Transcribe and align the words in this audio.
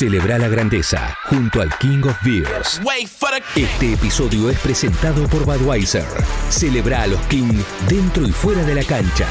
Celebra 0.00 0.38
la 0.38 0.48
grandeza 0.48 1.14
junto 1.24 1.60
al 1.60 1.76
King 1.76 2.00
of 2.04 2.16
Beers. 2.24 2.80
Este 3.54 3.92
episodio 3.92 4.48
es 4.48 4.58
presentado 4.60 5.28
por 5.28 5.44
Budweiser. 5.44 6.06
Celebra 6.48 7.02
a 7.02 7.06
los 7.06 7.20
King 7.26 7.60
dentro 7.86 8.26
y 8.26 8.32
fuera 8.32 8.64
de 8.64 8.76
la 8.76 8.82
cancha. 8.82 9.26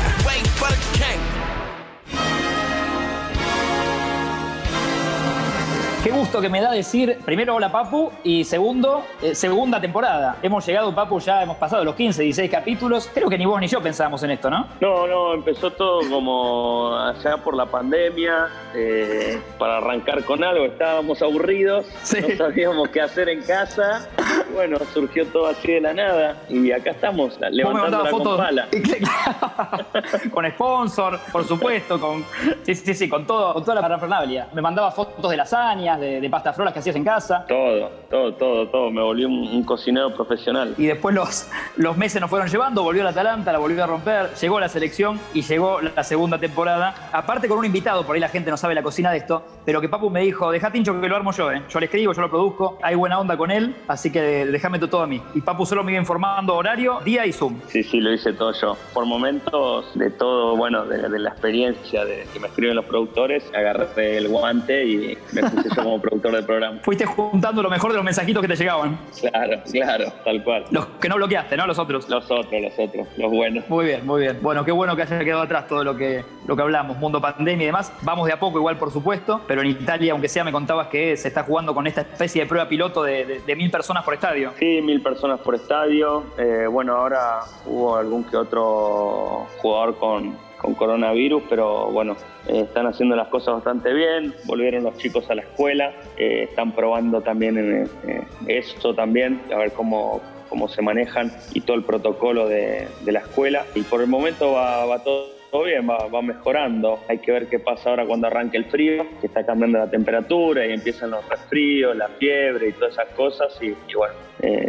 Gusto 6.29 6.42
que 6.42 6.49
me 6.49 6.62
da 6.62 6.72
decir, 6.72 7.17
primero, 7.26 7.56
hola 7.56 7.72
Papu, 7.72 8.12
y 8.24 8.44
segundo, 8.44 9.03
eh, 9.20 9.33
segunda 9.33 9.81
temporada. 9.81 10.38
Hemos 10.44 10.63
llegado, 10.63 10.94
Papu, 10.94 11.20
ya 11.20 11.42
hemos 11.42 11.58
pasado 11.58 11.83
los 11.83 11.96
15, 11.96 12.21
16 12.21 12.52
capítulos. 12.52 13.10
Creo 13.12 13.29
que 13.29 13.38
ni 13.40 13.47
vos 13.47 13.60
ni 13.60 13.65
yo 13.65 13.81
pensábamos 13.81 14.21
en 14.21 14.29
esto, 14.29 14.47
¿no? 14.47 14.67
No, 14.79 15.07
no, 15.07 15.34
empezó 15.34 15.71
todo 15.71 16.07
como 16.07 16.95
allá 16.95 17.38
por 17.38 17.55
la 17.55 17.66
pandemia, 17.66 18.48
eh, 18.76 19.41
para 19.57 19.77
arrancar 19.77 20.23
con 20.23 20.44
algo, 20.44 20.66
estábamos 20.66 21.20
aburridos, 21.23 21.88
no 22.21 22.38
sabíamos 22.38 22.89
qué 22.89 23.02
hacer 23.02 23.27
en 23.27 23.41
casa. 23.41 24.07
Bueno, 24.53 24.77
surgió 24.93 25.25
todo 25.27 25.48
así 25.48 25.71
de 25.71 25.81
la 25.81 25.93
nada 25.93 26.38
y 26.48 26.71
acá 26.71 26.91
estamos, 26.91 27.39
levantando 27.52 28.03
la 28.03 28.09
fotos 28.09 28.39
con 30.31 30.49
sponsor, 30.52 31.20
por 31.31 31.43
supuesto, 31.45 31.99
con 31.99 32.23
sí, 32.63 32.75
sí, 32.75 32.93
sí, 32.93 33.09
con 33.09 33.25
todo, 33.25 33.53
con 33.53 33.63
toda 33.63 33.75
la 33.75 33.81
parafernalia. 33.81 34.48
Me 34.53 34.61
mandaba 34.61 34.91
fotos 34.91 35.31
de 35.31 35.38
lasaña, 35.38 35.98
de, 35.98 36.18
pasta 36.27 36.53
frolas 36.53 36.73
que 36.73 36.79
hacías 36.79 36.95
en 36.95 37.03
casa. 37.03 37.45
Todo, 37.47 37.89
todo, 38.09 38.33
todo, 38.33 38.67
todo. 38.67 38.91
Me 38.91 39.01
volví 39.01 39.25
un, 39.25 39.63
cocinero 39.63 40.13
profesional. 40.13 40.73
Y 40.77 40.87
después 40.87 41.13
los, 41.13 41.47
los 41.77 41.95
meses 41.95 42.19
nos 42.19 42.29
fueron 42.29 42.47
llevando, 42.47 42.81
volvió 42.81 43.03
la 43.03 43.11
Atalanta, 43.11 43.51
la 43.51 43.59
volvió 43.59 43.83
a 43.83 43.87
romper, 43.87 44.33
llegó 44.33 44.59
la 44.59 44.69
selección 44.69 45.19
y 45.33 45.43
llegó 45.43 45.79
la 45.81 46.03
segunda 46.03 46.39
temporada. 46.39 47.09
Aparte 47.13 47.47
con 47.47 47.59
un 47.59 47.65
invitado, 47.65 48.03
por 48.03 48.15
ahí 48.15 48.21
la 48.21 48.29
gente 48.29 48.49
no 48.49 48.57
sabe 48.57 48.73
la 48.73 48.81
cocina 48.81 49.11
de 49.11 49.17
esto, 49.17 49.43
pero 49.65 49.79
que 49.81 49.89
Papu 49.89 50.09
me 50.09 50.21
dijo, 50.21 50.51
deja 50.51 50.71
Tincho 50.71 50.99
que 50.99 51.07
lo 51.07 51.15
armo 51.15 51.31
yo, 51.31 51.51
¿eh? 51.51 51.61
Yo 51.69 51.79
le 51.79 51.85
escribo, 51.85 52.13
yo 52.13 52.21
lo 52.21 52.29
produzco, 52.29 52.79
hay 52.81 52.95
buena 52.95 53.20
onda 53.20 53.37
con 53.37 53.51
él, 53.51 53.75
así 53.87 54.11
que 54.11 54.21
déjame 54.48 54.79
todo 54.79 55.01
a 55.01 55.07
mí. 55.07 55.21
Y 55.35 55.41
Papu 55.41 55.65
solo 55.65 55.83
me 55.83 55.91
iba 55.91 55.99
informando 55.99 56.55
horario, 56.55 56.99
día 57.05 57.26
y 57.26 57.31
Zoom. 57.31 57.59
Sí, 57.67 57.83
sí, 57.83 57.99
lo 57.99 58.11
hice 58.11 58.33
todo 58.33 58.54
yo. 58.54 58.77
Por 58.93 59.05
momentos 59.05 59.85
de 59.95 60.09
todo, 60.09 60.55
bueno, 60.55 60.85
de, 60.85 61.20
la 61.20 61.29
experiencia 61.29 62.05
de 62.05 62.26
que 62.33 62.39
me 62.39 62.48
escriben 62.48 62.76
los 62.76 62.85
productores, 62.85 63.43
agarré 63.54 64.17
el 64.17 64.28
guante 64.28 64.86
y 64.86 65.17
me 65.33 65.44
puse 65.44 65.70
yo 65.70 65.83
como 65.83 66.02
productor 66.02 66.09
del 66.10 66.46
programa. 66.46 66.80
Fuiste 66.82 67.06
juntando 67.06 67.62
lo 67.62 67.70
mejor 67.70 67.92
de 67.92 67.98
los 67.98 68.04
mensajitos 68.04 68.42
que 68.42 68.48
te 68.48 68.56
llegaban. 68.56 68.98
Claro, 69.20 69.62
claro, 69.72 70.06
tal 70.24 70.44
cual. 70.44 70.66
Los 70.72 70.86
que 71.00 71.08
no 71.08 71.16
bloqueaste, 71.16 71.56
¿no? 71.56 71.68
Los 71.68 71.78
otros. 71.78 72.10
Los 72.10 72.30
otros, 72.30 72.62
los 72.62 72.74
otros, 72.78 73.08
los 73.18 73.32
buenos. 73.32 73.70
Muy 73.70 73.86
bien, 73.86 74.06
muy 74.06 74.22
bien. 74.22 74.40
Bueno, 74.42 74.66
qué 74.66 74.72
bueno 74.72 74.96
que 74.96 75.04
haya 75.04 75.20
quedado 75.20 75.44
atrás 75.44 75.68
todo 75.68 75.84
lo 75.84 75.96
que, 75.96 76.24
lo 76.48 76.56
que 76.56 76.62
hablamos, 76.62 76.98
mundo 76.98 77.22
pandemia 77.22 77.64
y 77.64 77.68
demás. 77.68 77.94
Vamos 78.02 78.28
de 78.28 78.34
a 78.34 78.40
poco, 78.40 78.58
igual 78.58 78.78
por 78.78 78.92
supuesto, 78.92 79.42
pero 79.48 79.62
en 79.62 79.68
Italia, 79.68 80.14
aunque 80.14 80.28
sea, 80.28 80.44
me 80.44 80.52
contabas 80.52 80.88
que 80.88 81.16
se 81.16 81.28
está 81.28 81.44
jugando 81.44 81.74
con 81.74 81.86
esta 81.88 82.02
especie 82.02 82.42
de 82.42 82.48
prueba 82.48 82.68
piloto 82.68 83.04
de, 83.04 83.42
mil 83.56 83.72
personas 83.72 84.04
por 84.04 84.14
estadio. 84.14 84.54
Sí, 84.58 84.82
mil 84.82 85.02
personas 85.02 85.40
por 85.42 85.56
estadio. 85.56 86.23
Eh, 86.38 86.66
bueno, 86.70 86.96
ahora 86.96 87.42
hubo 87.66 87.96
algún 87.96 88.23
que 88.23 88.38
otro 88.38 89.48
jugador 89.62 89.98
con, 89.98 90.48
con 90.60 90.76
coronavirus, 90.76 91.44
pero 91.50 91.90
bueno, 91.92 92.16
eh, 92.48 92.62
están 92.62 92.86
haciendo 92.86 93.16
las 93.16 93.30
cosas 93.30 93.56
bastante 93.56 93.94
bien, 93.94 94.34
volvieron 94.46 94.84
los 94.84 94.98
chicos 94.98 95.30
a 95.30 95.36
la 95.36 95.42
escuela, 95.42 95.94
eh, 96.18 96.44
están 96.50 96.74
probando 96.74 97.22
también 97.22 97.58
en, 97.58 97.90
eh, 98.08 98.22
esto 98.48 98.94
también, 98.94 99.42
a 99.54 99.58
ver 99.58 99.72
cómo, 99.74 100.22
cómo 100.50 100.67
se 100.67 100.81
manejan 100.81 101.31
y 101.53 101.61
todo 101.61 101.78
el 101.78 101.83
protocolo 101.83 102.47
de, 102.47 102.88
la 103.05 103.19
escuela. 103.19 103.66
Y 103.75 103.81
por 103.83 104.02
el 104.02 104.08
momento 104.08 104.53
va, 104.53 105.03
todo 105.03 105.64
bien, 105.64 105.88
va, 105.89 106.22
mejorando. 106.22 107.00
Hay 107.08 107.19
que 107.19 107.31
ver 107.31 107.47
qué 107.47 107.59
pasa 107.59 107.89
ahora 107.89 108.05
cuando 108.05 108.28
arranque 108.28 108.58
el 108.58 108.66
frío, 108.66 109.05
que 109.22 109.27
está 109.27 109.45
cambiando 109.45 109.80
la 109.80 109.89
temperatura 109.89 110.66
y 110.66 110.73
empiezan 110.73 111.11
los 111.11 111.27
resfríos, 111.27 111.95
la 111.95 112.08
fiebre 112.08 112.70
y 112.70 112.72
todas 112.73 112.94
esas 112.94 113.09
cosas. 113.16 113.58
Y, 113.61 113.75
bueno, 113.95 114.14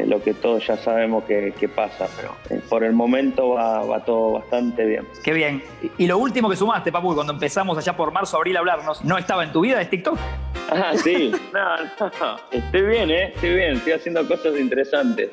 lo 0.07 0.23
que 0.23 0.35
todos 0.35 0.67
ya 0.67 0.77
sabemos 0.77 1.25
que, 1.25 1.71
pasa, 1.75 2.09
pero 2.17 2.61
por 2.69 2.85
el 2.85 2.93
momento 2.93 3.51
va, 3.51 3.85
va, 3.85 4.05
todo 4.05 4.33
bastante 4.33 4.85
bien. 4.85 5.07
Qué 5.23 5.33
bien. 5.33 5.63
Y 5.99 6.07
lo 6.07 6.19
último 6.19 6.49
que 6.49 6.57
sumaste, 6.57 6.93
Papu, 6.93 7.15
cuando 7.15 7.33
empezamos 7.33 7.77
allá 7.79 7.97
por 7.97 8.13
marzo, 8.13 8.37
abril 8.37 8.57
a 8.57 8.61
hablarnos, 8.61 9.05
¿no 9.05 9.19
estaba 9.19 9.45
en 9.45 9.53
tu 9.53 9.61
vida? 9.61 9.81
¿Es 9.81 9.91
TikTok? 9.91 10.19
Ah, 10.71 10.93
sí. 10.97 11.33
No, 11.53 11.77
no. 12.21 12.41
Estoy 12.51 12.83
bien, 12.83 13.11
¿eh? 13.11 13.33
Estoy 13.35 13.55
bien. 13.55 13.73
Estoy 13.77 13.93
haciendo 13.93 14.27
cosas 14.27 14.59
interesantes. 14.59 15.31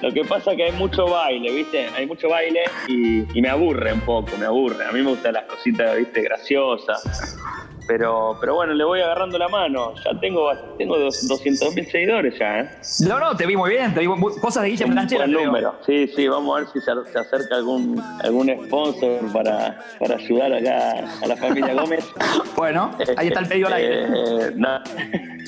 Lo 0.00 0.12
que 0.12 0.24
pasa 0.24 0.52
es 0.52 0.56
que 0.56 0.64
hay 0.64 0.72
mucho 0.72 1.06
baile, 1.06 1.52
¿viste? 1.52 1.86
Hay 1.96 2.06
mucho 2.06 2.28
baile 2.28 2.62
y, 2.88 3.38
y 3.38 3.42
me 3.42 3.48
aburre 3.48 3.92
un 3.92 4.00
poco, 4.00 4.36
me 4.38 4.46
aburre. 4.46 4.84
A 4.84 4.92
mí 4.92 5.00
me 5.02 5.10
gustan 5.10 5.34
las 5.34 5.44
cositas, 5.44 5.96
¿viste? 5.96 6.22
Graciosas. 6.22 7.38
Pero, 7.86 8.36
pero 8.40 8.54
bueno, 8.54 8.74
le 8.74 8.84
voy 8.84 9.00
agarrando 9.00 9.38
la 9.38 9.48
mano. 9.48 9.94
Ya 10.04 10.18
tengo, 10.20 10.50
tengo 10.78 10.98
200 10.98 11.74
mil 11.74 11.86
seguidores 11.86 12.38
ya, 12.38 12.60
¿eh? 12.60 12.70
No, 13.06 13.18
no, 13.18 13.36
te 13.36 13.46
vi 13.46 13.56
muy 13.56 13.70
bien. 13.70 13.92
Te 13.94 14.00
vi 14.00 14.06
cosas 14.40 14.62
de 14.62 14.70
Guille 14.70 14.86
Planchera. 14.86 15.26
número. 15.26 15.74
Sí, 15.86 16.08
sí, 16.08 16.28
vamos 16.28 16.56
a 16.56 16.60
ver 16.60 16.68
si 16.72 16.80
se, 16.80 17.18
acerca 17.18 17.56
algún, 17.56 18.02
algún 18.22 18.48
sponsor 18.66 19.32
para, 19.32 19.78
para 19.98 20.16
ayudar 20.16 20.52
acá 20.52 21.04
a 21.22 21.26
la 21.26 21.36
familia 21.36 21.74
Gómez. 21.74 22.04
bueno, 22.56 22.90
ahí 23.16 23.28
está 23.28 23.40
el 23.40 23.48
pedido 23.48 23.66
al 23.68 23.72
aire. 23.74 24.04
Eh, 24.04 24.52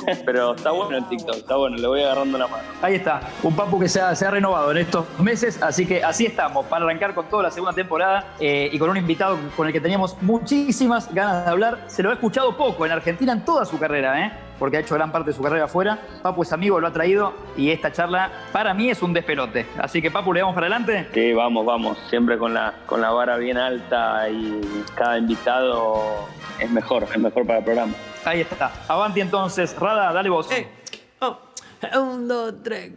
pero 0.24 0.54
está 0.54 0.70
bueno 0.70 0.98
el 0.98 1.08
TikTok, 1.08 1.36
está 1.36 1.56
bueno, 1.56 1.76
le 1.76 1.86
voy 1.86 2.02
agarrando 2.02 2.38
la 2.38 2.46
mano. 2.46 2.64
Ahí 2.82 2.94
está, 2.94 3.20
un 3.42 3.54
papu 3.54 3.78
que 3.78 3.88
se 3.88 4.00
ha, 4.00 4.14
se 4.14 4.26
ha 4.26 4.30
renovado 4.30 4.70
en 4.70 4.78
estos 4.78 5.06
meses, 5.18 5.62
así 5.62 5.86
que 5.86 6.02
así 6.02 6.26
estamos, 6.26 6.66
para 6.66 6.84
arrancar 6.84 7.14
con 7.14 7.26
toda 7.26 7.44
la 7.44 7.50
segunda 7.50 7.72
temporada 7.74 8.34
eh, 8.40 8.68
y 8.72 8.78
con 8.78 8.90
un 8.90 8.96
invitado 8.96 9.38
con 9.56 9.66
el 9.66 9.72
que 9.72 9.80
teníamos 9.80 10.20
muchísimas 10.22 11.12
ganas 11.12 11.44
de 11.44 11.50
hablar. 11.50 11.78
Se 11.86 12.02
lo 12.02 12.10
he 12.10 12.14
escuchado 12.24 12.56
poco 12.56 12.86
en 12.86 12.92
Argentina 12.92 13.34
en 13.34 13.44
toda 13.44 13.66
su 13.66 13.78
carrera, 13.78 14.18
¿eh? 14.24 14.32
porque 14.58 14.78
ha 14.78 14.80
hecho 14.80 14.94
gran 14.94 15.12
parte 15.12 15.28
de 15.28 15.36
su 15.36 15.42
carrera 15.42 15.66
afuera. 15.66 15.98
Papu 16.22 16.42
es 16.42 16.50
amigo, 16.54 16.80
lo 16.80 16.86
ha 16.86 16.92
traído 16.92 17.34
y 17.54 17.68
esta 17.68 17.92
charla 17.92 18.30
para 18.50 18.72
mí 18.72 18.88
es 18.88 19.02
un 19.02 19.12
despelote. 19.12 19.66
Así 19.76 20.00
que 20.00 20.10
Papu, 20.10 20.32
¿le 20.32 20.40
vamos 20.40 20.54
para 20.54 20.68
adelante? 20.68 21.06
Sí, 21.12 21.34
vamos, 21.34 21.66
vamos. 21.66 21.98
Siempre 22.08 22.38
con 22.38 22.54
la, 22.54 22.72
con 22.86 23.02
la 23.02 23.10
vara 23.10 23.36
bien 23.36 23.58
alta 23.58 24.26
y 24.30 24.58
cada 24.94 25.18
invitado 25.18 26.26
es 26.58 26.70
mejor, 26.70 27.02
es 27.02 27.18
mejor 27.18 27.46
para 27.46 27.58
el 27.58 27.64
programa. 27.66 27.92
Ahí 28.24 28.40
está. 28.40 28.72
Avanti 28.88 29.20
entonces. 29.20 29.76
Rada, 29.78 30.10
dale 30.10 30.30
vos. 30.30 30.50
Eh, 30.50 30.66
oh, 31.20 31.36
un, 32.00 32.26
dos, 32.26 32.54
tres, 32.62 32.92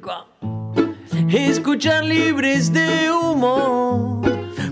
Escuchar 1.28 2.06
libres 2.06 2.72
de 2.72 3.12
humo 3.12 4.22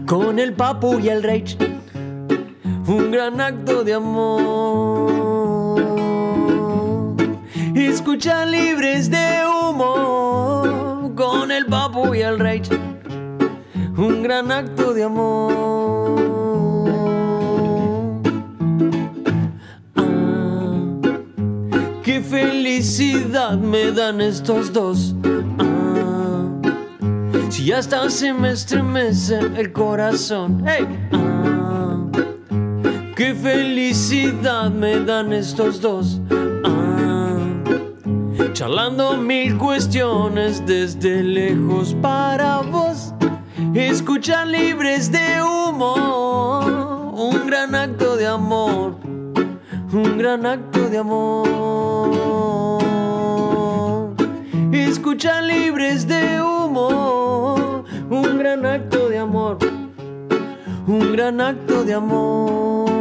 con 0.08 0.40
el 0.40 0.54
papu 0.54 0.98
y 1.02 1.10
el 1.10 1.24
rage. 1.24 1.58
Un 2.88 3.10
gran 3.10 3.42
acto 3.42 3.84
de 3.84 3.96
amor. 3.96 5.12
Escuchar 7.74 8.48
libres 8.48 9.10
de 9.10 9.42
humo 9.48 11.12
con 11.16 11.52
el 11.52 11.66
papu 11.66 12.14
y 12.14 12.22
el 12.22 12.38
rage. 12.38 12.70
Un 13.98 14.22
gran 14.22 14.52
acto 14.52 14.94
de 14.94 15.04
amor. 15.04 15.66
Qué 22.04 22.22
felicidad 22.22 23.58
me 23.58 23.92
dan 23.92 24.22
estos 24.22 24.72
dos. 24.72 25.16
Ah, 25.58 26.52
si 27.50 27.72
hasta 27.72 28.08
se 28.12 28.32
me 28.32 28.52
estremece 28.52 29.40
el 29.58 29.74
corazón. 29.74 30.64
Hey. 30.68 30.86
Ah, 31.12 31.35
qué 33.16 33.34
felicidad 33.34 34.70
me 34.72 35.00
dan 35.00 35.34
estos 35.34 35.82
dos. 35.82 36.20
Ah, 36.64 37.38
charlando 38.54 39.18
mil 39.18 39.58
cuestiones 39.58 40.66
desde 40.66 41.24
lejos 41.24 41.96
para 42.02 42.62
vos. 42.62 43.14
Escuchar 43.74 44.48
libres 44.48 45.12
de 45.12 45.42
humo. 45.42 47.14
Un 47.16 47.48
gran 47.48 47.74
acto 47.76 48.18
de 48.18 48.28
amor 48.28 48.96
un 49.96 50.18
gran 50.18 50.46
acto 50.46 50.90
de 50.90 50.98
amor. 50.98 51.46
Escucha 54.72 55.42
libres 55.42 56.08
de 56.08 56.42
humo, 56.42 57.84
un 58.10 58.38
gran 58.38 58.66
acto 58.66 59.08
de 59.10 59.18
amor, 59.20 59.58
un 60.88 61.14
gran 61.14 61.40
acto 61.40 61.84
de 61.84 61.94
amor. 61.94 62.95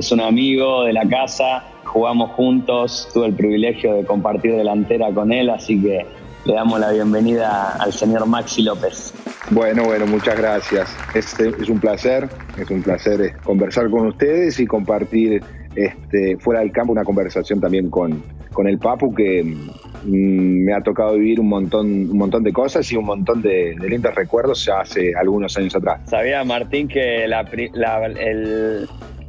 Es 0.00 0.10
un 0.12 0.22
amigo 0.22 0.84
de 0.84 0.94
la 0.94 1.06
casa, 1.06 1.62
jugamos 1.84 2.30
juntos, 2.30 3.06
tuve 3.12 3.26
el 3.26 3.34
privilegio 3.34 3.96
de 3.96 4.06
compartir 4.06 4.56
delantera 4.56 5.12
con 5.12 5.30
él, 5.30 5.50
así 5.50 5.78
que 5.78 6.06
le 6.46 6.54
damos 6.54 6.80
la 6.80 6.90
bienvenida 6.90 7.76
al 7.78 7.92
señor 7.92 8.24
Maxi 8.24 8.62
López. 8.62 9.12
Bueno, 9.50 9.84
bueno, 9.84 10.06
muchas 10.06 10.38
gracias. 10.38 10.88
Este 11.14 11.48
es 11.48 11.68
un 11.68 11.78
placer, 11.78 12.30
es 12.58 12.70
un 12.70 12.82
placer 12.82 13.20
eh, 13.20 13.34
conversar 13.44 13.90
con 13.90 14.06
ustedes 14.06 14.58
y 14.58 14.66
compartir 14.66 15.42
este, 15.74 16.38
fuera 16.38 16.60
del 16.60 16.72
campo 16.72 16.92
una 16.92 17.04
conversación 17.04 17.60
también 17.60 17.90
con, 17.90 18.22
con 18.54 18.66
el 18.66 18.78
Papu 18.78 19.14
que 19.14 19.44
mm, 19.44 20.64
me 20.64 20.72
ha 20.72 20.80
tocado 20.80 21.14
vivir 21.14 21.40
un 21.40 21.48
montón, 21.48 21.86
un 22.10 22.16
montón 22.16 22.42
de 22.42 22.54
cosas 22.54 22.90
y 22.90 22.96
un 22.96 23.04
montón 23.04 23.42
de, 23.42 23.76
lindos 23.86 24.14
recuerdos 24.14 24.64
ya 24.64 24.80
hace 24.80 25.12
algunos 25.14 25.56
años 25.58 25.74
atrás. 25.76 26.00
Sabía 26.08 26.42
Martín 26.44 26.88
que 26.88 27.24
el, 27.24 27.34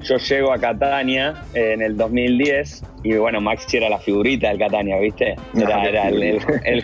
yo 0.03 0.17
llego 0.17 0.51
a 0.53 0.59
Catania 0.59 1.35
en 1.53 1.81
el 1.81 1.97
2010 1.97 2.83
y 3.03 3.13
bueno, 3.15 3.41
Maxi 3.41 3.77
era 3.77 3.89
la 3.89 3.99
figurita 3.99 4.49
del 4.49 4.59
Catania, 4.59 4.97
¿viste? 4.99 5.35
Era, 5.55 6.09
el, 6.09 6.83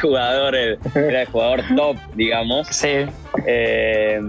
jugador, 0.00 0.54
era 0.54 1.22
el 1.22 1.26
jugador 1.28 1.62
top, 1.76 1.96
digamos. 2.14 2.68
Sí. 2.68 3.06
Eh, 3.46 4.20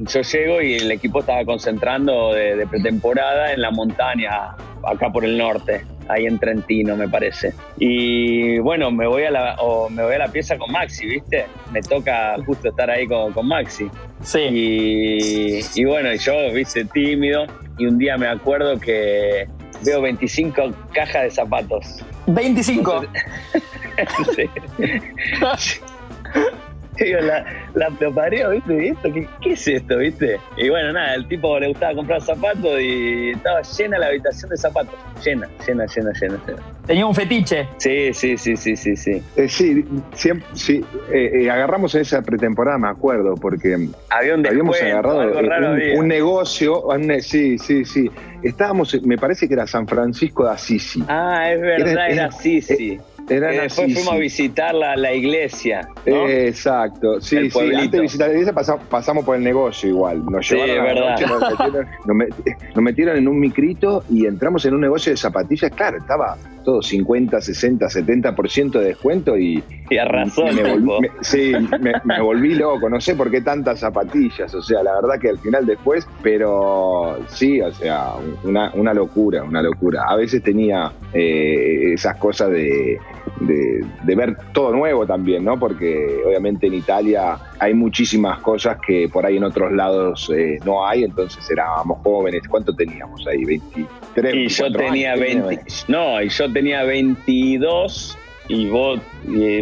yo 0.00 0.22
llego 0.22 0.62
y 0.62 0.74
el 0.74 0.90
equipo 0.90 1.20
estaba 1.20 1.44
concentrando 1.44 2.32
de, 2.32 2.66
pretemporada 2.66 3.52
en 3.52 3.60
la 3.60 3.70
montaña, 3.70 4.56
acá 4.82 5.10
por 5.12 5.24
el 5.24 5.36
norte, 5.36 5.84
ahí 6.08 6.26
en 6.26 6.38
Trentino, 6.38 6.96
me 6.96 7.08
parece. 7.08 7.54
Y 7.78 8.58
bueno, 8.58 8.90
me 8.90 9.06
voy 9.06 9.24
a 9.24 9.30
la, 9.30 9.56
me 9.90 10.02
voy 10.02 10.14
a 10.14 10.18
la 10.18 10.28
pieza 10.28 10.56
con 10.56 10.72
Maxi, 10.72 11.06
¿viste? 11.06 11.46
Me 11.72 11.82
toca 11.82 12.36
justo 12.44 12.70
estar 12.70 12.90
ahí 12.90 13.06
con, 13.06 13.32
con 13.32 13.46
Maxi. 13.46 13.88
Sí. 14.22 14.40
Y, 14.40 15.60
y 15.74 15.84
bueno, 15.84 16.12
yo, 16.14 16.52
¿viste? 16.52 16.84
Tímido. 16.86 17.46
Y 17.80 17.86
un 17.86 17.96
día 17.96 18.18
me 18.18 18.28
acuerdo 18.28 18.78
que 18.78 19.48
veo 19.82 20.02
25 20.02 20.70
cajas 20.92 21.22
de 21.22 21.30
zapatos. 21.30 22.04
25. 22.26 23.06
sí 24.34 24.50
digo, 27.04 27.20
la, 27.20 27.44
la 27.74 27.88
¿viste? 28.48 29.12
¿Qué, 29.12 29.28
¿Qué, 29.40 29.52
es 29.52 29.68
esto, 29.68 29.98
viste? 29.98 30.38
Y 30.56 30.68
bueno, 30.68 30.92
nada, 30.92 31.14
el 31.14 31.26
tipo 31.26 31.58
le 31.58 31.68
gustaba 31.68 31.94
comprar 31.94 32.20
zapatos 32.20 32.80
y 32.80 33.30
estaba 33.30 33.62
llena 33.62 33.98
la 33.98 34.06
habitación 34.06 34.50
de 34.50 34.56
zapatos. 34.56 34.94
Llena, 35.24 35.48
llena, 35.66 35.86
llena, 35.86 36.12
llena. 36.12 36.38
Tenía 36.86 37.06
un 37.06 37.14
fetiche. 37.14 37.68
Sí, 37.76 38.12
sí, 38.12 38.36
sí, 38.36 38.56
sí, 38.56 38.76
sí, 38.76 38.96
sí. 38.96 39.22
Eh, 39.36 39.48
sí, 39.48 39.84
siempre, 40.14 40.48
sí. 40.54 40.84
Eh, 41.12 41.42
eh, 41.42 41.50
agarramos 41.50 41.94
en 41.94 42.02
esa 42.02 42.22
pretemporada, 42.22 42.78
me 42.78 42.88
acuerdo, 42.88 43.34
porque 43.34 43.76
Había 44.08 44.34
un 44.34 44.46
habíamos 44.46 44.80
agarrado 44.80 45.38
un, 45.96 46.08
negocio, 46.08 46.84
sí, 47.20 47.58
sí, 47.58 47.84
sí. 47.84 48.10
Estábamos, 48.42 49.00
me 49.02 49.18
parece 49.18 49.46
que 49.46 49.54
era 49.54 49.66
San 49.66 49.86
Francisco 49.86 50.44
de 50.44 50.50
Assisi. 50.52 51.04
Ah, 51.08 51.52
es 51.52 51.60
verdad, 51.60 52.10
era, 52.10 52.28
era 52.28 52.30
Assisi 53.30 53.60
después 53.60 53.94
fuimos 53.94 54.12
a 54.12 54.16
visitar 54.16 54.74
la, 54.74 54.96
la 54.96 55.12
iglesia. 55.12 55.88
exacto, 56.04 57.20
sí, 57.20 57.50
sí. 57.50 57.58
Antes 57.58 57.90
de 57.92 58.00
visitar 58.00 58.28
la 58.28 58.34
iglesia 58.34 58.52
pasamos, 58.88 59.24
por 59.24 59.36
el 59.36 59.44
negocio 59.44 59.88
igual. 59.88 60.24
Nos 60.26 60.46
sí, 60.46 60.56
es 60.58 60.82
verdad. 60.82 61.16
nos, 62.74 62.82
metieron, 62.82 63.16
en 63.16 63.28
un 63.28 63.38
micrito 63.38 64.04
y 64.10 64.26
entramos 64.26 64.64
en 64.64 64.74
un 64.74 64.80
negocio 64.80 65.12
de 65.12 65.16
zapatillas. 65.16 65.70
Claro, 65.72 65.98
estaba 65.98 66.36
todo 66.64 66.82
50, 66.82 67.40
60, 67.40 67.86
70% 67.86 68.72
de 68.72 68.84
descuento 68.84 69.36
y. 69.36 69.62
Y 69.88 69.98
arrasó. 69.98 70.44
Me, 70.46 70.76
volví, 70.76 71.08
sí, 71.20 71.52
me, 72.04 72.20
volví 72.20 72.54
loco. 72.54 72.88
No 72.88 73.00
sé 73.00 73.14
por 73.14 73.30
qué 73.30 73.40
tantas 73.40 73.80
zapatillas. 73.80 74.54
O 74.54 74.62
sea, 74.62 74.82
la 74.82 74.94
verdad 75.00 75.18
que 75.20 75.28
al 75.30 75.38
final 75.38 75.66
después, 75.66 76.06
pero 76.22 77.18
sí, 77.28 77.60
o 77.60 77.72
sea, 77.72 78.12
una, 78.44 78.72
una 78.74 78.94
locura, 78.94 79.42
una 79.42 79.62
locura. 79.62 80.04
A 80.08 80.16
veces 80.16 80.42
tenía 80.42 80.92
eh, 81.12 81.92
esas 81.94 82.16
cosas 82.16 82.50
de 82.50 82.98
de, 83.40 84.14
ver 84.14 84.36
todo 84.52 84.72
nuevo 84.72 85.06
también, 85.06 85.44
¿no? 85.44 85.58
Porque 85.58 86.20
obviamente 86.26 86.66
en 86.66 86.74
Italia 86.74 87.36
hay 87.58 87.74
muchísimas 87.74 88.40
cosas 88.40 88.78
que 88.84 89.08
por 89.08 89.24
ahí 89.24 89.36
en 89.36 89.44
otros 89.44 89.72
lados 89.72 90.30
eh, 90.34 90.58
no 90.64 90.86
hay, 90.86 91.04
entonces 91.04 91.48
éramos 91.50 91.98
jóvenes. 92.02 92.42
¿Cuánto 92.48 92.74
teníamos 92.74 93.26
ahí? 93.26 93.44
23. 93.44 94.34
Y 94.34 94.48
yo 94.48 94.72
tenía 94.72 95.16
20. 95.16 95.60
No, 95.88 96.20
y 96.20 96.28
yo 96.28 96.52
tenía 96.52 96.59
22 96.62 98.18
y 98.48 98.68
vos, 98.68 99.00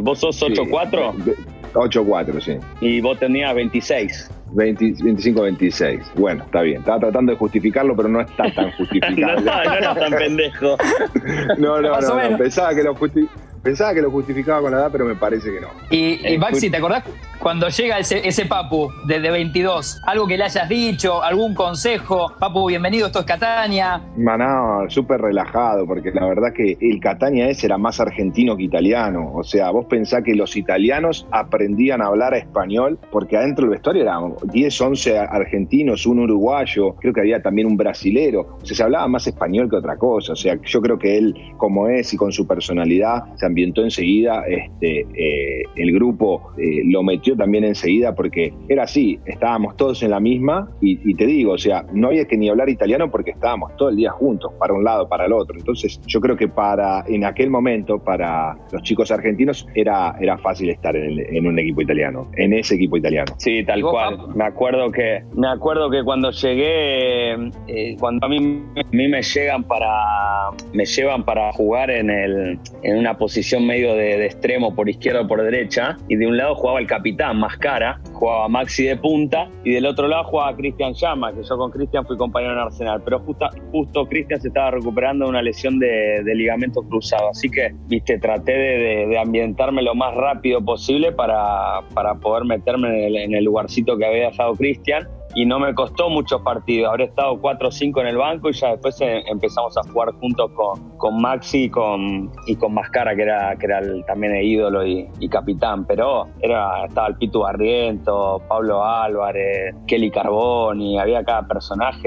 vos 0.02 0.18
sos 0.18 0.42
8-4. 0.42 1.36
8-4, 1.74 2.40
sí. 2.40 2.56
Y 2.80 3.00
vos 3.00 3.18
tenías 3.18 3.54
26. 3.54 4.30
25-26. 4.54 6.14
Bueno, 6.14 6.44
está 6.44 6.62
bien. 6.62 6.80
Estaba 6.80 7.00
tratando 7.00 7.32
de 7.32 7.38
justificarlo, 7.38 7.94
pero 7.94 8.08
no 8.08 8.20
está 8.20 8.50
tan 8.52 8.72
justificado. 8.78 9.40
no, 9.40 9.64
no 9.64 9.72
era 9.72 9.94
tan 9.94 10.12
pendejo. 10.12 10.76
no, 11.58 11.80
no, 11.80 12.00
no, 12.00 12.30
no, 12.30 12.38
Pensaba 12.38 12.74
que 12.74 12.82
lo 12.82 12.94
justificaba 12.94 13.48
Pensaba 13.62 13.92
que 13.92 14.02
lo 14.02 14.10
justificaba 14.10 14.62
con 14.62 14.72
la 14.72 14.78
edad, 14.78 14.88
pero 14.92 15.04
me 15.04 15.14
parece 15.14 15.52
que 15.52 15.60
no. 15.60 15.68
Y, 15.90 16.34
y 16.34 16.38
Maxi, 16.38 16.70
¿te 16.70 16.76
acordás 16.76 17.04
cuando 17.48 17.70
llega 17.70 17.98
ese, 17.98 18.44
Papu 18.44 18.90
desde 19.06 19.30
22? 19.30 20.02
Algo 20.04 20.26
que 20.26 20.36
le 20.36 20.44
hayas 20.44 20.68
dicho, 20.68 21.22
algún 21.22 21.54
consejo. 21.54 22.34
Papu, 22.38 22.68
bienvenido, 22.68 23.06
esto 23.06 23.20
es 23.20 23.24
Catania. 23.24 24.02
No, 24.18 24.84
súper 24.90 25.22
relajado, 25.22 25.86
porque 25.86 26.10
la 26.10 26.26
verdad 26.26 26.52
que 26.54 26.76
el 26.78 27.00
Catania 27.00 27.48
ese 27.48 27.64
era 27.64 27.78
más 27.78 28.00
argentino 28.00 28.54
que 28.54 28.64
italiano. 28.64 29.32
O 29.34 29.42
sea, 29.42 29.70
vos 29.70 29.86
pensás 29.86 30.24
que 30.24 30.34
los 30.34 30.58
italianos 30.58 31.26
aprendían 31.30 32.02
a 32.02 32.08
hablar 32.08 32.34
español, 32.34 32.98
porque 33.10 33.38
adentro 33.38 33.62
del 33.62 33.70
vestuario 33.70 34.02
eran 34.02 34.34
10, 34.44 34.80
11 34.82 35.18
argentinos, 35.18 36.04
un 36.04 36.18
uruguayo, 36.18 36.96
creo 36.96 37.14
que 37.14 37.20
había 37.20 37.40
también 37.40 37.66
un 37.66 37.78
brasilero. 37.78 38.58
O 38.60 38.66
sea, 38.66 38.76
se 38.76 38.82
hablaba 38.82 39.08
más 39.08 39.26
español 39.26 39.70
que 39.70 39.76
otra 39.76 39.96
cosa. 39.96 40.34
O 40.34 40.36
sea, 40.36 40.58
yo 40.62 40.82
creo 40.82 40.98
que 40.98 41.16
él, 41.16 41.34
como 41.56 41.88
es 41.88 42.12
y 42.12 42.18
con 42.18 42.30
su 42.30 42.46
personalidad, 42.46 43.24
se 43.36 43.46
ambientó 43.46 43.82
enseguida, 43.84 44.44
este, 44.46 45.06
eh, 45.14 45.62
el 45.76 45.94
grupo 45.94 46.52
eh, 46.58 46.82
lo 46.84 47.02
metió 47.02 47.37
también 47.38 47.64
enseguida 47.64 48.14
porque 48.14 48.52
era 48.68 48.82
así, 48.82 49.18
estábamos 49.24 49.76
todos 49.76 50.02
en 50.02 50.10
la 50.10 50.20
misma 50.20 50.68
y, 50.80 51.14
te 51.14 51.26
digo, 51.26 51.52
o 51.52 51.58
sea, 51.58 51.84
no 51.92 52.08
había 52.08 52.26
que 52.26 52.36
ni 52.36 52.48
hablar 52.48 52.68
italiano 52.68 53.10
porque 53.10 53.30
estábamos 53.30 53.76
todo 53.76 53.88
el 53.88 53.96
día 53.96 54.10
juntos, 54.10 54.52
para 54.58 54.74
un 54.74 54.84
lado, 54.84 55.08
para 55.08 55.26
el 55.26 55.32
otro. 55.32 55.56
Entonces 55.56 56.00
yo 56.06 56.20
creo 56.20 56.36
que 56.36 56.48
para, 56.48 57.04
en 57.06 57.24
aquel 57.24 57.50
momento, 57.50 57.98
para 57.98 58.56
los 58.70 58.82
chicos 58.82 59.10
argentinos 59.10 59.66
era, 59.74 60.14
era 60.20 60.38
fácil 60.38 60.70
estar 60.70 60.94
en, 60.96 61.46
un 61.46 61.58
equipo 61.58 61.80
italiano, 61.80 62.30
en 62.36 62.52
ese 62.52 62.74
equipo 62.74 62.96
italiano. 62.96 63.32
Sí, 63.38 63.64
tal 63.64 63.82
cual. 63.82 64.18
Me 64.34 64.44
acuerdo 64.44 64.90
que, 64.90 65.22
me 65.34 65.48
acuerdo 65.48 65.90
que 65.90 66.02
cuando 66.04 66.30
llegué, 66.30 67.32
eh, 67.68 67.96
cuando 67.98 68.26
a 68.26 68.28
mí, 68.28 68.62
a 68.76 68.90
mí 68.90 69.08
me 69.08 69.22
llegan 69.22 69.64
para, 69.64 70.50
me 70.72 70.84
llevan 70.84 71.24
para 71.24 71.52
jugar 71.52 71.90
en, 71.90 72.10
el, 72.10 72.58
en 72.82 72.98
una 72.98 73.16
posición 73.16 73.66
medio 73.66 73.94
de, 73.94 74.26
extremo 74.26 74.74
por 74.74 74.88
izquierda 74.88 75.22
o 75.22 75.28
por 75.28 75.42
derecha, 75.42 75.96
y 76.08 76.16
de 76.16 76.26
un 76.26 76.36
lado 76.36 76.54
jugaba 76.54 76.80
el 76.80 76.86
capitán 76.86 77.17
Mascara, 77.34 78.00
jugaba 78.12 78.48
Maxi 78.48 78.84
de 78.84 78.96
punta, 78.96 79.48
y 79.64 79.72
del 79.72 79.86
otro 79.86 80.08
lado 80.08 80.24
jugaba 80.24 80.56
Cristian 80.56 80.94
Llama, 80.94 81.32
que 81.32 81.42
yo 81.42 81.56
con 81.56 81.70
Cristian 81.70 82.06
fui 82.06 82.16
compañero 82.16 82.52
en 82.52 82.58
Arsenal, 82.60 83.02
pero 83.04 83.20
justo, 83.20 84.06
Cristian 84.08 84.40
se 84.40 84.48
estaba 84.48 84.70
recuperando 84.70 85.24
de 85.24 85.30
una 85.30 85.42
lesión 85.42 85.78
de, 85.78 86.22
ligamento 86.34 86.82
cruzado, 86.82 87.30
así 87.30 87.50
que, 87.50 87.74
viste, 87.86 88.18
traté 88.18 88.52
de, 88.52 89.18
ambientarme 89.18 89.82
lo 89.82 89.94
más 89.94 90.14
rápido 90.14 90.64
posible 90.64 91.10
para, 91.12 91.80
para 91.92 92.14
poder 92.14 92.44
meterme 92.44 92.88
en 92.88 93.04
el, 93.04 93.16
en 93.16 93.34
el 93.34 93.44
lugarcito 93.44 93.98
que 93.98 94.06
había 94.06 94.30
dejado 94.30 94.54
Cristian, 94.54 95.08
y 95.34 95.46
no 95.46 95.58
me 95.58 95.74
costó 95.74 96.08
muchos 96.08 96.40
partidos. 96.42 96.90
Habré 96.90 97.04
estado 97.04 97.38
4 97.40 97.68
o 97.68 97.70
5 97.70 98.00
en 98.00 98.06
el 98.06 98.16
banco 98.16 98.50
y 98.50 98.52
ya 98.52 98.70
después 98.70 99.00
eh, 99.00 99.22
empezamos 99.26 99.76
a 99.76 99.82
jugar 99.82 100.12
juntos 100.14 100.50
con, 100.52 100.96
con 100.96 101.20
Maxi 101.20 101.64
y 101.64 101.70
con, 101.70 102.30
y 102.46 102.56
con 102.56 102.74
Mascara, 102.74 103.14
que 103.14 103.22
era, 103.22 103.54
que 103.56 103.66
era 103.66 103.80
también 104.06 104.34
el 104.34 104.44
ídolo 104.44 104.86
y, 104.86 105.08
capitán. 105.30 105.86
Pero 105.86 106.28
era, 106.40 106.86
estaba 106.86 107.08
el 107.08 107.16
Pitu 107.16 107.40
Barriento, 107.40 108.42
Pablo 108.48 108.84
Álvarez, 108.84 109.74
Kelly 109.86 110.10
Carboni, 110.10 110.98
había 110.98 111.22
cada 111.24 111.46
personaje 111.46 112.00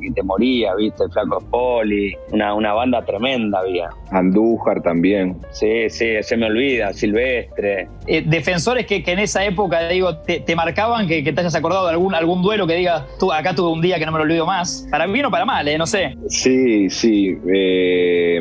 que, 0.00 0.10
te 0.14 0.22
moría, 0.22 0.74
¿viste? 0.74 1.04
El 1.04 1.10
Flaco 1.10 1.38
Poli, 1.50 2.14
una, 2.32 2.54
una 2.54 2.72
banda 2.72 3.04
tremenda 3.04 3.60
había. 3.60 3.90
Andújar 4.10 4.82
también. 4.82 5.40
Sí, 5.50 5.88
sí, 5.90 6.22
se 6.22 6.36
me 6.36 6.46
olvida, 6.46 6.92
Silvestre. 6.92 7.88
Eh, 8.06 8.22
defensores 8.26 8.86
que, 8.86 9.02
que, 9.02 9.12
en 9.12 9.20
esa 9.20 9.44
época, 9.44 9.88
digo, 9.88 10.18
te, 10.18 10.56
marcaban, 10.56 11.06
que, 11.06 11.22
que, 11.22 11.32
te 11.32 11.40
hayas 11.40 11.54
acordado 11.54 11.86
de 11.86 11.92
algún, 11.92 12.14
algún 12.14 12.42
duelo 12.42 12.63
que 12.66 12.74
diga, 12.74 13.06
tú, 13.18 13.32
acá 13.32 13.54
tuve 13.54 13.70
un 13.70 13.80
día 13.80 13.98
que 13.98 14.06
no 14.06 14.12
me 14.12 14.18
lo 14.18 14.24
olvido 14.24 14.46
más. 14.46 14.86
Para 14.90 15.06
bien 15.06 15.26
o 15.26 15.30
para 15.30 15.44
mal, 15.44 15.66
¿eh? 15.68 15.78
no 15.78 15.86
sé. 15.86 16.16
Sí, 16.28 16.88
sí. 16.90 17.38
Eh, 17.52 18.40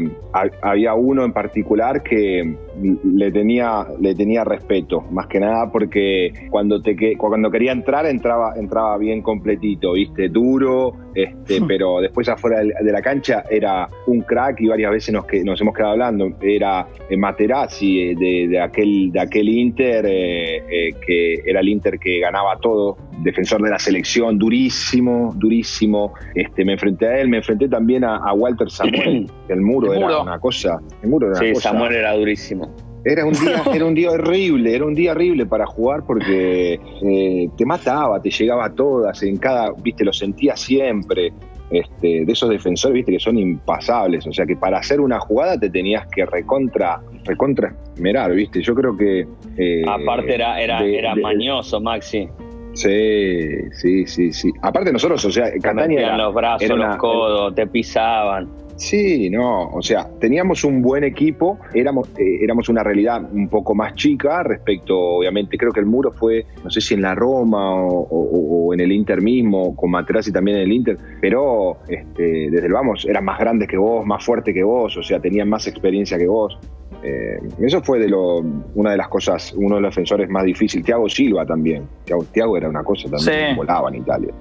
había 0.61 0.93
uno 0.93 1.23
en 1.25 1.33
particular 1.33 2.01
que 2.03 2.55
le 2.81 3.31
tenía, 3.31 3.85
le 3.99 4.15
tenía 4.15 4.43
respeto, 4.43 5.01
más 5.11 5.27
que 5.27 5.39
nada 5.39 5.71
porque 5.71 6.33
cuando, 6.49 6.81
te, 6.81 7.17
cuando 7.17 7.51
quería 7.51 7.71
entrar, 7.71 8.05
entraba, 8.05 8.53
entraba 8.55 8.97
bien 8.97 9.21
completito, 9.21 9.93
¿viste? 9.93 10.29
Duro, 10.29 10.93
este, 11.13 11.61
pero 11.67 12.01
después 12.01 12.27
afuera 12.29 12.61
de 12.61 12.91
la 12.91 13.01
cancha 13.01 13.43
era 13.49 13.87
un 14.07 14.21
crack 14.21 14.61
y 14.61 14.67
varias 14.67 14.91
veces 14.91 15.13
nos, 15.13 15.25
nos 15.43 15.61
hemos 15.61 15.75
quedado 15.75 15.93
hablando. 15.93 16.31
Era 16.41 16.87
eh, 17.09 17.17
Materazzi 17.17 18.01
eh, 18.01 18.15
de, 18.15 18.59
aquel, 18.59 19.11
de 19.11 19.19
aquel 19.19 19.49
Inter, 19.49 20.03
que 20.03 21.41
era 21.45 21.59
el 21.59 21.69
Inter 21.69 21.99
que 21.99 22.19
ganaba 22.19 22.57
todo, 22.57 22.97
defensor 23.21 23.61
de 23.61 23.69
la 23.69 23.79
selección, 23.79 24.37
durísimo, 24.37 25.33
durísimo. 25.35 26.13
Este, 26.35 26.65
me 26.65 26.73
enfrenté 26.73 27.07
a 27.07 27.19
él, 27.19 27.29
me 27.29 27.37
enfrenté 27.37 27.67
también 27.67 28.03
a, 28.03 28.33
Walter 28.33 28.69
Samuel, 28.69 29.29
el 29.47 29.61
muro, 29.61 29.93
era 29.93 30.21
una 30.21 30.39
cosa. 30.39 30.79
El 31.01 31.09
muro 31.09 31.27
era 31.27 31.35
sí, 31.35 31.55
Samuel 31.55 31.93
era 31.93 32.13
durísimo. 32.13 32.72
Era 33.05 33.25
un 33.25 33.33
día, 33.33 33.63
era 33.73 33.85
un 33.85 33.93
día 33.93 34.11
horrible, 34.11 34.75
era 34.75 34.85
un 34.85 34.93
día 34.93 35.11
horrible 35.11 35.45
para 35.45 35.65
jugar 35.65 36.03
porque 36.05 36.79
eh, 37.01 37.49
te 37.57 37.65
mataba, 37.65 38.21
te 38.21 38.29
llegaba 38.29 38.65
a 38.65 38.73
todas, 38.73 39.21
en 39.23 39.37
cada, 39.37 39.71
viste, 39.71 40.03
lo 40.05 40.13
sentía 40.13 40.55
siempre. 40.55 41.33
este, 41.71 42.23
de 42.25 42.31
esos 42.31 42.49
defensores, 42.49 42.95
viste, 42.95 43.11
que 43.11 43.19
son 43.19 43.37
impasables. 43.37 44.27
O 44.27 44.31
sea 44.31 44.45
que 44.45 44.55
para 44.55 44.77
hacer 44.77 45.01
una 45.01 45.19
jugada 45.19 45.57
te 45.57 45.69
tenías 45.69 46.05
que 46.07 46.25
recontra, 46.25 47.01
recontra 47.25 47.73
esmerar, 47.95 48.31
viste. 48.33 48.61
Yo 48.61 48.75
creo 48.75 48.95
que. 48.95 49.27
Eh, 49.57 49.83
Aparte 49.87 50.35
era, 50.35 50.61
era, 50.61 50.83
era 50.83 51.15
mañoso, 51.15 51.81
Maxi. 51.81 52.29
Sí, 52.73 53.69
sí, 53.71 54.07
sí, 54.07 54.33
sí. 54.33 54.51
Aparte 54.61 54.91
nosotros, 54.91 55.23
o 55.25 55.31
sea, 55.31 55.51
Catania. 55.61 56.17
los 56.17 56.33
brazos, 56.33 56.69
los 56.69 56.95
codos, 56.97 57.53
te 57.53 57.67
pisaban. 57.67 58.49
Sí, 58.75 59.29
no, 59.29 59.67
o 59.69 59.81
sea, 59.81 60.09
teníamos 60.19 60.63
un 60.63 60.81
buen 60.81 61.03
equipo, 61.03 61.59
éramos, 61.73 62.09
eh, 62.17 62.39
éramos 62.41 62.69
una 62.69 62.83
realidad 62.83 63.21
un 63.31 63.47
poco 63.47 63.75
más 63.75 63.93
chica 63.93 64.41
respecto, 64.41 64.97
obviamente, 64.97 65.57
creo 65.57 65.71
que 65.71 65.79
el 65.79 65.85
muro 65.85 66.11
fue, 66.11 66.45
no 66.63 66.71
sé 66.71 66.81
si 66.81 66.95
en 66.95 67.01
la 67.01 67.13
Roma 67.13 67.75
o, 67.75 68.73
en 68.73 68.79
el 68.79 68.91
Inter 68.91 69.21
mismo, 69.21 69.75
con 69.75 69.91
Materazzi 69.91 70.31
también 70.31 70.57
en 70.57 70.63
el 70.63 70.71
Inter, 70.71 70.97
pero 71.21 71.77
este, 71.87 72.49
desde 72.49 72.65
el 72.65 72.73
vamos, 72.73 73.05
eran 73.05 73.23
más 73.23 73.39
grandes 73.39 73.67
que 73.67 73.77
vos, 73.77 74.05
más 74.05 74.25
fuertes 74.25 74.53
que 74.53 74.63
vos, 74.63 74.97
o 74.97 75.03
sea, 75.03 75.19
tenían 75.19 75.47
más 75.49 75.67
experiencia 75.67 76.17
que 76.17 76.27
vos. 76.27 76.57
Eh, 77.03 77.37
eso 77.59 77.81
fue 77.81 77.99
de 77.99 78.07
lo, 78.07 78.37
una 78.75 78.91
de 78.91 78.97
las 78.97 79.09
cosas, 79.09 79.53
uno 79.55 79.75
de 79.75 79.81
los 79.81 79.91
defensores 79.91 80.29
más 80.29 80.45
difíciles. 80.45 80.85
Thiago 80.85 81.09
Silva 81.09 81.45
también. 81.45 81.87
Thiago, 82.31 82.57
era 82.57 82.69
una 82.69 82.83
cosa 82.83 83.09
también, 83.09 83.55
volaba 83.57 83.89
en 83.89 83.95
Italia, 83.95 84.33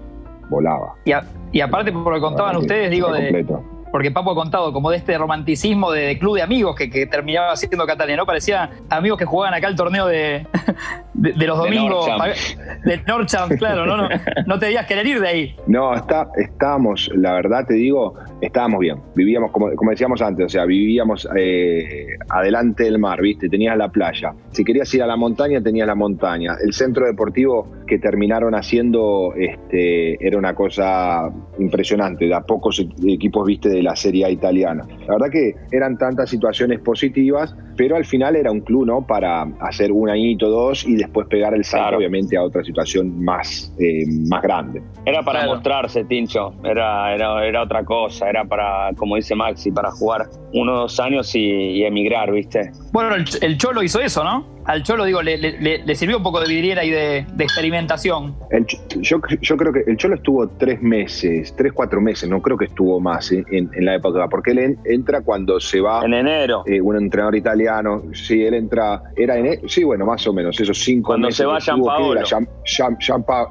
volaba. 0.48 0.94
Y, 1.04 1.60
aparte, 1.60 1.92
por 1.92 2.12
lo 2.12 2.14
que 2.14 2.20
contaban 2.20 2.56
ustedes, 2.56 2.90
digo, 2.90 3.12
de, 3.12 3.44
porque 3.92 4.10
Papo 4.10 4.32
ha 4.32 4.34
contado 4.34 4.72
como 4.72 4.90
de 4.90 4.96
este 4.96 5.16
romanticismo 5.18 5.92
de, 5.92 6.18
club 6.18 6.36
de 6.36 6.42
amigos 6.42 6.74
que, 6.74 7.06
terminaba 7.06 7.54
siendo 7.56 7.86
Catalina, 7.86 8.16
¿no? 8.16 8.26
Parecía 8.26 8.70
amigos 8.88 9.18
que 9.18 9.26
jugaban 9.26 9.54
acá 9.54 9.68
el 9.68 9.76
torneo 9.76 10.06
de, 10.06 10.46
de, 11.14 11.46
los 11.46 11.58
domingos. 11.58 12.06
De 12.84 12.96
Norcham, 13.06 13.50
claro, 13.50 13.84
no, 13.84 13.96
no, 13.96 14.08
no 14.46 14.58
te 14.58 14.66
debías 14.66 14.86
querer 14.86 15.06
ir 15.06 15.20
de 15.20 15.28
ahí. 15.28 15.56
No, 15.66 15.94
está, 15.94 16.28
estábamos, 16.36 17.10
la 17.14 17.34
verdad 17.34 17.66
te 17.66 17.74
digo, 17.74 18.14
estábamos 18.40 18.80
bien. 18.80 18.98
Vivíamos, 19.14 19.50
como, 19.50 19.74
como 19.74 19.90
decíamos 19.90 20.22
antes, 20.22 20.46
o 20.46 20.48
sea, 20.48 20.64
vivíamos 20.64 21.28
eh, 21.36 22.16
adelante 22.30 22.84
del 22.84 22.98
mar, 22.98 23.20
¿viste? 23.20 23.48
Tenías 23.48 23.76
la 23.76 23.90
playa. 23.90 24.34
Si 24.52 24.64
querías 24.64 24.92
ir 24.94 25.02
a 25.02 25.06
la 25.06 25.16
montaña, 25.16 25.60
tenías 25.60 25.86
la 25.86 25.94
montaña. 25.94 26.56
El 26.64 26.72
centro 26.72 27.04
deportivo 27.04 27.68
que 27.86 27.98
terminaron 27.98 28.54
haciendo 28.54 29.32
este, 29.36 30.24
era 30.24 30.38
una 30.38 30.54
cosa 30.54 31.30
impresionante. 31.58 32.26
De 32.26 32.34
a 32.34 32.40
pocos 32.40 32.84
equipos, 33.04 33.46
viste, 33.46 33.68
de 33.68 33.82
la 33.82 33.96
Serie 33.96 34.24
A 34.24 34.30
italiana. 34.30 34.86
La 35.06 35.14
verdad 35.14 35.30
que 35.30 35.54
eran 35.70 35.98
tantas 35.98 36.30
situaciones 36.30 36.80
positivas, 36.80 37.54
pero 37.76 37.96
al 37.96 38.04
final 38.04 38.36
era 38.36 38.50
un 38.50 38.60
club, 38.60 38.86
¿no? 38.86 39.06
Para 39.06 39.42
hacer 39.60 39.92
un 39.92 40.08
añito, 40.08 40.48
dos 40.48 40.86
y 40.86 40.96
después 40.96 41.26
pegar 41.28 41.54
el 41.54 41.64
salto, 41.64 41.96
obviamente, 41.96 42.36
a 42.36 42.42
otra 42.42 42.62
situación 42.62 43.22
más, 43.22 43.74
eh, 43.78 44.04
más 44.28 44.42
grande. 44.42 44.82
Era 45.04 45.22
para 45.22 45.46
mostrarse, 45.46 46.04
Tincho. 46.04 46.54
Era, 46.64 47.14
era, 47.14 47.44
era, 47.46 47.62
otra 47.62 47.84
cosa. 47.84 48.28
Era 48.28 48.44
para, 48.44 48.90
como 48.96 49.16
dice 49.16 49.34
Maxi, 49.34 49.70
para 49.70 49.90
jugar 49.90 50.28
uno 50.52 50.72
o 50.74 50.80
dos 50.82 51.00
años 51.00 51.34
y, 51.34 51.82
emigrar, 51.82 52.30
¿viste? 52.30 52.70
Bueno, 52.92 53.14
el, 53.14 53.24
el 53.40 53.58
Cholo 53.58 53.82
hizo 53.82 54.00
eso, 54.00 54.22
¿no? 54.22 54.61
Al 54.64 54.82
Cholo, 54.82 55.04
digo, 55.04 55.22
le, 55.22 55.94
sirvió 55.94 56.16
un 56.16 56.22
poco 56.22 56.40
de 56.40 56.48
vidriera 56.48 56.84
y 56.84 56.90
de, 56.90 57.26
experimentación. 57.38 58.36
yo, 59.00 59.20
creo 59.20 59.72
que 59.72 59.84
el 59.86 59.96
Cholo 59.96 60.14
estuvo 60.14 60.48
tres 60.48 60.80
meses, 60.82 61.54
tres, 61.56 61.72
cuatro 61.72 62.00
meses, 62.00 62.28
no 62.28 62.40
creo 62.40 62.56
que 62.56 62.66
estuvo 62.66 63.00
más 63.00 63.32
¿eh? 63.32 63.44
en, 63.50 63.70
la 63.84 63.96
época, 63.96 64.28
porque 64.28 64.52
él 64.52 64.78
entra 64.84 65.22
cuando 65.22 65.58
se 65.60 65.80
va. 65.80 66.04
En 66.04 66.14
enero. 66.14 66.62
Eh, 66.66 66.80
un 66.80 66.96
entrenador 66.96 67.34
italiano, 67.36 68.02
sí, 68.12 68.44
él 68.44 68.54
entra, 68.54 69.02
era 69.16 69.36
en, 69.36 69.46
e, 69.46 69.60
sí, 69.66 69.84
bueno, 69.84 70.06
más 70.06 70.26
o 70.26 70.32
menos, 70.32 70.58
esos 70.60 70.78
cinco 70.78 71.16
meses. 71.18 71.44
Cuando 71.44 71.60
se 71.60 71.72
va 71.72 71.76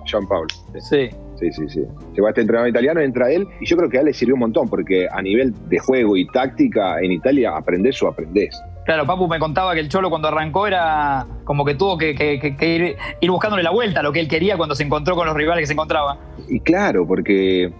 Jean 0.05 0.27
Paolo. 0.27 0.47
Sí. 0.79 1.09
Sí, 1.41 1.51
sí, 1.51 1.69
sí. 1.69 1.81
Se 2.15 2.21
va 2.21 2.29
este 2.29 2.41
entrenador 2.41 2.69
italiano, 2.69 2.99
entra 3.01 3.31
él, 3.31 3.47
y 3.59 3.65
yo 3.65 3.75
creo 3.75 3.89
que 3.89 3.97
a 3.97 4.01
él 4.01 4.05
le 4.05 4.13
sirvió 4.13 4.35
un 4.35 4.41
montón, 4.41 4.69
porque 4.69 5.07
a 5.11 5.21
nivel 5.23 5.53
de 5.69 5.79
juego 5.79 6.15
y 6.15 6.27
táctica 6.27 7.01
en 7.01 7.11
Italia 7.13 7.57
aprendés 7.57 8.01
o 8.03 8.07
aprendés. 8.07 8.61
Claro, 8.85 9.05
Papu 9.05 9.27
me 9.27 9.39
contaba 9.39 9.73
que 9.73 9.79
el 9.79 9.89
Cholo 9.89 10.09
cuando 10.09 10.27
arrancó 10.27 10.65
era 10.65 11.27
como 11.43 11.63
que 11.63 11.75
tuvo 11.75 11.97
que, 11.97 12.15
ir, 12.59 12.97
ir, 13.19 13.31
buscándole 13.31 13.61
la 13.61 13.71
vuelta 13.71 14.01
lo 14.01 14.11
que 14.11 14.19
él 14.19 14.27
quería 14.27 14.57
cuando 14.57 14.73
se 14.73 14.83
encontró 14.83 15.15
con 15.15 15.27
los 15.27 15.35
rivales 15.35 15.63
que 15.63 15.67
se 15.67 15.73
encontraba. 15.73 16.17
Y 16.49 16.59
claro, 16.59 17.05
porque 17.05 17.71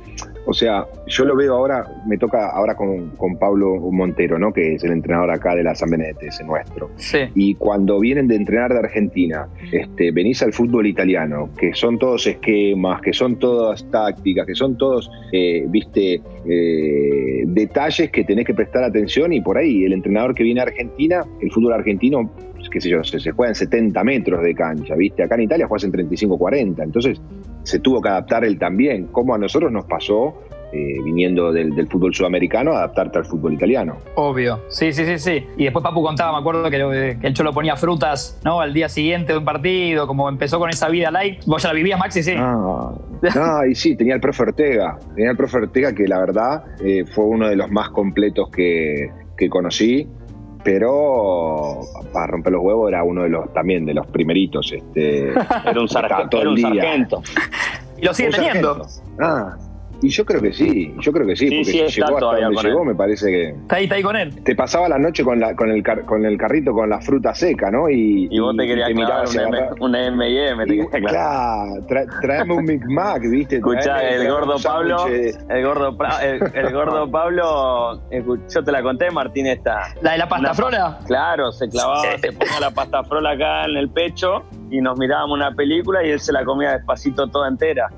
o 0.45 0.53
sea, 0.53 0.85
yo 1.07 1.25
lo 1.25 1.35
veo 1.35 1.55
ahora, 1.55 1.85
me 2.07 2.17
toca 2.17 2.49
ahora 2.49 2.75
con, 2.75 3.11
Pablo 3.39 3.79
Montero, 3.91 4.37
¿no? 4.37 4.51
Que 4.51 4.75
es 4.75 4.83
el 4.83 4.91
entrenador 4.91 5.31
acá 5.31 5.55
de 5.55 5.63
la 5.63 5.75
San 5.75 5.89
Benedetto, 5.89 6.25
ese 6.25 6.43
nuestro. 6.43 6.89
Sí. 6.97 7.19
Y 7.35 7.55
cuando 7.55 7.99
vienen 7.99 8.27
de 8.27 8.35
entrenar 8.35 8.73
de 8.73 8.79
Argentina, 8.79 9.47
este, 9.71 10.11
venís 10.11 10.41
al 10.43 10.53
fútbol 10.53 10.87
italiano, 10.87 11.49
que 11.57 11.73
son 11.73 11.97
todos 11.97 12.27
esquemas, 12.27 13.01
que 13.01 13.13
son 13.13 13.37
todas 13.37 13.89
tácticas, 13.89 14.45
que 14.45 14.55
son 14.55 14.77
todos, 14.77 15.09
eh, 15.31 15.65
viste, 15.67 16.21
eh, 16.45 17.43
detalles 17.45 18.11
que 18.11 18.23
tenés 18.23 18.45
que 18.45 18.53
prestar 18.53 18.83
atención 18.83 19.33
y 19.33 19.41
por 19.41 19.57
ahí 19.57 19.85
el 19.85 19.93
entrenador 19.93 20.35
que 20.35 20.43
viene 20.43 20.59
a 20.59 20.63
Argentina, 20.63 21.25
el 21.41 21.51
fútbol 21.51 21.73
argentino, 21.73 22.31
qué 22.71 22.81
sé 22.81 22.89
yo, 22.89 23.03
se, 23.03 23.19
se 23.19 23.31
juega 23.31 23.49
en 23.51 23.55
70 23.55 24.03
metros 24.03 24.41
de 24.41 24.55
cancha, 24.55 24.95
viste, 24.95 25.23
acá 25.23 25.35
en 25.35 25.41
Italia 25.41 25.67
juegas 25.67 25.83
en 25.83 25.91
35, 25.91 26.37
40, 26.37 26.83
entonces 26.83 27.21
se 27.63 27.79
tuvo 27.79 28.01
que 28.01 28.09
adaptar 28.09 28.43
él 28.43 28.57
también, 28.57 29.07
como 29.07 29.35
a 29.35 29.37
nosotros 29.37 29.71
nos 29.71 29.85
pasó 29.85 30.35
eh, 30.73 30.95
viniendo 31.03 31.51
del, 31.51 31.85
fútbol 31.89 32.13
sudamericano, 32.13 32.71
adaptarte 32.71 33.17
al 33.17 33.25
fútbol 33.25 33.53
italiano. 33.53 33.97
Obvio, 34.15 34.61
sí, 34.69 34.93
sí, 34.93 35.05
sí, 35.05 35.19
sí. 35.19 35.45
Y 35.57 35.65
después 35.65 35.83
Papu 35.83 36.01
contaba, 36.01 36.31
me 36.31 36.37
acuerdo 36.37 36.69
que, 36.69 37.17
el 37.21 37.33
Cholo 37.33 37.51
ponía 37.51 37.75
frutas, 37.75 38.39
¿no? 38.45 38.61
Al 38.61 38.73
día 38.73 38.87
siguiente 38.87 39.33
de 39.33 39.39
un 39.39 39.43
partido, 39.43 40.07
como 40.07 40.29
empezó 40.29 40.59
con 40.59 40.69
esa 40.69 40.87
vida 40.87 41.11
light. 41.11 41.43
¿Vos 41.45 41.63
ya 41.63 41.69
la 41.69 41.75
vivías, 41.75 41.99
Maxi? 41.99 42.23
Sí. 42.23 42.35
No, 42.35 42.95
y 43.69 43.75
sí, 43.75 43.97
tenía 43.97 44.15
el 44.15 44.21
profe 44.21 44.43
Ortega. 44.43 44.97
Tenía 45.13 45.31
el 45.31 45.37
profe 45.37 45.57
Ortega 45.57 45.93
que 45.93 46.07
la 46.07 46.19
verdad 46.19 46.63
eh, 46.81 47.03
fue 47.05 47.25
uno 47.25 47.49
de 47.49 47.57
los 47.57 47.69
más 47.69 47.89
completos 47.89 48.49
que, 48.49 49.11
que 49.35 49.49
conocí 49.49 50.07
pero 50.63 51.81
para 52.13 52.27
romper 52.27 52.53
los 52.53 52.61
huevos 52.61 52.89
era 52.89 53.03
uno 53.03 53.23
de 53.23 53.29
los 53.29 53.53
también 53.53 53.85
de 53.85 53.93
los 53.93 54.07
primeritos. 54.07 54.71
Este, 54.71 55.29
era 55.65 55.79
un, 55.79 55.87
sargento, 55.89 56.41
era 56.41 56.49
un 56.49 56.57
sargento. 56.57 57.23
Y 57.97 58.05
lo 58.05 58.13
sigue 58.13 58.29
teniendo. 58.29 58.85
Ah, 59.19 59.57
y 60.01 60.09
yo 60.09 60.25
creo 60.25 60.41
que 60.41 60.51
sí, 60.51 60.93
yo 60.99 61.11
creo 61.11 61.27
que 61.27 61.35
sí, 61.35 61.45
porque 61.45 61.63
si 61.65 62.01
llegó 62.01 62.17
hasta 62.17 62.41
donde 62.41 62.61
llegó, 62.63 62.83
me 62.83 62.95
parece 62.95 63.27
que. 63.27 63.49
Está 63.49 63.75
ahí, 63.75 63.83
está 63.83 63.95
ahí 63.95 64.03
con 64.03 64.15
él. 64.15 64.43
Te 64.43 64.55
pasaba 64.55 64.89
la 64.89 64.97
noche 64.97 65.23
con, 65.23 65.39
la, 65.39 65.55
con, 65.55 65.71
el, 65.71 65.83
con 66.05 66.25
el 66.25 66.37
carrito 66.37 66.73
con 66.73 66.89
la 66.89 66.99
fruta 67.01 67.35
seca, 67.35 67.69
¿no? 67.69 67.89
Y, 67.89 68.27
y 68.31 68.39
vos 68.39 68.55
te 68.57 68.65
querías 68.65 68.87
te 68.87 68.95
clavar 68.95 69.25
un, 69.79 69.95
M&M, 69.95 70.65
te 70.65 71.01
Claro, 71.01 71.73
traeme 72.21 72.53
un 72.53 72.65
Big 72.65 72.85
Mac, 72.89 73.21
¿viste? 73.21 73.57
Escuchá, 73.57 74.01
el 74.01 74.27
gordo 74.29 74.55
Pablo, 74.61 75.05
el 75.07 75.63
gordo, 75.63 75.97
el, 76.53 76.73
gordo 76.73 77.11
Pablo, 77.11 78.01
yo 78.09 78.63
te 78.63 78.71
la 78.71 78.81
conté, 78.81 79.11
Martín, 79.11 79.47
esta. 79.47 79.93
¿La 80.01 80.13
de 80.13 80.17
la 80.17 80.29
pasta 80.29 80.53
frola? 80.53 80.99
Claro, 81.05 81.51
se 81.51 81.69
clavaba, 81.69 82.17
se 82.17 82.31
ponía 82.31 82.59
la 82.59 82.71
pasta 82.71 83.03
frola 83.03 83.31
acá 83.31 83.65
en 83.65 83.77
el 83.77 83.89
pecho 83.89 84.43
y 84.71 84.79
nos 84.79 84.97
mirábamos 84.97 85.37
una 85.37 85.53
película 85.53 86.03
y 86.03 86.11
él 86.11 86.19
se 86.19 86.31
la 86.31 86.45
comía 86.45 86.71
despacito 86.71 87.27
toda 87.27 87.49
entera 87.49 87.89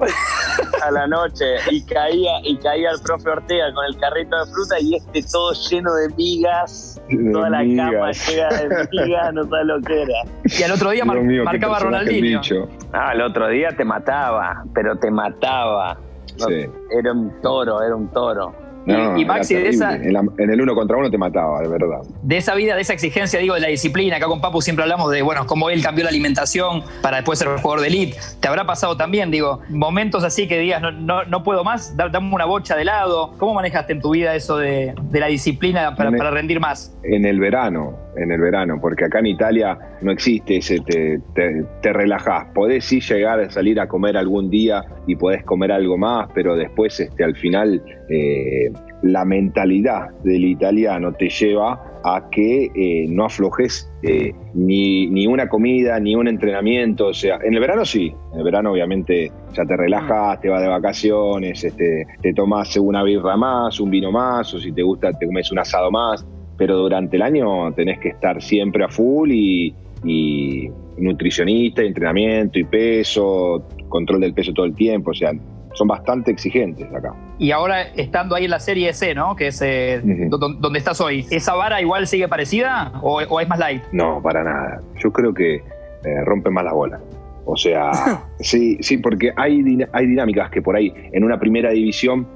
a 0.86 0.90
la 0.90 1.06
noche 1.06 1.56
y 1.70 1.82
caía 1.84 2.32
y 2.42 2.56
caía 2.58 2.90
el 2.90 3.00
profe 3.00 3.30
Ortega 3.30 3.72
con 3.72 3.84
el 3.86 3.96
carrito 3.98 4.36
de 4.44 4.52
fruta 4.52 4.80
y 4.80 4.96
este 4.96 5.22
todo 5.30 5.52
lleno 5.52 5.94
de 5.94 6.08
migas, 6.16 7.00
toda 7.32 7.50
la 7.50 7.58
cama 7.58 8.12
llena 8.12 8.48
de 8.48 8.88
migas, 8.92 9.34
no 9.34 9.44
sabes 9.44 9.66
lo 9.66 9.80
que 9.80 10.02
era. 10.02 10.14
Y 10.44 10.62
al 10.62 10.72
otro 10.72 10.90
día 10.90 11.04
marcaba 11.04 11.78
Ronaldinho. 11.78 12.40
Ah, 12.92 13.10
al 13.10 13.20
otro 13.22 13.48
día 13.48 13.70
te 13.76 13.84
mataba, 13.84 14.64
pero 14.74 14.96
te 14.96 15.10
mataba. 15.10 15.98
Era 16.90 17.12
un 17.12 17.40
toro, 17.40 17.82
era 17.82 17.94
un 17.94 18.08
toro 18.08 18.63
y, 18.86 19.24
Maxi, 19.24 19.54
de 19.54 19.68
esa. 19.68 19.96
En, 19.96 20.50
el 20.50 20.60
uno 20.60 20.74
contra 20.74 20.96
uno 20.96 21.10
te 21.10 21.18
mataba, 21.18 21.60
de 21.60 21.68
verdad. 21.68 22.02
De 22.22 22.36
esa 22.36 22.54
vida, 22.54 22.74
de 22.74 22.82
esa 22.82 22.92
exigencia, 22.92 23.40
digo, 23.40 23.54
de 23.54 23.60
la 23.60 23.68
disciplina. 23.68 24.16
Acá 24.16 24.26
con 24.26 24.40
Papu 24.40 24.60
siempre 24.60 24.82
hablamos 24.82 25.10
de, 25.10 25.22
bueno, 25.22 25.46
cómo 25.46 25.70
él 25.70 25.82
cambió 25.82 26.04
la 26.04 26.10
alimentación 26.10 26.82
para 27.02 27.18
después 27.18 27.38
ser 27.38 27.48
jugador 27.48 27.80
de 27.80 27.88
elite. 27.88 28.16
¿Te 28.40 28.48
habrá 28.48 28.64
pasado 28.64 28.96
también, 28.96 29.30
digo, 29.30 29.60
momentos 29.68 30.24
así 30.24 30.46
que 30.46 30.58
digas, 30.58 30.82
no, 30.82 31.24
no, 31.24 31.42
puedo 31.42 31.64
más, 31.64 31.96
dame 31.96 32.34
una 32.34 32.44
bocha 32.44 32.76
de 32.76 32.84
lado? 32.84 33.34
¿Cómo 33.38 33.54
manejaste 33.54 33.92
en 33.94 34.00
tu 34.00 34.10
vida 34.10 34.34
eso 34.34 34.58
de, 34.58 34.94
la 35.12 35.26
disciplina 35.26 35.94
para, 35.94 36.10
para 36.10 36.30
rendir 36.30 36.60
más? 36.60 36.96
En 37.02 37.24
el 37.24 37.40
verano, 37.40 37.96
en 38.16 38.30
el 38.30 38.40
verano, 38.40 38.78
porque 38.80 39.04
acá 39.04 39.18
en 39.20 39.26
Italia 39.26 39.78
no 40.00 40.12
existe 40.12 40.56
ese 40.58 40.80
te, 40.80 41.20
te, 41.34 41.92
relajás. 41.92 42.46
Podés 42.54 42.84
sí 42.84 43.00
llegar 43.00 43.40
a 43.40 43.50
salir 43.50 43.80
a 43.80 43.88
comer 43.88 44.16
algún 44.16 44.50
día 44.50 44.84
y 45.06 45.16
podés 45.16 45.42
comer 45.44 45.72
algo 45.72 45.96
más, 45.96 46.28
pero 46.34 46.56
después 46.56 46.98
este, 47.00 47.24
al 47.24 47.36
final 47.36 47.82
eh, 48.08 48.70
la 49.04 49.24
mentalidad 49.24 50.10
del 50.22 50.44
italiano 50.44 51.12
te 51.12 51.28
lleva 51.28 52.00
a 52.04 52.28
que 52.30 52.70
eh, 52.74 53.06
no 53.08 53.24
aflojes 53.26 53.90
eh, 54.02 54.34
ni, 54.54 55.06
ni, 55.06 55.26
una 55.26 55.48
comida, 55.48 55.98
ni 56.00 56.14
un 56.14 56.28
entrenamiento. 56.28 57.06
O 57.06 57.14
sea, 57.14 57.38
en 57.42 57.54
el 57.54 57.60
verano 57.60 57.84
sí, 57.84 58.14
en 58.32 58.38
el 58.38 58.44
verano 58.44 58.72
obviamente 58.72 59.30
ya 59.52 59.64
te 59.64 59.76
relajas, 59.76 60.40
te 60.40 60.48
vas 60.48 60.60
de 60.60 60.68
vacaciones, 60.68 61.64
este, 61.64 62.06
te 62.20 62.34
tomas 62.34 62.76
una 62.76 63.02
birra 63.02 63.36
más, 63.36 63.78
un 63.80 63.90
vino 63.90 64.10
más, 64.10 64.52
o 64.54 64.58
si 64.58 64.72
te 64.72 64.82
gusta 64.82 65.12
te 65.12 65.26
comes 65.26 65.50
un 65.52 65.58
asado 65.58 65.90
más 65.90 66.26
pero 66.56 66.76
durante 66.76 67.16
el 67.16 67.22
año 67.22 67.72
tenés 67.72 67.98
que 67.98 68.10
estar 68.10 68.40
siempre 68.42 68.84
a 68.84 68.88
full 68.88 69.30
y, 69.32 69.74
nutricionista, 70.98 71.82
entrenamiento 71.82 72.58
y 72.58 72.64
peso, 72.64 73.66
control 73.88 74.20
del 74.20 74.34
peso 74.34 74.52
todo 74.52 74.66
el 74.66 74.74
tiempo, 74.74 75.10
o 75.10 75.14
sea, 75.14 75.32
son 75.74 75.88
bastante 75.88 76.30
exigentes 76.30 76.92
acá. 76.92 77.14
Y 77.38 77.50
ahora 77.50 77.82
estando 77.82 78.34
ahí 78.34 78.44
en 78.44 78.50
la 78.50 78.60
serie 78.60 78.92
C, 78.92 79.14
¿no? 79.14 79.36
Que 79.36 79.48
es 79.48 79.60
eh, 79.62 80.00
donde 80.02 80.78
estás 80.78 81.00
hoy, 81.00 81.26
¿esa 81.30 81.54
vara 81.54 81.80
igual 81.80 82.06
sigue 82.06 82.28
parecida 82.28 82.92
o, 83.02 83.20
es 83.40 83.48
más 83.48 83.58
light? 83.58 83.82
No, 83.92 84.22
para 84.22 84.42
nada. 84.42 84.80
Yo 85.02 85.12
creo 85.12 85.34
que 85.34 85.56
eh, 85.56 86.24
rompe 86.24 86.50
más 86.50 86.64
la 86.64 86.72
bola. 86.72 87.00
O 87.44 87.56
sea, 87.56 87.90
sí, 88.40 88.78
sí, 88.80 88.98
porque 88.98 89.32
hay, 89.36 89.62
hay 89.92 90.06
dinámicas 90.06 90.50
que 90.50 90.62
por 90.62 90.76
ahí 90.76 90.92
en 91.12 91.24
una 91.24 91.38
primera 91.38 91.70
división 91.70 92.26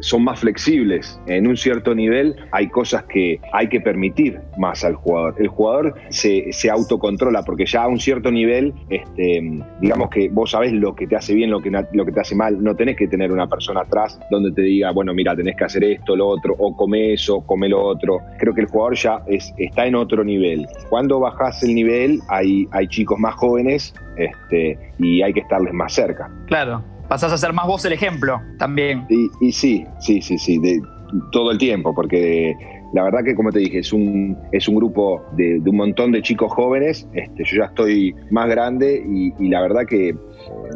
son 0.00 0.24
más 0.24 0.40
flexibles. 0.40 1.20
En 1.26 1.46
un 1.46 1.56
cierto 1.56 1.94
nivel 1.94 2.36
hay 2.52 2.68
cosas 2.68 3.04
que 3.04 3.40
hay 3.52 3.68
que 3.68 3.80
permitir 3.80 4.40
más 4.56 4.84
al 4.84 4.94
jugador. 4.94 5.34
El 5.38 5.48
jugador 5.48 5.94
se, 6.10 6.52
se 6.52 6.70
autocontrola 6.70 7.42
porque 7.42 7.66
ya 7.66 7.82
a 7.82 7.88
un 7.88 7.98
cierto 7.98 8.30
nivel, 8.30 8.74
este, 8.88 9.40
digamos 9.80 10.10
que 10.10 10.28
vos 10.28 10.50
sabés 10.50 10.72
lo 10.72 10.94
que 10.94 11.06
te 11.06 11.16
hace 11.16 11.34
bien, 11.34 11.50
lo 11.50 11.60
que, 11.60 11.70
lo 11.70 12.04
que 12.04 12.12
te 12.12 12.20
hace 12.20 12.34
mal. 12.34 12.62
No 12.62 12.74
tenés 12.76 12.96
que 12.96 13.08
tener 13.08 13.32
una 13.32 13.48
persona 13.48 13.80
atrás 13.80 14.18
donde 14.30 14.52
te 14.52 14.62
diga, 14.62 14.90
bueno, 14.92 15.14
mira, 15.14 15.34
tenés 15.36 15.56
que 15.56 15.64
hacer 15.64 15.84
esto, 15.84 16.16
lo 16.16 16.28
otro, 16.28 16.54
o 16.58 16.76
come 16.76 17.12
eso, 17.12 17.40
come 17.42 17.68
lo 17.68 17.82
otro. 17.82 18.20
Creo 18.38 18.54
que 18.54 18.62
el 18.62 18.66
jugador 18.68 18.96
ya 18.96 19.22
es, 19.26 19.52
está 19.58 19.86
en 19.86 19.94
otro 19.94 20.24
nivel. 20.24 20.66
Cuando 20.88 21.20
bajás 21.20 21.62
el 21.62 21.74
nivel, 21.74 22.20
hay, 22.28 22.66
hay 22.72 22.88
chicos 22.88 23.18
más 23.18 23.34
jóvenes 23.34 23.94
este, 24.16 24.78
y 24.98 25.22
hay 25.22 25.32
que 25.32 25.40
estarles 25.40 25.72
más 25.72 25.92
cerca. 25.92 26.30
Claro 26.46 26.97
pasás 27.08 27.32
a 27.32 27.38
ser 27.38 27.52
más 27.52 27.66
vos 27.66 27.84
el 27.84 27.92
ejemplo 27.92 28.40
también. 28.58 29.06
Y, 29.40 29.52
sí, 29.52 29.86
sí, 30.00 30.20
sí, 30.22 30.38
sí, 30.38 30.58
de, 30.58 30.80
todo 31.32 31.50
el 31.50 31.58
tiempo, 31.58 31.94
porque 31.94 32.54
la 32.92 33.04
verdad 33.04 33.22
que 33.22 33.34
como 33.34 33.52
te 33.52 33.58
dije, 33.58 33.80
es 33.80 33.92
un, 33.92 34.36
es 34.52 34.66
un 34.68 34.76
grupo 34.76 35.22
de, 35.32 35.60
un 35.64 35.76
montón 35.76 36.12
de 36.12 36.22
chicos 36.22 36.52
jóvenes, 36.52 37.06
este, 37.12 37.44
yo 37.44 37.58
ya 37.58 37.64
estoy 37.66 38.14
más 38.30 38.48
grande 38.48 39.02
y, 39.06 39.48
la 39.48 39.60
verdad 39.60 39.86
que 39.86 40.14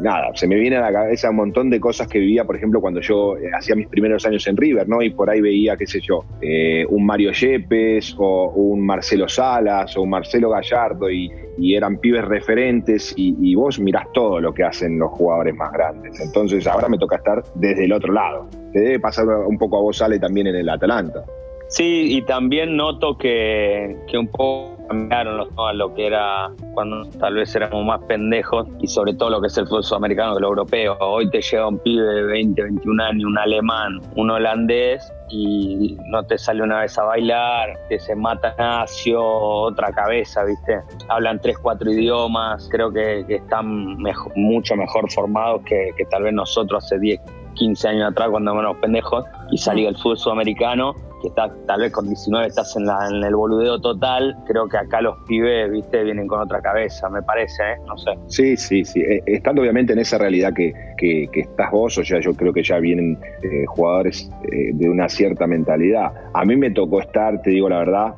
nada, 0.01 0.27
se 0.35 0.47
me 0.47 0.55
viene 0.55 0.77
a 0.77 0.81
la 0.81 0.91
cabeza 0.91 1.29
un 1.29 1.37
montón 1.37 1.69
de 1.69 1.79
cosas 1.79 2.07
que 2.07 2.19
vivía, 2.19 2.43
por 2.45 2.55
ejemplo, 2.55 2.81
cuando 2.81 3.01
yo 3.01 3.37
eh, 3.37 3.49
hacía 3.55 3.75
mis 3.75 3.87
primeros 3.87 4.25
años 4.25 4.45
en 4.47 4.57
River, 4.57 4.87
¿no? 4.87 5.01
Y 5.01 5.11
por 5.11 5.29
ahí 5.29 5.41
veía, 5.41 5.75
qué 5.75 5.87
sé 5.87 6.01
yo, 6.01 6.25
eh, 6.41 6.85
un 6.89 7.05
Mario 7.05 7.31
Yepes 7.31 8.15
o 8.17 8.51
un 8.51 8.85
Marcelo 8.85 9.27
Salas 9.27 9.95
o 9.97 10.01
un 10.01 10.09
Marcelo 10.09 10.49
Gallardo 10.49 11.09
y, 11.09 11.31
eran 11.59 11.97
pibes 11.97 12.25
referentes 12.25 13.13
y, 13.15 13.55
vos 13.55 13.79
mirás 13.79 14.11
todo 14.11 14.41
lo 14.41 14.53
que 14.53 14.63
hacen 14.63 14.97
los 14.99 15.11
jugadores 15.11 15.55
más 15.55 15.71
grandes. 15.71 16.19
Entonces 16.19 16.65
ahora 16.67 16.89
me 16.89 16.97
toca 16.97 17.17
estar 17.17 17.43
desde 17.55 17.85
el 17.85 17.93
otro 17.93 18.11
lado. 18.11 18.49
Te 18.73 18.79
debe 18.79 18.99
pasar 18.99 19.27
un 19.27 19.57
poco 19.57 19.77
a 19.77 19.81
vos, 19.81 20.01
Ale, 20.01 20.19
también 20.19 20.47
en 20.47 20.55
el 20.55 20.69
Atalanta. 20.69 21.23
Sí, 21.67 22.17
y 22.17 22.21
también 22.21 22.77
noto 22.77 23.17
que, 23.17 23.97
que 24.07 24.17
un 24.17 24.27
poco 24.27 24.73
cambiaron 24.87 25.37
los, 25.37 25.47
a 25.57 25.73
lo 25.73 25.93
que 25.93 26.07
era 26.07 26.51
cuando 26.73 27.09
tal 27.19 27.35
vez 27.35 27.55
éramos 27.55 27.85
más 27.85 28.01
pendejos 28.03 28.67
y 28.79 28.87
sobre 28.87 29.13
todo 29.13 29.29
lo 29.29 29.41
que 29.41 29.47
es 29.47 29.57
el 29.57 29.65
fútbol 29.67 29.83
sudamericano 29.83 30.33
que 30.33 30.39
el 30.39 30.43
europeo. 30.43 30.97
Hoy 30.99 31.29
te 31.29 31.41
llega 31.41 31.67
un 31.67 31.79
pibe 31.79 32.03
de 32.03 32.23
20, 32.23 32.61
21 32.61 33.03
años, 33.03 33.25
un 33.25 33.37
alemán, 33.37 34.01
un 34.15 34.29
holandés 34.29 35.11
y 35.29 35.97
no 36.09 36.23
te 36.23 36.37
sale 36.37 36.61
una 36.61 36.81
vez 36.81 36.97
a 36.97 37.03
bailar, 37.03 37.79
te 37.89 37.99
se 37.99 38.15
mata 38.15 38.53
Nacio, 38.57 39.23
otra 39.23 39.91
cabeza, 39.91 40.43
¿viste? 40.43 40.81
Hablan 41.09 41.39
tres, 41.41 41.57
cuatro 41.57 41.89
idiomas, 41.91 42.67
creo 42.69 42.91
que, 42.91 43.25
están 43.27 43.97
mucho 44.35 44.75
mejor 44.75 45.11
formados 45.11 45.61
que, 45.63 45.89
que 45.97 46.05
tal 46.05 46.23
vez 46.23 46.33
nosotros 46.33 46.83
hace 46.85 46.99
10, 46.99 47.19
15 47.55 47.87
años 47.87 48.11
atrás 48.11 48.29
cuando 48.29 48.51
éramos 48.51 48.77
pendejos 48.77 49.25
y 49.51 49.57
salía 49.57 49.89
el 49.89 49.97
fútbol 49.97 50.17
sudamericano 50.17 50.93
que 51.23 51.29
está, 51.29 51.49
tal 51.65 51.79
vez 51.79 51.91
con 51.91 52.05
19 52.05 52.47
estás 52.47 52.75
en, 52.75 52.85
la, 52.85 53.07
en 53.09 53.23
el 53.23 53.35
boludeo 53.35 53.79
total, 53.79 54.35
creo 54.45 54.67
que 54.67 54.77
acá 54.77 55.01
los 55.01 55.17
pibes, 55.25 55.71
viste, 55.71 56.03
vienen 56.03 56.27
con 56.27 56.41
otra 56.41 56.61
cabeza, 56.61 57.09
me 57.09 57.23
parece, 57.23 57.63
¿eh? 57.63 57.75
no 57.87 57.97
sé. 57.97 58.11
Sí, 58.27 58.57
sí, 58.57 58.83
sí, 58.83 58.99
eh, 58.99 59.23
estando 59.25 59.61
obviamente 59.61 59.93
en 59.93 59.99
esa 59.99 60.17
realidad 60.17 60.53
que, 60.53 60.73
que, 60.97 61.29
estás 61.33 61.71
vos, 61.71 61.97
o 61.97 62.03
sea, 62.03 62.19
yo 62.19 62.33
creo 62.33 62.53
que 62.53 62.63
ya 62.63 62.77
vienen 62.79 63.17
eh, 63.41 63.65
jugadores 63.67 64.29
de 64.41 64.89
una 64.89 65.09
cierta 65.09 65.47
mentalidad. 65.47 66.13
A 66.33 66.45
mí 66.45 66.55
me 66.55 66.71
tocó 66.71 67.01
estar, 67.01 67.41
te 67.41 67.51
digo 67.51 67.69
la 67.69 67.79
verdad, 67.79 68.15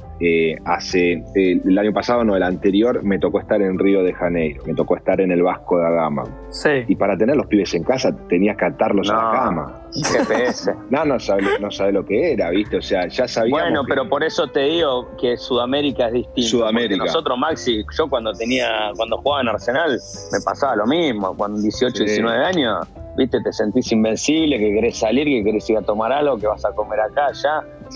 hace 0.66 1.24
el 1.36 1.78
año 1.78 1.94
pasado, 1.94 2.24
no, 2.24 2.36
el 2.36 2.44
anterior, 2.44 3.04
me 3.04 3.20
tocó 3.20 3.40
estar 3.40 3.62
en 3.62 3.78
Río 3.78 4.04
de 4.04 4.14
Janeiro, 4.14 4.64
me 4.66 4.74
tocó 4.74 4.98
estar 4.98 5.20
en 5.22 5.32
el 5.32 5.44
Vasco 5.44 5.78
da 5.78 5.90
Gama. 5.90 6.24
Sí. 6.50 6.70
Y 6.88 6.96
para 6.96 7.18
tener 7.18 7.36
los 7.36 7.48
pibes 7.48 7.74
en 7.74 7.84
casa 7.84 8.16
tenías 8.30 8.56
que 8.58 8.66
atarlos 8.66 9.10
a 9.10 9.16
la 9.16 9.32
cama. 9.32 9.82
GPS. 9.94 10.74
no, 10.90 11.06
no 11.06 11.20
sabe, 11.20 11.44
no 11.60 11.72
sabe 11.72 11.92
lo 11.92 12.06
que 12.06 12.34
era, 12.34 12.50
¿viste? 12.50 12.78
O 12.78 12.82
sea, 12.82 12.95
ya 13.10 13.28
sabíamos. 13.28 13.62
Bueno, 13.62 13.84
pero 13.88 14.08
por 14.10 14.24
eso 14.24 14.48
te 14.48 14.62
digo 14.62 15.16
que 15.18 15.38
Sudamérica 15.38 16.08
es 16.08 16.14
distinto. 16.14 16.50
Sudamérica. 16.50 17.06
Nosotros, 17.06 17.38
Maxi, 17.38 17.84
yo 17.98 18.10
cuando 18.10 18.34
tenía, 18.34 18.92
cuando 18.96 19.18
jugaba 19.18 19.42
en 19.42 19.50
Arsenal, 19.50 20.00
me 20.32 20.40
pasaba 20.42 20.76
lo 20.76 20.86
mismo. 20.86 21.36
Cuando 21.36 21.62
18, 21.62 22.04
19 22.04 22.46
años, 22.46 22.88
¿viste? 23.18 23.42
Te 23.42 23.54
sentís 23.54 23.92
invencible, 23.92 24.58
que 24.58 24.74
querés 24.74 24.98
salir, 24.98 25.26
que 25.26 25.44
querés 25.44 25.70
ir 25.70 25.78
a 25.78 25.82
tomar 25.82 26.12
algo, 26.12 26.38
que 26.38 26.48
vas 26.48 26.64
a 26.66 26.72
comer 26.74 27.00
acá, 27.00 27.34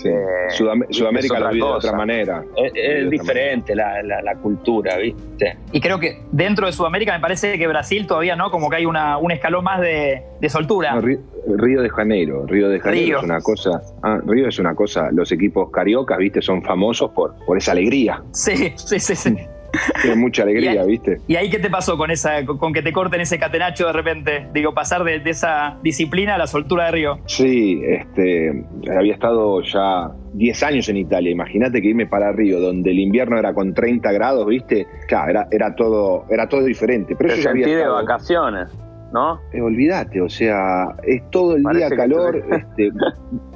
Eh, 0.04 0.86
Sudamérica 0.90 1.38
lo 1.38 1.50
vive 1.50 1.66
de 1.66 1.72
otra 1.72 1.92
manera. 1.92 2.44
Es, 2.74 3.10
diferente 3.10 3.74
la, 3.74 4.02
la, 4.02 4.34
cultura, 4.36 4.96
¿viste? 4.96 5.56
Y 5.72 5.80
creo 5.80 5.98
que 5.98 6.22
dentro 6.32 6.66
de 6.66 6.72
Sudamérica 6.72 7.12
me 7.12 7.20
parece 7.20 7.58
que 7.58 7.66
Brasil 7.66 8.06
todavía 8.06 8.36
no, 8.36 8.50
como 8.50 8.70
que 8.70 8.76
hay 8.76 8.86
una, 8.86 9.18
un 9.18 9.30
escalón 9.30 9.64
más 9.64 9.80
de, 9.80 10.22
de 10.40 10.48
soltura. 10.48 11.00
Río 11.00 11.82
de 11.82 11.88
Janeiro, 11.88 12.46
Río 12.46 12.68
de 12.68 12.80
Janeiro 12.80 13.18
es 13.18 13.24
una 13.24 13.40
cosa, 13.40 13.82
ah, 14.02 14.20
Río 14.26 14.48
es 14.48 14.58
una 14.58 14.74
cosa, 14.74 15.10
los 15.12 15.32
equipos 15.32 15.70
cariocas, 15.70 16.18
viste, 16.18 16.42
son 16.42 16.62
famosos 16.62 17.10
por, 17.10 17.34
por 17.44 17.56
esa 17.56 17.72
alegría. 17.72 18.22
Sí, 18.32 18.72
sí, 18.76 19.00
sí, 19.00 19.16
sí. 19.16 19.36
Tiene 20.02 20.16
mucha 20.16 20.42
alegría, 20.42 20.84
¿viste? 20.84 21.18
¿Y 21.26 21.36
ahí 21.36 21.50
qué 21.50 21.58
te 21.58 21.70
pasó 21.70 21.96
con 21.96 22.10
esa, 22.10 22.44
con 22.46 22.72
que 22.72 22.82
te 22.82 22.92
corten 22.92 23.20
ese 23.20 23.38
catenacho 23.38 23.86
de 23.86 23.92
repente? 23.92 24.48
Digo, 24.52 24.74
pasar 24.74 25.04
de, 25.04 25.22
esa 25.24 25.78
disciplina 25.82 26.34
a 26.34 26.38
la 26.38 26.46
soltura 26.46 26.86
de 26.86 26.90
Río. 26.90 27.18
Sí, 27.26 27.80
este, 27.84 28.64
había 28.96 29.14
estado 29.14 29.62
ya 29.62 30.10
10 30.34 30.62
años 30.62 30.88
en 30.88 30.96
Italia. 30.96 31.30
Imagínate 31.30 31.80
que 31.80 31.88
irme 31.88 32.06
para 32.06 32.32
Río, 32.32 32.60
donde 32.60 32.90
el 32.90 32.98
invierno 32.98 33.38
era 33.38 33.54
con 33.54 33.74
30 33.74 34.10
grados, 34.12 34.46
¿viste? 34.46 34.86
Claro, 35.06 35.30
era, 35.30 35.48
era 35.50 35.74
todo, 35.74 36.24
era 36.30 36.48
todo 36.48 36.64
diferente. 36.64 37.14
Pero 37.16 37.34
yo 37.34 37.42
ya 37.42 37.50
había 37.50 37.66
de 37.66 37.88
vacaciones. 37.88 38.70
¿No? 39.12 39.40
Eh, 39.52 39.60
olvídate, 39.60 40.20
o 40.20 40.28
sea, 40.28 40.96
es 41.02 41.22
todo 41.30 41.56
el 41.56 41.64
día 41.74 41.90
calor. 41.90 42.42
Este, 42.50 42.90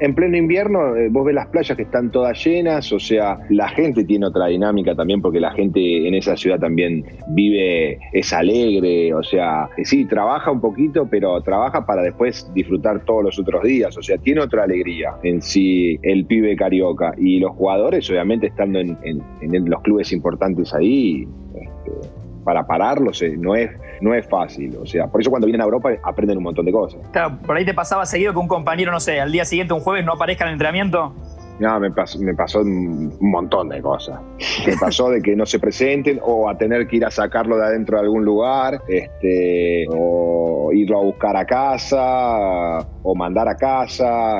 en 0.00 0.14
pleno 0.14 0.36
invierno, 0.36 0.96
eh, 0.96 1.08
vos 1.10 1.24
ves 1.24 1.34
las 1.34 1.46
playas 1.48 1.76
que 1.76 1.84
están 1.84 2.10
todas 2.10 2.44
llenas, 2.44 2.92
o 2.92 2.98
sea, 2.98 3.38
la 3.50 3.68
gente 3.68 4.04
tiene 4.04 4.26
otra 4.26 4.46
dinámica 4.46 4.94
también, 4.94 5.20
porque 5.20 5.40
la 5.40 5.52
gente 5.52 6.08
en 6.08 6.14
esa 6.14 6.36
ciudad 6.36 6.58
también 6.58 7.04
vive, 7.28 7.98
es 8.12 8.32
alegre, 8.32 9.14
o 9.14 9.22
sea, 9.22 9.68
sí, 9.82 10.04
trabaja 10.06 10.50
un 10.50 10.60
poquito, 10.60 11.06
pero 11.08 11.40
trabaja 11.42 11.86
para 11.86 12.02
después 12.02 12.50
disfrutar 12.54 13.04
todos 13.04 13.24
los 13.24 13.38
otros 13.38 13.62
días, 13.62 13.96
o 13.96 14.02
sea, 14.02 14.18
tiene 14.18 14.40
otra 14.40 14.64
alegría 14.64 15.14
en 15.22 15.40
sí 15.40 15.98
el 16.02 16.26
pibe 16.26 16.56
carioca. 16.56 17.14
Y 17.16 17.38
los 17.38 17.52
jugadores, 17.52 18.08
obviamente, 18.10 18.48
estando 18.48 18.80
en, 18.80 18.94
los 19.40 19.82
clubes 19.82 20.12
importantes 20.12 20.74
ahí, 20.74 21.26
este, 21.54 22.08
para 22.44 22.66
pararlos 22.66 23.22
eh, 23.22 23.36
no 23.38 23.54
es, 23.54 23.70
no 24.00 24.14
es 24.14 24.26
fácil. 24.28 24.76
O 24.80 24.86
sea, 24.86 25.06
por 25.06 25.20
eso 25.20 25.30
cuando 25.30 25.46
vienen 25.46 25.60
a 25.60 25.64
Europa 25.64 25.90
aprenden 26.02 26.38
un 26.38 26.44
montón 26.44 26.64
de 26.64 26.72
cosas. 26.72 27.00
Claro, 27.12 27.38
por 27.46 27.56
ahí 27.56 27.64
te 27.64 27.74
pasaba 27.74 28.06
seguido 28.06 28.32
que 28.32 28.38
un 28.38 28.48
compañero, 28.48 28.92
no 28.92 29.00
sé, 29.00 29.20
al 29.20 29.32
día 29.32 29.44
siguiente, 29.44 29.74
un 29.74 29.80
jueves, 29.80 30.04
no 30.04 30.12
aparezca 30.12 30.44
en 30.44 30.48
el 30.48 30.54
entrenamiento. 30.54 31.14
No, 31.60 31.78
me 31.78 31.90
pasó, 31.90 32.18
me 32.18 32.34
pasó 32.34 32.62
un 32.62 33.16
montón 33.20 33.68
de 33.68 33.80
cosas. 33.80 34.20
Me 34.66 34.76
pasó 34.76 35.08
de 35.10 35.22
que 35.22 35.36
no 35.36 35.46
se 35.46 35.60
presenten 35.60 36.18
o 36.22 36.48
a 36.48 36.58
tener 36.58 36.88
que 36.88 36.96
ir 36.96 37.04
a 37.04 37.10
sacarlo 37.10 37.56
de 37.56 37.64
adentro 37.64 37.96
de 37.96 38.02
algún 38.02 38.24
lugar, 38.24 38.82
este, 38.88 39.86
o 39.88 40.70
irlo 40.72 40.98
a 40.98 41.02
buscar 41.02 41.36
a 41.36 41.44
casa, 41.44 42.78
o 43.04 43.14
mandar 43.14 43.48
a 43.48 43.56
casa. 43.56 44.36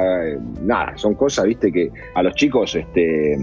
Nada, 0.61 0.97
son 0.97 1.15
cosas, 1.15 1.45
viste, 1.45 1.71
que 1.71 1.91
a 2.15 2.23
los 2.23 2.35
chicos 2.35 2.75
este, 2.75 3.35
eh, 3.35 3.39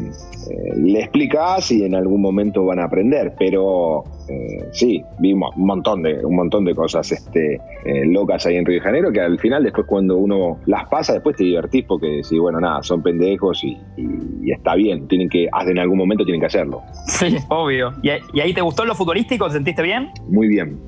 le 0.75 0.99
explicás 0.99 1.71
y 1.71 1.85
en 1.85 1.95
algún 1.95 2.21
momento 2.21 2.65
van 2.65 2.79
a 2.79 2.85
aprender, 2.85 3.33
pero 3.39 4.03
eh, 4.31 4.69
sí, 4.71 5.03
vimos 5.19 5.55
un 5.57 5.65
montón 5.65 6.03
de, 6.03 6.25
un 6.25 6.35
montón 6.35 6.63
de 6.63 6.73
cosas 6.73 7.11
este, 7.11 7.55
eh, 7.55 8.05
locas 8.05 8.45
ahí 8.45 8.55
en 8.55 8.65
Río 8.65 8.75
de 8.75 8.81
Janeiro 8.81 9.11
que 9.11 9.19
al 9.19 9.39
final 9.39 9.63
después 9.63 9.85
cuando 9.87 10.17
uno 10.17 10.59
las 10.65 10.87
pasa 10.87 11.13
después 11.13 11.35
te 11.35 11.43
divertís 11.43 11.83
porque 11.85 12.21
sí, 12.23 12.39
bueno, 12.39 12.59
nada, 12.59 12.81
son 12.81 13.03
pendejos 13.03 13.63
y, 13.63 13.77
está 14.49 14.75
bien, 14.75 15.07
tienen 15.07 15.29
que, 15.29 15.49
en 15.67 15.79
algún 15.79 15.97
momento 15.97 16.23
tienen 16.23 16.39
que 16.39 16.47
hacerlo. 16.47 16.81
Sí, 17.07 17.37
obvio. 17.49 17.93
¿Y, 18.01 18.09
ahí 18.39 18.53
te 18.53 18.61
gustó 18.61 18.85
lo 18.85 18.95
futbolístico? 18.95 19.47
¿Te 19.47 19.53
sentiste 19.53 19.81
bien? 19.81 20.09
Muy 20.27 20.47
bien, 20.47 20.79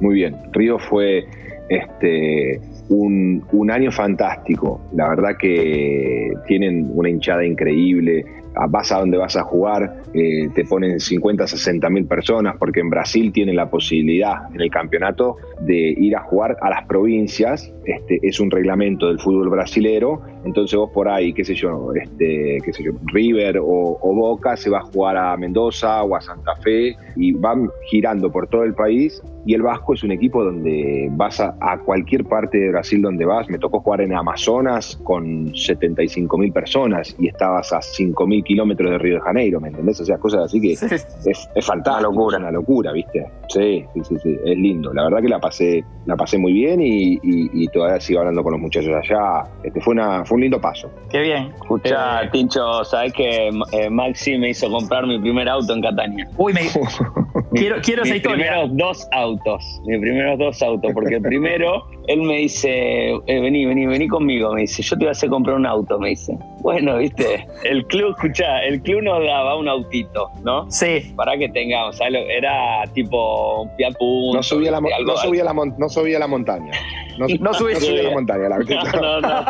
muy 0.00 0.14
bien. 0.14 0.36
Río 0.52 0.78
fue 0.78 1.26
este, 1.68 2.60
un, 2.88 3.44
un, 3.52 3.70
año 3.70 3.92
fantástico. 3.92 4.80
La 4.94 5.08
verdad 5.08 5.36
que 5.38 6.32
tienen 6.46 6.90
una 6.94 7.08
hinchada 7.08 7.44
increíble 7.44 8.24
vas 8.68 8.92
a 8.92 8.98
donde 8.98 9.18
vas 9.18 9.36
a 9.36 9.42
jugar, 9.42 10.02
eh, 10.14 10.48
te 10.54 10.64
ponen 10.64 10.98
50, 11.00 11.46
60 11.46 11.90
mil 11.90 12.06
personas, 12.06 12.56
porque 12.58 12.80
en 12.80 12.90
Brasil 12.90 13.32
tienen 13.32 13.56
la 13.56 13.68
posibilidad 13.68 14.52
en 14.54 14.60
el 14.60 14.70
campeonato 14.70 15.36
de 15.60 15.94
ir 15.96 16.16
a 16.16 16.22
jugar 16.22 16.56
a 16.60 16.70
las 16.70 16.86
provincias, 16.86 17.72
este, 17.84 18.18
es 18.22 18.40
un 18.40 18.50
reglamento 18.50 19.08
del 19.08 19.20
fútbol 19.20 19.50
brasilero, 19.50 20.22
entonces 20.44 20.78
vos 20.78 20.90
por 20.92 21.08
ahí, 21.08 21.32
qué 21.32 21.44
sé 21.44 21.54
yo, 21.54 21.92
este, 21.94 22.58
qué 22.64 22.72
sé 22.72 22.82
yo, 22.82 22.92
River 23.12 23.58
o 23.60 24.14
Boca 24.14 24.56
se 24.56 24.70
va 24.70 24.78
a 24.78 24.82
jugar 24.82 25.16
a 25.16 25.36
Mendoza 25.36 26.02
o 26.02 26.16
a 26.16 26.20
Santa 26.20 26.56
Fe 26.56 26.96
y 27.16 27.32
van 27.32 27.68
girando 27.90 28.30
por 28.30 28.48
todo 28.48 28.64
el 28.64 28.74
país 28.74 29.22
y 29.46 29.54
el 29.54 29.62
Vasco 29.62 29.94
es 29.94 30.02
un 30.02 30.10
equipo 30.10 30.42
donde 30.42 31.08
vas 31.12 31.40
a, 31.40 31.54
cualquier 31.84 32.24
parte 32.24 32.58
de 32.58 32.70
Brasil 32.70 33.00
donde 33.00 33.24
vas. 33.24 33.48
Me 33.48 33.58
tocó 33.58 33.80
jugar 33.80 34.00
en 34.00 34.12
Amazonas 34.12 34.98
con 35.04 35.54
75 35.54 36.36
mil 36.36 36.52
personas 36.52 37.14
y 37.16 37.28
estabas 37.28 37.72
a 37.72 37.80
5 37.80 38.26
mil 38.26 38.42
kilómetros 38.42 38.90
de 38.90 38.98
Río 38.98 39.14
de 39.14 39.20
Janeiro, 39.20 39.60
¿me 39.60 39.68
entendés? 39.68 40.00
O 40.00 40.04
sea, 40.04 40.18
cosas 40.18 40.46
así 40.46 40.60
que 40.60 40.72
es, 40.72 40.82
es 40.82 41.66
fantástico. 41.66 41.96
Una 41.96 42.00
locura. 42.00 42.36
Es 42.36 42.42
una 42.42 42.50
locura, 42.50 42.92
¿viste? 42.92 43.26
Sí, 43.48 43.84
sí, 43.94 44.00
sí, 44.08 44.16
sí, 44.20 44.36
es 44.44 44.58
lindo. 44.58 44.92
La 44.92 45.04
verdad 45.04 45.20
que 45.22 45.28
la 45.28 45.38
pasé, 45.38 45.84
la 46.06 46.16
pasé 46.16 46.38
muy 46.38 46.52
bien 46.52 46.80
y, 46.82 47.68
todavía 47.68 48.00
sigo 48.00 48.20
hablando 48.20 48.42
con 48.42 48.52
los 48.52 48.60
muchachos 48.60 48.92
allá. 48.94 49.44
Este 49.62 49.80
fue, 49.80 49.92
una, 49.94 50.24
fue 50.24 50.36
un 50.36 50.42
lindo 50.42 50.60
paso. 50.60 50.90
Qué 51.10 51.20
bien. 51.20 51.52
Escucha, 51.54 52.22
eh, 52.22 52.30
Tincho, 52.32 52.84
¿sabes 52.84 53.12
que 53.12 53.48
eh, 53.48 53.90
Maxi 53.90 54.38
me 54.38 54.50
hizo 54.50 54.68
comprar 54.70 55.06
mi 55.06 55.20
primer 55.20 55.48
auto 55.48 55.72
en 55.72 55.82
Catania? 55.82 56.28
Uy, 56.36 56.52
me... 56.52 56.62
quiero, 57.56 57.76
quiero 57.82 58.02
esa 58.04 58.16
historia. 58.16 58.36
primeros 58.36 58.76
dos 58.76 59.08
autos, 59.12 59.80
mis 59.86 60.00
primeros 60.00 60.38
dos 60.38 60.62
autos, 60.62 60.92
porque 60.92 61.16
el 61.16 61.22
primero, 61.22 61.86
él 62.06 62.22
me 62.22 62.38
dice, 62.38 63.10
eh, 63.10 63.40
vení, 63.40 63.66
vení, 63.66 63.86
vení 63.86 64.08
conmigo, 64.08 64.52
me 64.52 64.62
dice, 64.62 64.82
yo 64.82 64.96
te 64.96 65.04
voy 65.04 65.08
a 65.08 65.12
hacer 65.12 65.28
comprar 65.28 65.56
un 65.56 65.66
auto, 65.66 65.98
me 65.98 66.10
dice. 66.10 66.36
Bueno, 66.60 66.98
viste, 66.98 67.46
el 67.64 67.86
club, 67.86 68.10
escuchá, 68.10 68.62
el 68.64 68.80
club 68.82 69.02
nos 69.02 69.24
daba 69.24 69.56
un 69.56 69.68
autito, 69.68 70.30
¿no? 70.44 70.70
Sí. 70.70 71.12
Para 71.16 71.36
que 71.36 71.48
tengamos, 71.48 71.98
era 72.00 72.84
tipo 72.94 73.62
un 73.62 73.70
Fiat 73.76 73.94
No 74.00 74.42
subía 74.42 74.70
la, 74.70 74.80
no 74.80 75.16
subía 75.16 75.44
la, 75.44 75.54
no 75.54 75.88
subía 75.88 76.18
la 76.18 76.26
montaña. 76.26 76.72
No, 77.18 77.26
no, 77.40 77.54
subía, 77.54 78.02
la 78.02 78.10
montaña, 78.10 78.48
la 78.48 78.58
No, 78.58 78.64
no, 79.00 79.20
no, 79.20 79.44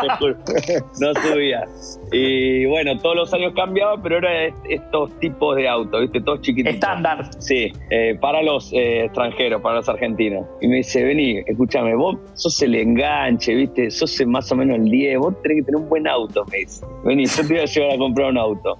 te 0.44 0.82
No 1.00 1.14
subía. 1.14 1.64
Y 2.12 2.66
bueno, 2.66 2.98
todos 2.98 3.16
los 3.16 3.34
años 3.34 3.52
cambiaba, 3.54 4.00
pero 4.02 4.18
era 4.18 4.46
estos 4.68 5.18
tipos 5.20 5.56
de 5.56 5.68
autos, 5.68 6.00
¿viste? 6.00 6.20
Todos 6.20 6.40
chiquititos. 6.40 6.74
Estándar. 6.74 7.28
Sí, 7.38 7.72
eh, 7.90 8.16
para 8.20 8.42
los 8.42 8.72
eh, 8.72 9.04
extranjeros, 9.04 9.60
para 9.62 9.76
los 9.76 9.88
argentinos. 9.88 10.46
Y 10.60 10.68
me 10.68 10.76
dice, 10.76 11.02
vení, 11.02 11.42
escúchame, 11.46 11.94
vos 11.94 12.16
sos 12.34 12.60
el 12.62 12.74
enganche, 12.74 13.54
¿viste? 13.54 13.90
Sos 13.90 14.24
más 14.26 14.50
o 14.52 14.56
menos 14.56 14.76
el 14.76 14.84
10, 14.90 15.18
vos 15.18 15.42
tenés 15.42 15.58
que 15.58 15.62
tener 15.64 15.80
un 15.80 15.88
buen 15.88 16.06
auto, 16.06 16.44
me 16.50 16.58
dice. 16.58 16.84
Vení, 17.04 17.26
yo 17.26 17.46
te 17.46 17.54
voy 17.54 17.58
a 17.58 17.64
llevar 17.64 17.90
a 17.92 17.98
comprar 17.98 18.30
un 18.30 18.38
auto. 18.38 18.78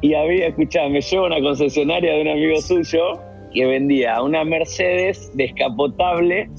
Y 0.00 0.14
había, 0.14 0.48
escuchame, 0.48 0.90
me 0.90 1.00
llevo 1.00 1.24
a 1.24 1.26
una 1.28 1.40
concesionaria 1.40 2.12
de 2.14 2.22
un 2.22 2.28
amigo 2.28 2.60
suyo 2.60 3.20
que 3.52 3.64
vendía 3.64 4.20
una 4.22 4.44
Mercedes 4.44 5.30
descapotable 5.34 6.50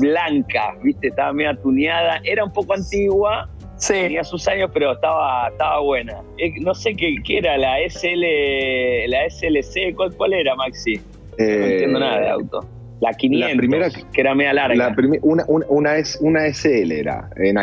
blanca, 0.00 0.74
¿viste? 0.82 1.08
Estaba 1.08 1.32
medio 1.32 1.56
tuneada, 1.58 2.20
era 2.24 2.44
un 2.44 2.52
poco 2.52 2.74
antigua, 2.74 3.48
tenía 3.86 4.24
sus 4.24 4.46
años, 4.48 4.70
pero 4.72 4.92
estaba, 4.92 5.48
estaba 5.48 5.80
buena. 5.80 6.22
Eh, 6.38 6.52
no 6.60 6.74
sé 6.74 6.94
qué, 6.94 7.16
qué, 7.24 7.38
era, 7.38 7.56
la 7.56 7.78
SL, 7.88 9.08
la 9.08 9.28
SLC, 9.28 9.94
¿cuál, 9.94 10.14
cuál 10.16 10.32
era, 10.34 10.54
Maxi? 10.54 10.96
no 10.96 11.44
eh, 11.44 11.72
entiendo 11.72 11.98
nada 11.98 12.20
de 12.20 12.30
auto. 12.30 12.60
La 13.00 13.12
500, 13.12 13.50
la 13.50 13.56
primera, 13.56 13.88
que 14.12 14.20
era 14.20 14.34
media 14.34 14.52
larga. 14.52 14.76
La 14.76 14.94
una, 15.22 15.44
una, 15.48 15.66
una, 15.68 15.90
una, 16.20 16.54
SL 16.54 16.92
era. 16.92 17.28
En 17.36 17.56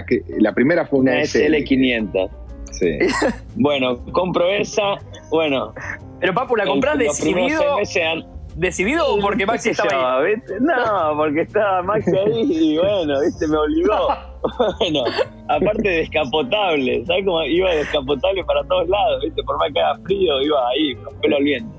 la 0.43 0.53
primera 0.53 0.85
fue 0.85 0.99
una, 0.99 1.23
SL. 1.23 1.63
500. 1.63 2.29
Sí. 2.71 2.97
bueno, 3.55 4.03
compro 4.11 4.49
esa. 4.49 4.95
Bueno. 5.29 5.73
Pero 6.19 6.33
Papu, 6.33 6.57
¿la 6.57 6.65
compras 6.65 6.97
decidido? 6.97 7.79
¿Decidido 8.59 9.15
o 9.15 9.19
porque 9.21 9.45
Maxi 9.45 9.69
estaba 9.69 10.19
ahí? 10.19 10.33
No, 10.59 11.15
porque 11.15 11.41
estaba 11.41 11.81
Maxi 11.81 12.11
ahí 12.11 12.73
y 12.73 12.77
bueno, 12.77 13.21
¿viste? 13.21 13.47
Me 13.47 13.57
obligó. 13.57 14.09
bueno, 14.79 15.03
aparte 15.47 15.87
descapotable, 15.89 17.05
¿sabes 17.05 17.23
cómo 17.25 17.41
iba 17.43 17.71
descapotable 17.71 18.43
para 18.43 18.61
todos 18.65 18.89
lados? 18.89 19.23
¿viste? 19.23 19.41
Por 19.43 19.57
más 19.59 19.71
que 19.73 19.79
haga 19.79 19.97
frío, 20.03 20.41
iba 20.41 20.69
ahí, 20.71 20.93
con 20.95 21.21
pelo 21.21 21.37
al 21.37 21.43
viento. 21.43 21.73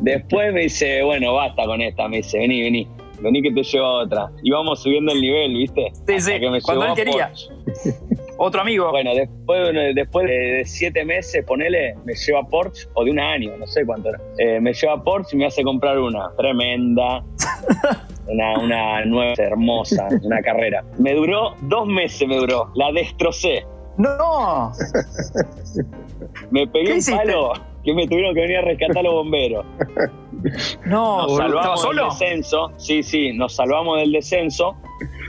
Después 0.00 0.52
me 0.52 0.62
dice, 0.62 1.00
bueno, 1.04 1.32
basta 1.34 1.64
con 1.64 1.80
esta, 1.80 2.08
me 2.08 2.16
dice, 2.16 2.38
vení, 2.38 2.62
vení. 2.62 2.88
Vení 3.20 3.42
que 3.42 3.52
te 3.52 3.62
llevo 3.62 3.86
a 3.86 4.02
otra. 4.04 4.30
Y 4.42 4.50
vamos 4.50 4.82
subiendo 4.82 5.12
el 5.12 5.20
nivel, 5.20 5.52
¿viste? 5.52 5.92
Sí, 6.08 6.20
sí, 6.20 6.32
cuando 6.62 6.86
él 6.86 6.94
quería. 6.94 7.30
Otro 8.42 8.62
amigo. 8.62 8.90
Bueno, 8.90 9.14
después, 9.14 9.74
después 9.94 10.26
de 10.26 10.62
siete 10.64 11.04
meses, 11.04 11.44
ponele, 11.44 11.94
me 12.06 12.14
lleva 12.14 12.42
Porsche, 12.42 12.88
o 12.94 13.04
de 13.04 13.10
un 13.10 13.20
año, 13.20 13.54
no 13.58 13.66
sé 13.66 13.84
cuánto 13.84 14.08
era. 14.08 14.18
Eh, 14.38 14.58
me 14.58 14.72
lleva 14.72 15.04
Porsche 15.04 15.36
y 15.36 15.40
me 15.40 15.46
hace 15.46 15.62
comprar 15.62 15.98
una 15.98 16.34
tremenda. 16.38 17.22
una, 18.26 18.58
una 18.58 19.04
nueva, 19.04 19.34
hermosa, 19.36 20.08
una 20.22 20.40
carrera. 20.40 20.82
Me 20.98 21.12
duró 21.12 21.54
dos 21.64 21.86
meses, 21.86 22.26
me 22.26 22.36
duró. 22.36 22.70
La 22.76 22.90
destrocé. 22.92 23.66
¡No! 23.98 24.72
me 26.50 26.66
pegué 26.66 26.94
un 26.94 27.04
palo 27.04 27.52
que 27.84 27.94
me 27.94 28.06
tuvieron 28.06 28.34
que 28.34 28.40
venir 28.42 28.58
a 28.58 28.62
rescatar 28.62 29.04
los 29.04 29.14
bomberos. 29.14 29.64
No, 30.86 31.26
nos 31.26 31.36
salvamos 31.36 31.82
del 31.82 31.96
descenso. 31.96 32.72
Sí, 32.78 33.02
sí, 33.02 33.32
nos 33.34 33.56
salvamos 33.56 33.98
del 33.98 34.12
descenso 34.12 34.74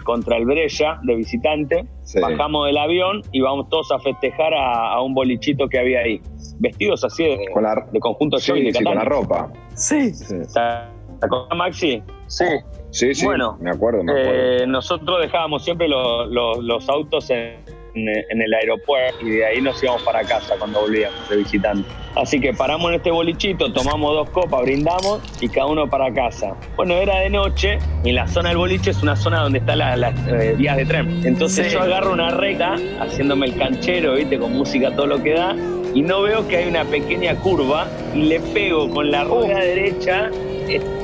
contra 0.06 0.38
el 0.38 0.46
Brescia 0.46 1.00
de 1.04 1.16
visitante. 1.16 1.86
Bajamos 2.22 2.68
del 2.68 2.78
avión 2.78 3.22
y 3.34 3.42
vamos 3.42 3.68
todos 3.68 3.92
a 3.92 4.00
festejar 4.00 4.54
a, 4.54 5.02
un 5.02 5.14
bolichito 5.14 5.68
que 5.68 5.80
había 5.80 6.00
ahí. 6.00 6.22
Vestidos 6.60 7.04
así 7.04 7.26
de, 7.26 7.46
con 7.54 7.64
la, 7.64 7.86
de 7.92 8.00
conjunto 8.00 8.38
sí, 8.38 8.54
de 8.54 8.72
sí, 8.72 8.84
con 8.84 8.96
la 8.96 9.04
ropa. 9.04 9.52
Sí. 9.74 10.14
¿Te 10.54 11.26
acuerdas, 11.26 11.58
Maxi? 11.58 12.02
Sí. 12.28 12.46
Sí, 12.92 13.14
sí, 13.14 13.26
bueno, 13.26 13.58
me 13.60 13.72
acuerdo, 13.72 14.04
me 14.04 14.12
acuerdo. 14.12 14.32
Eh, 14.34 14.68
nosotros 14.68 15.22
dejábamos 15.22 15.64
siempre 15.64 15.88
los 15.88 16.90
autos 16.90 17.30
en, 17.30 17.56
en, 17.94 18.42
el 18.42 18.54
aeropuerto 18.54 19.26
y 19.26 19.32
de 19.32 19.46
ahí 19.46 19.62
nos 19.62 19.82
íbamos 19.84 20.04
para 20.04 20.22
casa 20.24 20.56
cuando 20.58 20.82
volvíamos 20.82 21.30
de 21.30 21.38
visitante. 21.38 21.88
Así 22.16 22.40
que 22.40 22.54
paramos 22.54 22.90
en 22.90 22.96
este 22.96 23.12
bolichito, 23.12 23.72
tomamos 23.72 24.14
dos 24.14 24.30
copas, 24.32 24.62
brindamos 24.62 25.22
y 25.40 25.48
cada 25.48 25.68
uno 25.68 25.90
para 25.90 26.14
casa. 26.14 26.56
Bueno, 26.76 26.96
era 26.96 27.20
de 27.20 27.30
noche 27.30 27.80
y 28.04 28.12
la 28.12 28.28
zona 28.28 28.50
del 28.50 28.58
boliche 28.58 28.92
es 28.92 29.02
una 29.02 29.16
zona 29.16 29.42
donde 29.42 29.60
están 29.60 29.78
las, 29.78 30.14
eh, 30.28 30.56
vías 30.58 30.78
de 30.78 30.86
tren. 30.86 31.22
Entonces 31.26 31.72
yo 31.72 31.82
agarro 31.82 32.12
una 32.12 32.32
recta 32.32 32.76
haciéndome 33.00 33.48
el 33.48 33.58
canchero, 33.58 34.16
viste, 34.16 34.38
con 34.38 34.54
música 34.54 34.92
todo 34.96 35.08
lo 35.08 35.24
que 35.24 35.34
da 35.34 35.56
y 35.94 36.02
no 36.02 36.22
veo 36.22 36.48
que 36.48 36.58
hay 36.58 36.70
una 36.70 36.86
pequeña 36.86 37.36
curva 37.36 37.88
y 38.14 38.24
le 38.24 38.40
pego 38.40 38.90
con 38.90 39.12
la 39.12 39.24
rueda 39.24 39.60
derecha 39.60 40.30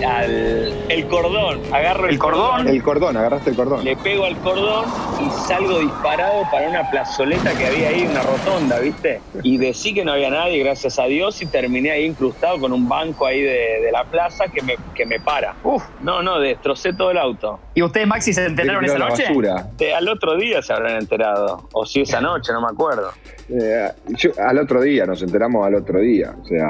al 0.06 0.74
el 0.90 1.08
cordón, 1.08 1.62
agarro 1.74 2.08
el, 2.08 2.18
cordón, 2.18 2.68
El 2.68 2.82
cordón, 2.82 3.18
agarraste 3.18 3.50
el 3.50 3.56
cordón. 3.56 3.84
Le 3.84 3.96
pego 3.98 4.26
al 4.26 4.38
cordón 4.38 4.86
y 5.26 5.30
salgo 5.48 5.80
disparado 5.80 6.44
para 6.52 6.70
una 6.70 6.90
plazoleta 6.90 7.52
que 7.58 7.68
había 7.68 7.90
ahí, 7.90 8.08
una 8.10 8.22
rotonda, 8.22 8.80
¿viste? 8.80 9.20
Y 9.44 9.58
decí 9.58 9.94
que 9.94 10.06
no 10.06 10.14
había 10.14 10.30
nadie, 10.30 10.60
gracias 10.64 10.98
a 11.00 11.06
Dios, 11.06 11.42
y 11.42 11.46
terminé 11.46 11.92
ahí 11.92 12.06
incrustado 12.06 12.60
con 12.60 12.72
un 12.72 12.88
banco 12.88 13.26
ahí 13.26 13.42
de, 13.42 13.90
la 13.92 14.04
plaza 14.04 14.46
que 14.48 14.62
me, 14.62 14.76
que 14.96 15.06
me 15.06 15.20
para. 15.20 15.56
Uf. 15.64 15.84
No, 16.02 16.22
no, 16.22 16.40
destrocé 16.40 16.94
todo 16.94 17.12
el 17.12 17.18
auto. 17.18 17.60
¿Y 17.74 17.82
ustedes, 17.82 18.08
Maxi, 18.08 18.34
se 18.34 18.46
enteraron 18.46 18.86
esa 18.86 18.98
noche? 18.98 19.26
al 19.96 20.08
otro 20.10 20.36
día 20.36 20.62
se 20.62 20.74
habrán 20.74 20.98
enterado. 20.98 21.68
O 21.74 21.86
si 21.86 22.02
esa 22.02 22.22
noche, 22.22 22.52
no 22.54 22.62
me 22.62 22.68
acuerdo. 22.68 23.12
Eh, 23.50 23.90
al 24.40 24.60
otro 24.60 24.82
día, 24.82 25.06
nos 25.06 25.22
enteramos 25.22 25.66
al 25.66 25.76
otro 25.76 26.00
día. 26.00 26.34
O 26.42 26.46
sea, 26.46 26.70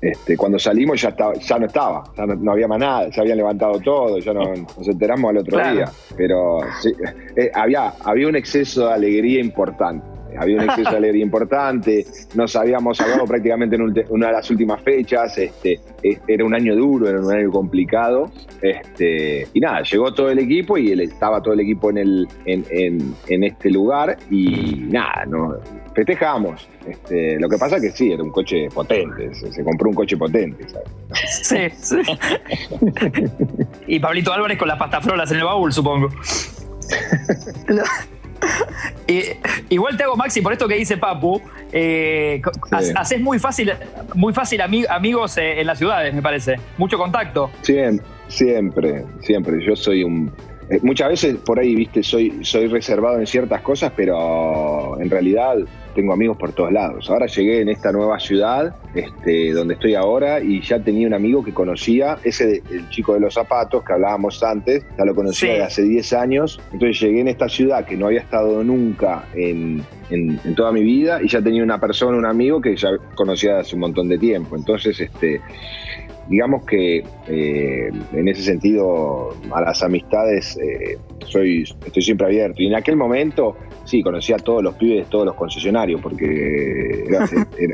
este, 0.00 0.36
cuando 0.36 0.58
salimos 0.58 1.00
ya, 1.00 1.10
estaba, 1.10 1.34
ya 1.34 1.58
no 1.58 1.66
estaba, 1.66 2.04
ya 2.16 2.26
no, 2.26 2.29
había 2.50 2.68
más 2.68 2.78
nada, 2.78 3.08
ya 3.08 3.22
habían 3.22 3.38
levantado 3.38 3.78
todo, 3.80 4.18
ya 4.18 4.32
no, 4.32 4.52
nos 4.54 4.88
enteramos 4.88 5.30
al 5.30 5.38
otro 5.38 5.58
día. 5.58 5.90
Pero 6.16 6.60
sí, 6.80 6.92
eh, 7.36 7.50
había, 7.54 7.92
había 8.04 8.28
un 8.28 8.36
exceso 8.36 8.88
de 8.88 8.94
alegría 8.94 9.40
importante 9.40 10.20
había 10.38 10.56
un 10.56 10.64
exceso 10.64 10.90
de 10.90 10.96
alegría 10.96 11.22
importante, 11.22 12.06
nos 12.34 12.54
habíamos 12.56 13.00
hablado 13.00 13.24
prácticamente 13.26 13.76
en 13.76 13.82
una 14.10 14.28
de 14.28 14.32
las 14.32 14.50
últimas 14.50 14.82
fechas, 14.82 15.36
este, 15.38 15.80
era 16.26 16.44
un 16.44 16.54
año 16.54 16.76
duro, 16.76 17.08
era 17.08 17.20
un 17.20 17.32
año 17.32 17.50
complicado, 17.50 18.30
este, 18.60 19.46
y 19.52 19.60
nada, 19.60 19.82
llegó 19.82 20.12
todo 20.12 20.30
el 20.30 20.38
equipo 20.38 20.76
y 20.78 20.92
estaba 20.92 21.42
todo 21.42 21.54
el 21.54 21.60
equipo 21.60 21.90
en, 21.90 21.98
el, 21.98 22.28
en, 22.46 23.44
este 23.44 23.70
lugar 23.70 24.16
y 24.30 24.86
nada, 24.88 25.24
no, 25.26 25.56
festejamos. 26.00 26.66
Este, 26.86 27.38
lo 27.38 27.48
que 27.48 27.58
pasa 27.58 27.76
es 27.76 27.82
que 27.82 27.90
sí, 27.90 28.12
era 28.12 28.22
un 28.22 28.30
coche 28.30 28.68
potente, 28.72 29.34
se, 29.34 29.62
compró 29.62 29.90
un 29.90 29.94
coche 29.94 30.16
potente. 30.16 30.66
Sí, 31.42 31.68
sí. 31.76 31.96
y 33.86 34.00
Pablito 34.00 34.32
Álvarez 34.32 34.56
con 34.58 34.68
las 34.68 34.78
pastafrolas 34.78 35.30
en 35.30 35.38
el 35.38 35.44
baúl, 35.44 35.72
supongo. 35.72 36.08
igual 39.68 39.96
te 39.96 40.04
hago, 40.04 40.16
Maxi, 40.16 40.40
por 40.40 40.52
esto 40.52 40.66
que 40.66 40.76
dice 40.76 40.96
Papu, 40.96 41.42
eh, 41.72 42.40
haces 42.70 43.20
muy 43.20 43.38
fácil, 43.38 43.72
muy 44.14 44.32
fácil 44.32 44.62
amigos 44.62 45.36
eh, 45.36 45.60
en 45.60 45.66
las 45.66 45.78
ciudades, 45.78 46.14
me 46.14 46.22
parece. 46.22 46.56
Mucho 46.78 46.96
contacto. 46.96 47.50
Siempre, 47.60 48.06
siempre, 48.28 49.04
siempre. 49.20 49.62
Yo 49.64 49.76
soy 49.76 50.04
un, 50.04 50.32
Eh, 50.70 50.78
muchas 50.82 51.08
veces 51.08 51.36
por 51.44 51.58
ahí, 51.58 51.74
viste, 51.74 52.02
soy, 52.04 52.44
soy 52.44 52.68
reservado 52.68 53.18
en 53.18 53.26
ciertas 53.26 53.60
cosas, 53.60 53.92
pero 53.96 55.00
en 55.00 55.10
realidad 55.10 55.56
tengo 55.94 56.12
amigos 56.12 56.36
por 56.36 56.52
todos 56.52 56.72
lados. 56.72 57.10
Ahora 57.10 57.26
llegué 57.26 57.60
en 57.60 57.68
esta 57.68 57.92
nueva 57.92 58.18
ciudad, 58.18 58.74
este, 58.94 59.52
donde 59.52 59.74
estoy 59.74 59.94
ahora, 59.94 60.40
y 60.40 60.60
ya 60.62 60.78
tenía 60.78 61.06
un 61.06 61.14
amigo 61.14 61.44
que 61.44 61.52
conocía, 61.52 62.18
ese 62.24 62.62
el 62.70 62.88
chico 62.90 63.14
de 63.14 63.20
los 63.20 63.34
zapatos 63.34 63.84
que 63.84 63.92
hablábamos 63.92 64.42
antes, 64.42 64.84
ya 64.96 65.04
lo 65.04 65.14
conocía 65.14 65.54
de 65.54 65.62
hace 65.62 65.82
10 65.82 66.12
años. 66.14 66.60
Entonces 66.72 67.00
llegué 67.00 67.20
en 67.20 67.28
esta 67.28 67.48
ciudad 67.48 67.84
que 67.84 67.96
no 67.96 68.06
había 68.06 68.20
estado 68.20 68.62
nunca 68.64 69.24
en, 69.34 69.82
en, 70.10 70.54
toda 70.54 70.72
mi 70.72 70.82
vida 70.82 71.22
y 71.22 71.28
ya 71.28 71.40
tenía 71.40 71.62
una 71.62 71.78
persona, 71.78 72.16
un 72.16 72.26
amigo 72.26 72.60
que 72.60 72.76
ya 72.76 72.90
conocía 73.14 73.58
hace 73.58 73.74
un 73.74 73.82
montón 73.82 74.08
de 74.08 74.18
tiempo. 74.18 74.56
Entonces, 74.56 75.00
este, 75.00 75.40
digamos 76.30 76.64
que 76.64 77.02
eh, 77.26 77.90
en 78.12 78.28
ese 78.28 78.42
sentido 78.42 79.34
a 79.50 79.60
las 79.62 79.82
amistades 79.82 80.56
eh, 80.58 80.96
soy, 81.26 81.64
estoy 81.84 82.02
siempre 82.02 82.28
abierto. 82.28 82.62
Y 82.62 82.68
en 82.68 82.76
aquel 82.76 82.94
momento, 82.94 83.56
sí, 83.84 84.00
conocía 84.00 84.36
a 84.36 84.38
todos 84.38 84.62
los 84.62 84.76
pibes, 84.76 85.08
todos 85.08 85.26
los 85.26 85.34
concesionarios, 85.34 86.00
porque 86.00 87.04
era, 87.08 87.26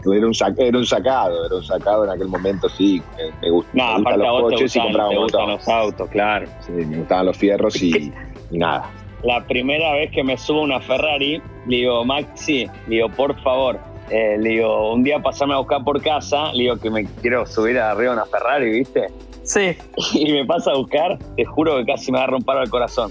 un, 0.06 0.34
sacado, 0.34 0.66
era 0.66 0.78
un 0.78 1.64
sacado 1.64 2.04
en 2.04 2.10
aquel 2.10 2.28
momento, 2.28 2.70
sí. 2.70 3.02
Me, 3.42 3.50
gustaban 3.50 4.18
los 4.18 4.42
coches 4.42 4.74
y 4.74 4.80
compraba 4.80 5.14
gustan 5.14 5.48
los 5.48 5.68
autos, 5.68 6.08
claro. 6.08 6.46
Sí, 6.60 6.72
me 6.72 6.96
gustaban 6.96 7.26
los 7.26 7.36
fierros 7.36 7.82
y, 7.82 8.10
nada. 8.52 8.90
La 9.22 9.46
primera 9.46 9.92
vez 9.92 10.10
que 10.12 10.24
me 10.24 10.38
subo 10.38 10.62
una 10.62 10.80
Ferrari, 10.80 11.42
digo, 11.66 12.06
Maxi, 12.06 12.66
digo, 12.86 13.10
por 13.10 13.38
favor, 13.42 13.78
eh, 14.10 14.36
le 14.38 14.50
digo, 14.50 14.92
un 14.92 15.02
día 15.02 15.20
pasarme 15.20 15.54
a 15.54 15.58
buscar 15.58 15.82
por 15.84 16.00
casa, 16.02 16.52
le 16.52 16.64
digo 16.64 16.76
que 16.76 16.90
me 16.90 17.06
quiero 17.20 17.46
subir 17.46 17.78
arriba 17.78 18.12
de 18.12 18.16
una 18.18 18.26
Ferrari, 18.26 18.70
¿viste? 18.70 19.08
Sí. 19.42 19.76
Y 20.14 20.32
me 20.32 20.44
pasa 20.44 20.72
a 20.72 20.76
buscar, 20.76 21.18
te 21.36 21.44
juro 21.44 21.76
que 21.78 21.86
casi 21.86 22.12
me 22.12 22.18
va 22.18 22.24
a 22.24 22.28
romper 22.28 22.56
el 22.58 22.70
corazón. 22.70 23.10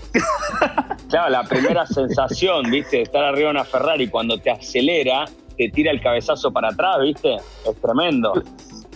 claro, 1.10 1.30
la 1.30 1.44
primera 1.44 1.86
sensación, 1.86 2.70
¿viste? 2.70 2.98
De 2.98 3.04
estar 3.04 3.24
arriba 3.24 3.50
de 3.50 3.56
una 3.56 3.66
Ferrari 3.66 4.08
cuando 4.08 4.38
te 4.38 4.52
acelera, 4.52 5.26
te 5.58 5.70
tira 5.70 5.92
el 5.92 6.02
cabezazo 6.02 6.52
para 6.52 6.70
atrás, 6.70 6.98
¿viste? 7.02 7.36
Es 7.36 7.82
tremendo. 7.82 8.34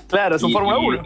Claro, 0.09 0.35
es 0.35 0.43
un 0.43 0.51
Fórmula 0.51 0.77
1. 0.79 1.01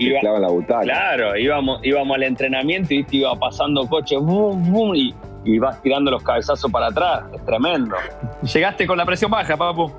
Claro, 0.81 1.37
íbamos, 1.37 1.81
íbamos 1.83 2.15
al 2.15 2.23
entrenamiento 2.23 2.93
y 2.93 3.05
iba 3.11 3.35
pasando 3.35 3.85
coches, 3.87 4.19
boom, 4.19 4.71
boom, 4.71 4.95
y, 4.95 5.13
y 5.43 5.59
vas 5.59 5.81
tirando 5.81 6.09
los 6.09 6.23
cabezazos 6.23 6.71
para 6.71 6.87
atrás. 6.87 7.23
Es 7.33 7.43
tremendo. 7.45 7.95
Llegaste 8.41 8.87
con 8.87 8.97
la 8.97 9.05
presión 9.05 9.29
baja, 9.29 9.57
papu. 9.57 9.91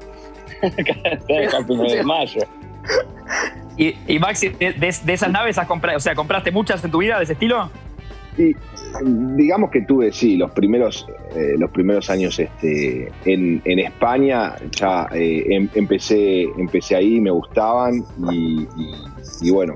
De 0.70 2.02
mayo. 2.04 2.40
Y, 3.76 3.94
y 4.06 4.18
Maxi, 4.18 4.50
de, 4.50 4.74
esas 4.88 5.30
naves 5.30 5.58
has 5.58 5.66
comprado, 5.66 5.96
o 5.96 6.00
sea, 6.00 6.14
¿compraste 6.14 6.50
muchas 6.52 6.84
en 6.84 6.90
tu 6.90 6.98
vida 6.98 7.18
de 7.18 7.24
ese 7.24 7.32
estilo? 7.32 7.70
Y 8.38 8.54
digamos 9.36 9.70
que 9.70 9.82
tuve, 9.82 10.12
sí, 10.12 10.36
los 10.36 10.50
primeros, 10.52 11.06
eh, 11.34 11.54
los 11.58 11.70
primeros 11.70 12.10
años 12.10 12.38
este, 12.38 13.10
en, 13.24 13.78
España 13.78 14.54
ya 14.70 15.08
eh, 15.12 15.44
em, 15.50 15.68
empecé, 15.74 16.42
empecé 16.56 16.96
ahí, 16.96 17.20
me 17.20 17.30
gustaban 17.30 18.04
y, 18.30 19.50
bueno, 19.50 19.74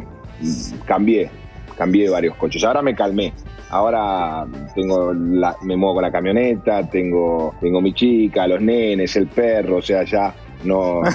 cambié, 0.86 1.30
cambié 1.76 2.08
varios 2.08 2.36
coches. 2.36 2.62
Ahora 2.64 2.82
me 2.82 2.94
calmé. 2.94 3.32
Ahora 3.70 4.46
tengo 4.74 5.12
me 5.12 5.76
muevo 5.76 5.94
con 5.96 6.02
la 6.02 6.10
camioneta, 6.10 6.88
tengo, 6.88 7.54
tengo 7.60 7.82
mi 7.82 7.92
chica, 7.92 8.46
los 8.46 8.62
nenes, 8.62 9.14
el 9.16 9.26
perro, 9.26 9.76
o 9.76 9.82
sea, 9.82 10.04
ya 10.04 10.34
no. 10.64 11.02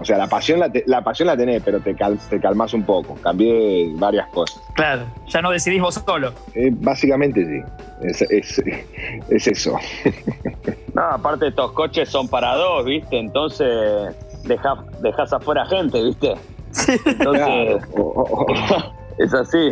O 0.00 0.04
sea, 0.04 0.18
la 0.18 0.26
pasión 0.26 0.58
la, 0.58 0.70
la 0.86 1.02
pasión 1.02 1.28
la 1.28 1.36
tenés, 1.36 1.62
pero 1.62 1.80
te, 1.80 1.94
te 1.94 2.40
calmas 2.40 2.74
un 2.74 2.82
poco. 2.82 3.14
Cambié 3.22 3.92
varias 3.94 4.28
cosas. 4.30 4.60
Claro, 4.74 5.04
ya 5.28 5.40
no 5.40 5.50
decidís 5.50 5.80
vos 5.80 5.94
solo. 5.94 6.32
Eh, 6.54 6.70
básicamente 6.72 7.44
sí. 7.44 7.62
Es, 8.02 8.22
es, 9.28 9.46
eso. 9.46 9.76
No, 10.92 11.02
aparte 11.02 11.46
estos 11.46 11.70
coches 11.70 12.08
son 12.08 12.26
para 12.26 12.56
dos, 12.56 12.84
¿viste? 12.84 13.16
Entonces 13.16 14.12
dejas, 14.42 14.78
dejas 15.00 15.32
afuera 15.32 15.64
gente, 15.66 16.02
¿viste? 16.02 16.34
Entonces. 17.06 17.80
es 19.18 19.32
así. 19.32 19.70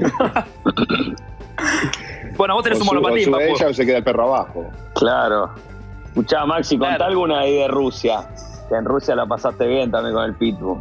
bueno, 2.37 2.55
vos 2.55 2.63
tenés 2.63 2.81
un 2.81 2.87
monopatín, 2.87 3.35
o 3.35 3.41
ella 3.41 3.67
o 3.67 3.75
se 3.75 3.85
queda 3.85 3.99
el 3.99 4.05
perro 4.05 4.33
abajo. 4.33 4.65
Claro. 4.95 5.51
Escuchá, 6.07 6.47
Maxi, 6.47 6.79
contá 6.79 7.07
alguna 7.07 7.41
ahí 7.41 7.57
de 7.57 7.67
Rusia 7.67 8.29
en 8.71 8.85
Rusia 8.85 9.15
la 9.15 9.27
pasaste 9.27 9.67
bien 9.67 9.91
también 9.91 10.15
con 10.15 10.25
el 10.25 10.35
Pitbull. 10.35 10.79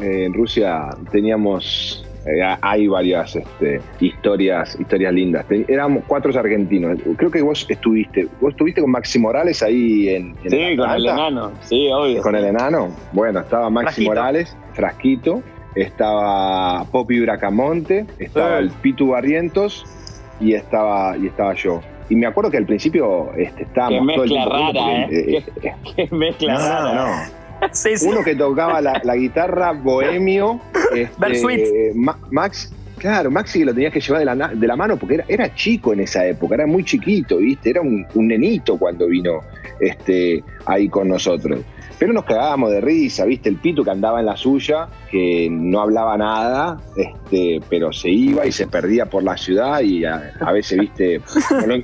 Eh, 0.00 0.24
en 0.26 0.34
Rusia 0.34 0.90
teníamos 1.10 2.04
eh, 2.26 2.42
hay 2.60 2.86
varias 2.86 3.34
este, 3.34 3.80
historias 3.98 4.78
historias 4.78 5.12
lindas. 5.12 5.46
éramos 5.48 6.04
cuatro 6.06 6.38
argentinos. 6.38 6.98
Creo 7.16 7.30
que 7.30 7.42
vos 7.42 7.66
estuviste. 7.68 8.28
¿Vos 8.40 8.50
estuviste 8.50 8.80
con 8.80 8.90
Maxi 8.90 9.18
Morales 9.18 9.62
ahí 9.62 10.08
en. 10.10 10.36
sí, 10.42 10.76
con 10.76 10.90
el 10.90 11.06
enano. 11.06 11.52
Sí, 11.62 11.88
obvio. 11.92 12.22
Con 12.22 12.34
el 12.34 12.44
enano. 12.44 12.90
Bueno, 13.12 13.40
estaba 13.40 13.70
Maxi 13.70 14.04
Morales, 14.04 14.54
Frasquito. 14.74 15.42
Estaba 15.74 16.84
Popi 16.84 17.20
Bracamonte. 17.20 18.06
Estaba 18.18 18.58
el 18.58 18.70
Pitu 18.70 19.08
Barrientos. 19.08 19.86
Y 20.40 20.54
estaba, 20.54 21.16
y 21.16 21.26
estaba 21.26 21.54
yo. 21.54 21.80
Y 22.10 22.16
me 22.16 22.26
acuerdo 22.26 22.50
que 22.50 22.58
al 22.58 22.66
principio 22.66 23.32
este, 23.36 23.62
estábamos 23.62 24.00
Qué 24.00 24.18
mezcla 24.18 24.44
rara, 24.44 25.02
¿eh? 25.04 25.44
¿eh? 25.62 25.74
Qué, 25.96 26.08
mezcla 26.10 26.58
rara. 26.58 26.94
No, 26.94 27.06
no. 28.06 28.10
Uno 28.10 28.24
que 28.24 28.34
tocaba 28.34 28.80
la, 28.80 29.14
guitarra 29.14 29.72
bohemio. 29.72 30.60
Este, 30.92 31.92
Max, 31.94 32.74
claro, 33.00 33.30
Maxi 33.30 33.64
lo 33.64 33.72
tenías 33.72 33.92
que 33.92 34.00
llevar 34.00 34.20
de 34.20 34.24
la, 34.26 34.48
de 34.48 34.66
la 34.66 34.76
mano 34.76 34.96
porque 34.96 35.14
era, 35.16 35.24
era, 35.26 35.54
chico 35.54 35.92
en 35.92 36.00
esa 36.00 36.26
época, 36.26 36.54
era 36.54 36.66
muy 36.66 36.84
chiquito, 36.84 37.38
¿viste? 37.38 37.70
Era 37.70 37.80
un, 37.80 38.06
un 38.14 38.28
nenito 38.28 38.76
cuando 38.78 39.06
vino 39.06 39.40
este, 39.80 40.44
ahí 40.66 40.88
con 40.88 41.08
nosotros. 41.08 41.60
Pero 41.98 42.12
nos 42.12 42.24
cagábamos 42.24 42.70
de 42.70 42.80
risa, 42.80 43.24
¿viste? 43.24 43.48
El 43.48 43.56
Pitu 43.56 43.84
que 43.84 43.90
andaba 43.90 44.20
en 44.20 44.26
la 44.26 44.36
suya, 44.36 44.88
que 45.10 45.48
no 45.50 45.80
hablaba 45.80 46.16
nada, 46.16 46.78
este, 46.96 47.60
pero 47.68 47.92
se 47.92 48.08
iba 48.08 48.46
y 48.46 48.52
se 48.52 48.66
perdía 48.66 49.06
por 49.06 49.22
la 49.22 49.36
ciudad 49.36 49.80
y 49.80 50.04
a, 50.04 50.32
veces, 50.52 50.78
¿viste? 50.78 51.20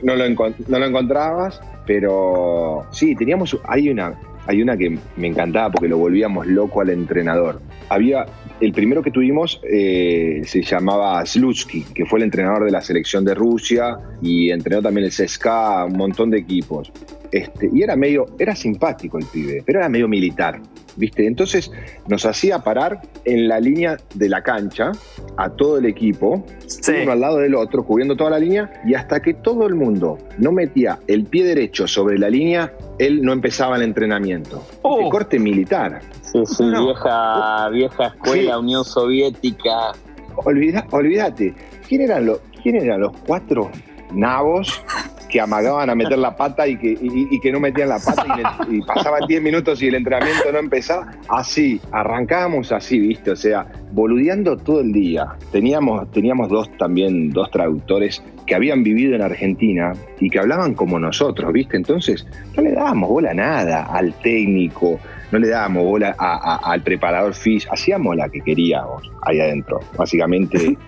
No, 0.03 0.17
lo, 0.17 0.25
encontrabas. 0.25 1.61
Pero 1.87 2.87
sí, 2.91 3.15
teníamos. 3.15 3.59
Hay 3.65 3.91
una, 3.91 4.15
hay 4.47 4.63
una 4.63 4.77
que 4.77 4.99
me 5.17 5.27
encantaba 5.27 5.71
porque 5.71 5.89
lo 5.89 5.99
volvíamos 5.99 6.47
loco 6.47 6.81
al 6.81 6.91
entrenador. 6.91 7.61
Había. 7.89 8.27
El 8.59 8.73
primero 8.73 9.03
que 9.03 9.11
tuvimos 9.11 9.61
eh, 9.71 10.41
se 10.47 10.63
llamaba 10.63 11.25
Slutsky, 11.27 11.83
que 11.95 12.07
fue 12.07 12.21
el 12.21 12.25
entrenador 12.25 12.65
de 12.65 12.71
la 12.71 12.81
selección 12.81 13.23
de 13.23 13.35
Rusia 13.35 13.99
y 14.23 14.51
entrenó 14.51 14.81
también 14.81 15.05
el 15.05 15.13
CSKA, 15.13 15.85
un 15.85 15.97
montón 15.99 16.31
de 16.31 16.39
equipos. 16.39 16.91
Este, 17.37 17.68
y 17.70 17.83
era 17.83 17.96
medio, 17.96 18.27
era 18.38 18.57
simpático 18.57 19.18
el 19.18 19.27
pibe, 19.27 19.62
pero 19.66 19.81
era 19.81 19.90
medio 19.90 20.09
militar, 20.09 20.59
¿viste? 20.96 21.27
Entonces 21.27 21.70
nos 22.09 22.25
hacía 22.25 22.61
parar 22.61 23.03
en 23.27 23.46
la 23.46 23.61
línea 23.61 23.99
de 24.14 24.31
la 24.31 24.42
cancha 24.42 24.92
a 25.37 25.51
todo 25.51 25.77
el 25.77 25.85
equipo, 25.85 26.46
uno 27.03 27.12
al 27.12 27.20
lado 27.20 27.37
del 27.38 27.55
otro, 27.55 27.85
cubriendo 27.85 28.16
toda 28.16 28.31
la 28.31 28.38
línea, 28.38 28.72
y 28.87 28.94
hasta 28.94 29.20
que 29.20 29.35
todo 29.35 29.66
el 29.66 29.75
mundo 29.75 30.16
no 30.38 30.51
metía 30.51 30.99
el 31.09 31.25
pie 31.25 31.44
derecho 31.44 31.87
sobre 31.87 32.18
la 32.18 32.31
línea, 32.31 32.72
él 32.99 33.20
no 33.20 33.35
empezaba 33.35 33.77
el 33.77 33.83
entrenamiento. 33.83 34.66
Oh. 34.81 35.11
corte 35.11 35.38
militar. 35.38 36.01
Sí, 36.22 36.40
sí, 36.46 36.64
vieja, 36.64 37.68
vieja 37.68 38.07
escuela, 38.07 38.59
Unión 38.59 38.83
Soviética. 38.83 39.92
olvídate, 40.37 41.55
¿quién 41.87 42.01
eran 42.01 42.25
los, 42.25 42.40
quién 42.62 42.77
eran 42.77 43.03
los 43.03 43.12
cuatro 43.27 43.70
nabos 44.14 44.83
que 45.37 45.42
amagaban 45.42 45.90
a 45.90 45.94
meter 45.94 46.16
la 46.16 46.35
pata 46.35 46.66
y 46.66 46.79
que, 46.79 47.53
no 47.53 47.61
metían 47.61 47.90
la 47.90 47.99
pata 47.99 48.25
y, 48.70 48.81
pasaban 48.81 49.27
10 49.29 49.42
minutos 49.42 49.83
y 49.83 49.88
el 49.88 49.96
entrenamiento 49.96 50.51
no 50.51 50.59
empezaba. 50.59 51.12
Así, 51.29 51.79
arrancábamos 51.92 52.72
así, 52.72 52.99
¿viste? 52.99 53.33
O 53.33 53.37
sea, 53.37 53.66
boludeando 53.92 54.57
todo 54.57 54.81
el 54.81 54.94
día. 54.94 55.27
Teníamos, 55.53 56.11
teníamos 56.11 56.49
dos 56.49 56.70
también, 56.79 57.33
dos 57.33 57.51
traductores 57.51 58.22
que 58.46 58.55
habían 58.55 58.83
vivido 58.83 59.14
en 59.14 59.20
Argentina 59.20 59.92
y 60.20 60.31
que 60.31 60.38
hablaban 60.38 60.72
como 60.72 60.99
nosotros, 60.99 61.53
¿viste? 61.53 61.77
Entonces, 61.77 62.27
no 62.57 62.62
le 62.62 62.72
dábamos 62.72 63.11
bola 63.11 63.33
a 63.33 63.35
nada, 63.35 63.83
al 63.92 64.14
técnico, 64.20 64.99
no 65.33 65.38
le 65.38 65.49
dábamos 65.49 65.85
bola 65.85 66.16
al 66.18 66.81
preparador 66.81 67.35
fish, 67.35 67.68
hacíamos 67.70 68.16
la 68.16 68.31
que 68.31 68.40
queríamos 68.40 69.03
ahí 69.20 69.38
adentro. 69.38 69.81
Básicamente 69.99 70.79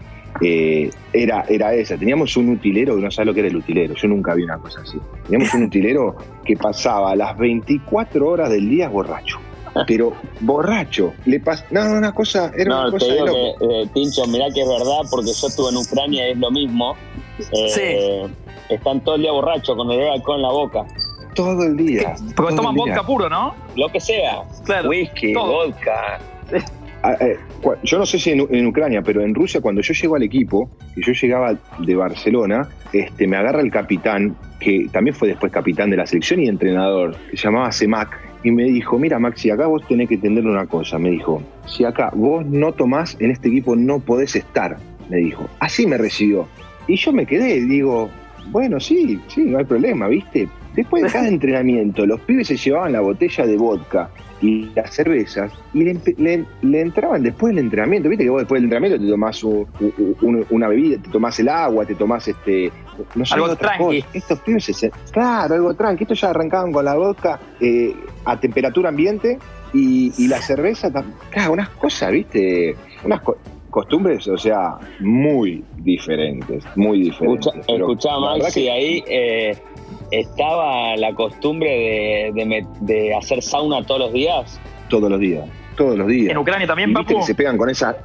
Eh, 0.41 0.91
era, 1.13 1.45
era 1.49 1.75
esa. 1.75 1.97
Teníamos 1.97 2.37
un 2.37 2.51
utilero 2.51 2.97
que 2.97 3.03
no 3.03 3.11
sabe 3.11 3.27
lo 3.27 3.35
que 3.35 3.41
era 3.41 3.49
el 3.49 3.57
utilero. 3.57 3.95
Yo 3.95 4.09
nunca 4.09 4.35
vi 4.35 4.45
una 4.45 4.59
cosa 4.59 4.81
así. 4.81 4.99
Teníamos 5.25 5.53
un 5.55 5.65
utilero 5.65 6.17
que 6.45 6.57
pasaba 6.57 7.15
las 7.17 7.37
24 7.37 8.29
horas 8.29 8.51
del 8.51 8.69
día 8.69 8.89
borracho. 8.89 9.39
Pero 9.87 10.13
borracho. 10.41 11.13
Le 11.27 11.41
pas 11.41 11.65
no, 11.71 11.93
una 11.93 12.13
cosa. 12.13 12.51
Era 12.57 12.71
no, 12.71 12.81
una 12.83 12.91
cosa 12.91 13.07
te 13.07 13.13
digo 13.13 13.27
que, 13.27 13.83
eh, 13.83 13.87
Tincho, 13.95 14.27
mirá 14.27 14.47
que 14.53 14.63
es 14.63 14.69
verdad, 14.69 15.01
porque 15.11 15.33
yo 15.33 15.47
estuve 15.47 15.71
en 15.71 15.77
Ucrania 15.77 16.29
y 16.29 16.33
es 16.33 16.39
lo 16.39 16.51
mismo. 16.51 16.97
Eh, 17.39 17.69
sí. 17.69 18.75
Están 18.75 19.01
todo 19.03 19.15
el 19.15 19.23
día 19.23 19.33
borrachos 19.33 19.77
con 19.77 19.91
el 19.91 20.09
alcohol 20.09 20.37
en 20.37 20.43
la 20.43 20.51
boca. 20.51 20.85
Todo 21.35 21.63
el 21.63 21.77
día. 21.77 22.17
Porque 22.35 22.57
toman 22.57 22.75
vodka 22.75 23.05
puro, 23.05 23.29
¿no? 23.29 23.55
Lo 23.77 23.89
que 23.89 24.01
sea. 24.01 24.43
Claro. 24.65 24.89
Whisky, 24.89 25.35
vodka. 25.35 26.19
Ah, 27.03 27.17
eh, 27.21 27.37
yo 27.85 27.99
no 27.99 28.07
sé 28.07 28.19
si 28.19 28.31
en, 28.33 28.67
Ucrania, 28.67 29.03
pero 29.03 29.23
en 29.23 29.35
Rusia 29.35 29.61
cuando 29.61 29.81
yo 29.83 29.95
llego 29.95 30.17
al 30.17 30.23
equipo, 30.23 30.71
y 30.97 31.05
yo 31.05 31.13
llegaba 31.13 31.57
de 31.79 31.95
Barcelona, 31.95 32.69
este, 32.93 33.27
me 33.27 33.37
agarra 33.37 33.61
el 33.61 33.71
capitán, 33.71 34.37
que 34.59 34.89
también 34.91 35.15
fue 35.15 35.29
después 35.29 35.53
capitán 35.53 35.91
de 35.91 35.97
la 35.97 36.07
selección 36.07 36.41
y 36.41 36.49
entrenador, 36.49 37.17
que 37.31 37.37
se 37.37 37.45
llamaba 37.45 37.71
Semac, 37.71 38.19
y 38.43 38.51
me 38.51 38.65
dijo, 38.65 38.99
mira 38.99 39.19
Maxi, 39.19 39.51
acá 39.51 39.67
vos 39.67 39.87
tenés 39.87 40.09
que 40.09 40.17
entender 40.17 40.45
una 40.47 40.67
cosa, 40.67 40.99
me 40.99 41.11
dijo, 41.11 41.43
si 41.67 41.85
acá 41.85 42.11
vos 42.15 42.45
no 42.47 42.73
tomás, 42.73 43.17
en 43.21 43.31
este 43.31 43.49
equipo 43.49 43.77
no 43.77 44.01
podés 44.01 44.35
estar, 44.37 44.77
me 45.09 45.19
dijo. 45.19 45.49
Así 45.61 45.87
me 45.87 45.99
recibió. 45.99 46.49
Y 46.87 46.97
yo 46.97 47.13
me 47.13 47.27
quedé, 47.27 47.65
digo, 47.65 48.09
bueno, 48.51 48.81
sí, 48.81 49.21
sí, 49.29 49.43
no 49.43 49.59
hay 49.59 49.65
problema, 49.65 50.09
¿viste? 50.09 50.49
Después 50.75 51.03
de 51.03 51.11
cada 51.11 51.29
entrenamiento, 51.29 52.07
los 52.07 52.21
pibes 52.21 52.49
se 52.49 52.57
llevaban 52.57 52.93
la 52.93 53.01
botella 53.01 53.47
de 53.47 53.57
vodka 53.57 54.11
y 54.41 54.71
las 54.75 54.95
cervezas 54.95 55.53
y 55.75 55.85
le, 55.85 56.47
entraban 56.81 57.23
después 57.23 57.55
del 57.55 57.65
entrenamiento. 57.65 58.09
Viste 58.09 58.25
que 58.25 58.31
vos 58.31 58.41
después 58.41 58.59
del 58.59 58.65
entrenamiento 58.65 59.05
te 59.05 59.11
tomás 59.11 59.43
una 59.43 60.69
bebida, 60.69 61.03
te 61.03 61.11
tomás 61.11 61.39
el 61.41 61.49
agua, 61.49 61.85
te 61.85 61.95
tomás 61.95 62.29
este. 62.29 62.71
No 63.15 63.25
sé, 63.25 63.35
algo 63.35 63.57
tranqui. 63.57 64.05
Estos 64.13 64.39
pibes, 64.41 64.65
se, 64.65 64.91
claro, 65.11 65.55
algo 65.55 65.75
tranqui. 65.75 66.05
Estos 66.05 66.21
ya 66.21 66.31
arrancaban 66.31 66.73
con 66.73 66.85
la 66.85 66.95
vodka 66.97 67.41
eh, 67.61 67.95
a 68.25 68.39
temperatura 68.39 68.89
ambiente 68.91 69.39
y, 69.73 70.29
la 70.29 70.41
cerveza, 70.41 70.91
claro, 71.31 71.53
unas 71.53 71.69
cosas, 71.71 72.13
¿viste? 72.13 72.77
Unas 73.05 73.21
costumbres, 73.71 74.27
o 74.29 74.39
sea, 74.39 74.79
muy 75.01 75.65
diferentes, 75.77 76.65
muy 76.75 77.03
diferentes. 77.03 77.53
Escuchá, 77.67 78.19
Maxi, 78.19 78.69
ahí 78.69 79.05
eh, 79.07 79.57
estaba 80.11 80.97
la 80.97 81.13
costumbre 81.15 82.33
de, 82.33 83.15
hacer 83.15 83.43
sauna 83.43 83.85
todos 83.85 84.01
los 84.01 84.13
días. 84.13 84.61
Todos 84.89 85.11
los 85.11 85.21
días, 85.21 85.49
todos 85.77 85.97
los 85.99 86.07
días. 86.07 86.31
¿En 86.31 86.39
Ucrania 86.39 86.67
también, 86.67 86.93
Papu? 86.93 87.19
Que 87.19 87.23
se 87.23 87.35
pegan 87.35 87.57
con 87.57 87.69
esa... 87.71 87.97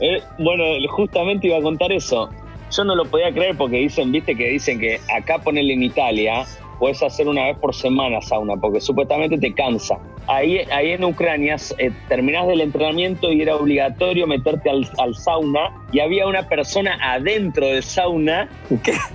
Eh, 0.00 0.22
bueno, 0.38 0.64
justamente 0.88 1.48
iba 1.48 1.58
a 1.58 1.62
contar 1.62 1.92
eso. 1.92 2.30
Yo 2.70 2.84
no 2.84 2.94
lo 2.94 3.04
podía 3.04 3.32
creer 3.32 3.56
porque 3.56 3.76
dicen, 3.76 4.12
viste, 4.12 4.34
que 4.34 4.48
dicen 4.48 4.78
que 4.78 5.00
acá 5.14 5.38
ponerle 5.38 5.74
en 5.74 5.82
Italia 5.82 6.46
puedes 6.80 7.02
hacer 7.02 7.28
una 7.28 7.44
vez 7.44 7.58
por 7.58 7.74
semana 7.74 8.20
sauna, 8.22 8.56
porque 8.56 8.80
supuestamente 8.80 9.38
te 9.38 9.52
cansa. 9.52 9.98
Ahí, 10.26 10.58
ahí 10.72 10.92
en 10.92 11.04
Ucrania 11.04 11.56
eh, 11.78 11.92
terminás 12.08 12.48
del 12.48 12.62
entrenamiento 12.62 13.30
y 13.30 13.42
era 13.42 13.54
obligatorio 13.54 14.26
meterte 14.26 14.70
al, 14.70 15.14
sauna 15.14 15.76
y 15.92 16.00
había 16.00 16.26
una 16.26 16.48
persona 16.48 16.98
adentro 17.02 17.66
del 17.66 17.82
sauna, 17.82 18.48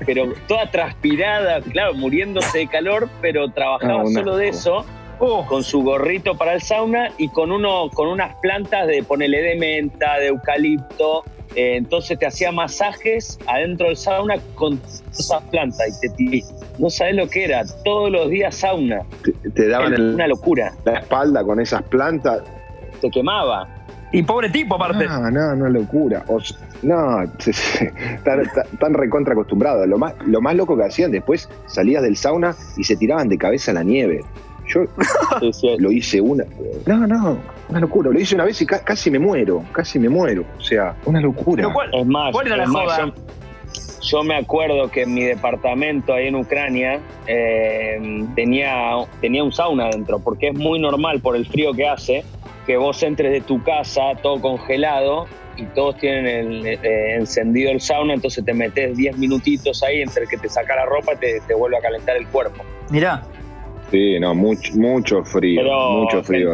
pero 0.06 0.32
toda 0.48 0.70
transpirada, 0.70 1.60
claro, 1.62 1.96
muriéndose 1.96 2.60
de 2.60 2.68
calor, 2.68 3.10
pero 3.20 3.50
trabajaba 3.50 4.04
ah, 4.04 4.14
solo 4.14 4.38
de 4.38 4.50
eso. 4.50 4.86
Oh. 5.18 5.46
con 5.46 5.64
su 5.64 5.82
gorrito 5.82 6.36
para 6.36 6.56
el 6.56 6.62
sauna 6.62 7.10
y 7.18 7.30
con 7.30 7.50
uno 7.50 7.90
con 7.94 8.10
unas 8.10 8.36
plantas 8.42 8.86
de 8.86 9.02
ponele 9.02 9.42
de 9.42 9.56
menta, 9.56 10.20
de 10.20 10.28
eucalipto, 10.28 11.24
eh, 11.56 11.78
entonces 11.78 12.20
te 12.20 12.26
hacía 12.26 12.52
masajes 12.52 13.40
adentro 13.48 13.88
del 13.88 13.96
sauna 13.96 14.36
con 14.56 14.80
esas 15.18 15.42
plantas 15.44 15.88
y 16.04 16.10
te 16.10 16.16
no 16.78 16.90
sabes 16.90 17.16
lo 17.16 17.28
que 17.28 17.46
era, 17.46 17.64
todos 17.84 18.12
los 18.12 18.30
días 18.30 18.56
sauna. 18.56 19.02
Te, 19.54 19.68
daban 19.68 20.00
una 20.00 20.28
locura. 20.28 20.74
La 20.86 21.00
espalda 21.00 21.44
con 21.44 21.60
esas 21.60 21.84
plantas. 21.84 22.42
Te 23.02 23.10
quemaba. 23.10 23.68
Y 24.12 24.24
pobre 24.24 24.50
tipo, 24.50 24.76
aparte. 24.76 25.06
No, 25.06 25.30
no, 25.30 25.56
no, 25.56 25.70
locura. 25.70 26.24
no, 26.84 27.24
están, 27.24 28.94
recontra 28.94 29.34
acostumbrados. 29.34 29.88
Lo 29.88 29.98
más, 29.98 30.14
lo 30.26 30.42
más 30.42 30.56
loco 30.56 30.78
que 30.78 30.86
hacían 30.86 31.12
después, 31.12 31.50
salías 31.66 32.04
del 32.04 32.16
sauna 32.16 32.56
y 32.78 32.84
se 32.84 32.96
tiraban 32.96 33.28
de 33.28 33.38
cabeza 33.38 33.72
a 33.72 33.74
la 33.74 33.84
nieve. 33.84 34.22
Yo 34.68 34.86
lo 35.80 35.92
hice 35.92 36.22
una. 36.22 36.46
No, 36.86 37.06
no, 37.06 37.38
una 37.70 37.80
locura. 37.80 38.10
Lo 38.12 38.20
hice 38.20 38.36
una 38.36 38.46
vez 38.46 38.62
y 38.62 38.66
casi 38.66 39.12
me 39.12 39.20
muero, 39.20 39.64
casi 39.72 40.00
me 40.00 40.10
muero. 40.10 40.46
O 40.58 40.62
sea, 40.62 40.96
una 41.06 41.20
locura. 41.20 41.68
es 41.92 42.06
más, 42.06 42.32
¿cuál 42.32 42.48
era 42.48 42.58
la 42.58 42.68
joda? 42.68 43.06
Yo, 43.06 43.14
me 44.24 44.36
acuerdo 44.36 44.90
que 44.90 45.04
en 45.04 45.14
mi 45.14 45.24
departamento 45.24 46.14
ahí 46.14 46.28
en 46.28 46.36
Ucrania 46.36 47.00
eh, 47.28 48.26
tenía, 48.36 48.92
tenía 49.22 49.44
un 49.44 49.52
sauna 49.52 49.88
adentro, 49.88 50.20
porque 50.20 50.50
es 50.50 50.54
muy 50.56 50.80
normal 50.80 51.22
por 51.22 51.36
el 51.36 51.46
frío 51.46 51.74
que 51.74 51.88
hace 51.88 52.24
que 52.66 52.78
vos 52.78 53.02
entres 53.04 53.32
de 53.32 53.42
tu 53.42 53.62
casa 53.64 54.16
todo 54.22 54.42
congelado 54.42 55.28
y 55.56 55.66
todos 55.68 55.98
tienen 55.98 56.26
el, 56.26 56.66
eh, 56.66 57.16
encendido 57.16 57.72
el 57.72 57.80
sauna, 57.80 58.14
entonces 58.14 58.44
te 58.44 58.54
metes 58.54 58.98
10 58.98 59.18
minutitos 59.18 59.84
ahí 59.84 60.02
entre 60.02 60.28
que 60.28 60.38
te 60.38 60.50
saca 60.50 60.76
la 60.76 60.86
ropa 60.86 61.14
y 61.14 61.18
te, 61.18 61.42
te 61.48 61.54
vuelve 61.54 61.78
a 61.78 61.82
calentar 61.82 62.18
el 62.18 62.28
cuerpo. 62.28 62.64
Mirá, 62.90 63.24
Sí, 63.96 64.20
no, 64.20 64.36
mucho, 64.36 64.74
mucho 64.76 65.24
frío, 65.24 65.64
mucho 65.64 66.22
frío. 66.22 66.54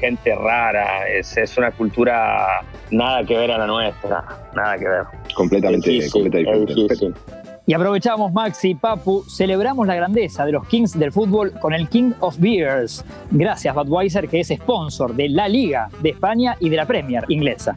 Gente, 0.00 0.34
rara, 0.34 1.08
es, 1.08 1.36
es, 1.36 1.56
una 1.56 1.70
cultura 1.70 2.64
nada 2.90 3.24
que 3.24 3.38
ver 3.38 3.52
a 3.52 3.58
la 3.58 3.66
nuestra, 3.68 4.24
nada 4.56 4.76
que 4.76 4.88
ver. 4.88 5.04
Completamente, 5.36 6.10
completamente 6.10 6.74
diferente. 6.74 7.20
Y 7.64 7.74
aprovechamos, 7.74 8.32
Maxi 8.32 8.70
y 8.70 8.74
Papu, 8.74 9.22
celebramos 9.28 9.86
la 9.86 9.94
grandeza 9.94 10.44
de 10.44 10.50
los 10.50 10.66
Kings 10.66 10.98
del 10.98 11.12
fútbol 11.12 11.52
con 11.60 11.72
el 11.72 11.88
King 11.88 12.10
of 12.18 12.40
Beers. 12.40 13.04
Gracias, 13.30 13.72
Budweiser, 13.72 14.28
que 14.28 14.40
es 14.40 14.48
sponsor 14.48 15.14
de 15.14 15.28
la 15.28 15.46
Liga 15.46 15.88
de 16.02 16.08
España 16.08 16.56
y 16.58 16.70
de 16.70 16.76
la 16.76 16.86
Premier 16.86 17.24
inglesa. 17.28 17.76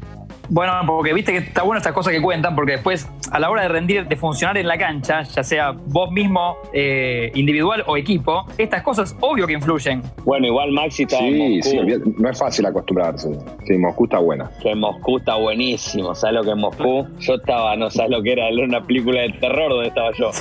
Bueno, 0.49 0.73
porque 0.85 1.13
viste 1.13 1.31
que 1.33 1.39
está 1.39 1.63
bueno 1.63 1.77
estas 1.77 1.93
cosas 1.93 2.13
que 2.13 2.21
cuentan, 2.21 2.55
porque 2.55 2.73
después, 2.73 3.07
a 3.31 3.39
la 3.39 3.49
hora 3.49 3.63
de 3.63 3.67
rendir, 3.67 4.07
de 4.07 4.15
funcionar 4.15 4.57
en 4.57 4.67
la 4.67 4.77
cancha, 4.77 5.23
ya 5.23 5.43
sea 5.43 5.71
vos 5.71 6.11
mismo, 6.11 6.57
eh, 6.73 7.31
individual 7.35 7.83
o 7.85 7.97
equipo, 7.97 8.45
estas 8.57 8.81
cosas 8.81 9.15
obvio 9.19 9.45
que 9.45 9.53
influyen. 9.53 10.01
Bueno, 10.23 10.47
igual 10.47 10.71
Maxi 10.71 11.03
está 11.03 11.19
sí, 11.19 11.61
Sí, 11.61 11.79
no 12.17 12.29
es 12.29 12.37
fácil 12.39 12.65
acostumbrarse. 12.65 13.29
Sí, 13.65 13.77
Moscú 13.77 14.05
está 14.05 14.19
buena. 14.19 14.49
Que 14.61 14.73
Moscú 14.75 15.17
está 15.17 15.35
buenísimo. 15.35 16.15
¿Sabes 16.15 16.35
lo 16.35 16.43
que 16.43 16.51
es 16.51 16.57
Moscú? 16.57 17.07
Yo 17.19 17.35
estaba, 17.35 17.75
no 17.75 17.89
sabes 17.89 18.11
lo 18.11 18.21
que 18.21 18.31
era, 18.33 18.47
era 18.47 18.63
una 18.63 18.85
película 18.85 19.21
de 19.21 19.29
terror 19.33 19.69
donde 19.69 19.89
estaba 19.89 20.11
yo. 20.13 20.31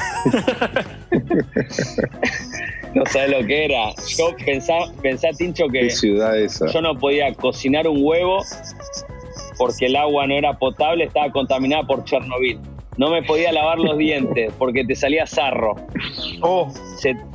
no 2.95 3.05
sabes 3.07 3.31
lo 3.31 3.47
que 3.47 3.65
era. 3.65 3.91
Yo 4.17 4.35
pensaba, 4.45 4.87
pensá, 5.03 5.29
Tincho, 5.37 5.69
que 5.69 5.91
ciudad 5.91 6.39
esa? 6.39 6.67
yo 6.67 6.81
no 6.81 6.95
podía 6.97 7.33
cocinar 7.35 7.89
un 7.89 7.99
huevo 8.03 8.43
porque 9.59 9.87
el 9.87 9.97
agua 9.97 10.27
no 10.27 10.35
era 10.35 10.59
potable, 10.59 11.05
estaba 11.05 11.31
contaminada 11.31 11.83
por 11.85 12.05
Chernobyl. 12.05 12.61
No 12.99 13.11
me 13.11 13.23
podía 13.23 13.53
lavar 13.53 13.79
los 13.79 13.99
dientes 13.99 14.53
porque 14.59 14.85
te 14.85 14.95
salía 14.95 15.27
sarro. 15.27 15.75
Oh. 16.41 16.69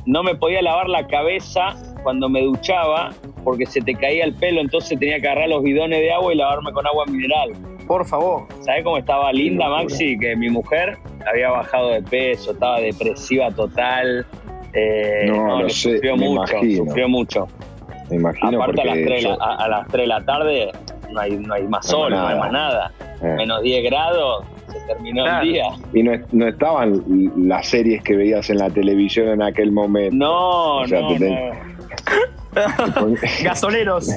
no 0.06 0.22
me 0.22 0.34
podía 0.34 0.60
lavar 0.60 0.88
la 0.88 1.06
cabeza 1.06 1.76
cuando 2.02 2.28
me 2.28 2.42
duchaba 2.42 3.10
porque 3.44 3.66
se 3.66 3.80
te 3.80 3.94
caía 3.94 4.24
el 4.24 4.34
pelo, 4.34 4.60
entonces 4.60 4.98
tenía 4.98 5.20
que 5.20 5.28
agarrar 5.28 5.48
los 5.48 5.62
bidones 5.62 6.00
de 6.00 6.12
agua 6.12 6.32
y 6.32 6.36
lavarme 6.36 6.72
con 6.72 6.86
agua 6.86 7.06
mineral. 7.06 7.52
Por 7.86 8.06
favor. 8.06 8.46
¿Sabes 8.60 8.84
cómo 8.84 8.98
estaba 8.98 9.32
linda, 9.32 9.68
Maxi? 9.68 10.18
Que 10.18 10.34
mi 10.36 10.50
mujer 10.50 10.98
había 11.30 11.50
bajado 11.50 11.90
de 11.90 12.02
peso, 12.02 12.52
estaba 12.52 12.80
depresiva 12.80 13.50
total. 13.50 14.26
Eh, 14.72 15.26
no, 15.26 15.68
sufrió 15.68 16.16
mucho, 16.16 16.54
sufrió 16.76 17.08
mucho. 17.08 17.48
Me 18.10 18.16
imagino 18.16 18.62
Aparte 18.62 18.82
a, 18.82 18.84
las 18.84 18.94
3, 18.94 19.26
a 19.40 19.68
las 19.68 19.88
3 19.88 20.02
de 20.02 20.06
la 20.06 20.24
tarde 20.24 20.72
no 21.12 21.20
hay, 21.20 21.36
no 21.36 21.54
hay 21.54 21.66
más 21.68 21.86
sol, 21.86 22.10
no, 22.10 22.26
hay 22.26 22.38
más 22.38 22.52
nada. 22.52 22.92
Eh. 23.22 23.34
Menos 23.36 23.62
10 23.62 23.84
grados, 23.84 24.44
se 24.70 24.80
terminó 24.86 25.26
el 25.26 25.48
día. 25.48 25.64
Y 25.92 26.02
no, 26.02 26.12
no, 26.32 26.48
estaban 26.48 27.02
las 27.36 27.68
series 27.68 28.02
que 28.02 28.16
veías 28.16 28.48
en 28.50 28.58
la 28.58 28.70
televisión 28.70 29.28
en 29.28 29.42
aquel 29.42 29.72
momento. 29.72 30.16
No, 30.16 30.86
no, 30.86 31.08
Gasoleros. 33.42 34.08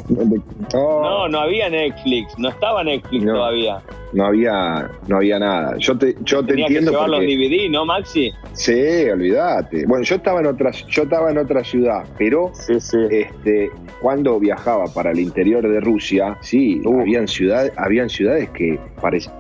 no, 0.74 1.28
no 1.30 1.40
había 1.40 1.70
Netflix, 1.70 2.38
no 2.38 2.50
estaba 2.50 2.84
Netflix 2.84 3.26
todavía. 3.26 3.82
No 4.14 4.28
había, 4.28 4.90
no 5.08 5.18
había 5.18 5.40
nada. 5.40 5.76
Yo 5.78 5.98
te, 5.98 6.16
yo 6.22 6.46
te 6.46 6.54
entiendo. 6.54 6.92
Que 6.92 6.98
llevar 6.98 7.10
los 7.10 7.20
DVD, 7.22 7.70
¿no, 7.70 7.86
Maxi? 7.86 8.32
Sí, 8.54 9.10
olvídate. 9.10 9.86
Bueno, 9.86 10.04
yo 10.04 10.16
estaba 10.16 10.40
en 10.40 10.48
otra, 10.48 10.72
yo 10.72 11.04
estaba 11.04 11.32
en 11.32 11.38
otra 11.38 11.64
ciudad, 11.64 12.06
pero 12.18 12.52
este, 12.70 13.72
cuando 14.00 14.40
viajaba 14.40 14.86
para 14.86 15.12
el 15.12 15.20
interior 15.20 15.68
de 15.68 15.82
Rusia, 15.82 16.38
sí, 16.42 16.82
habían 16.86 17.28
ciudades, 17.28 17.74
habían 17.76 18.10
ciudades 18.10 18.50
que 18.52 18.80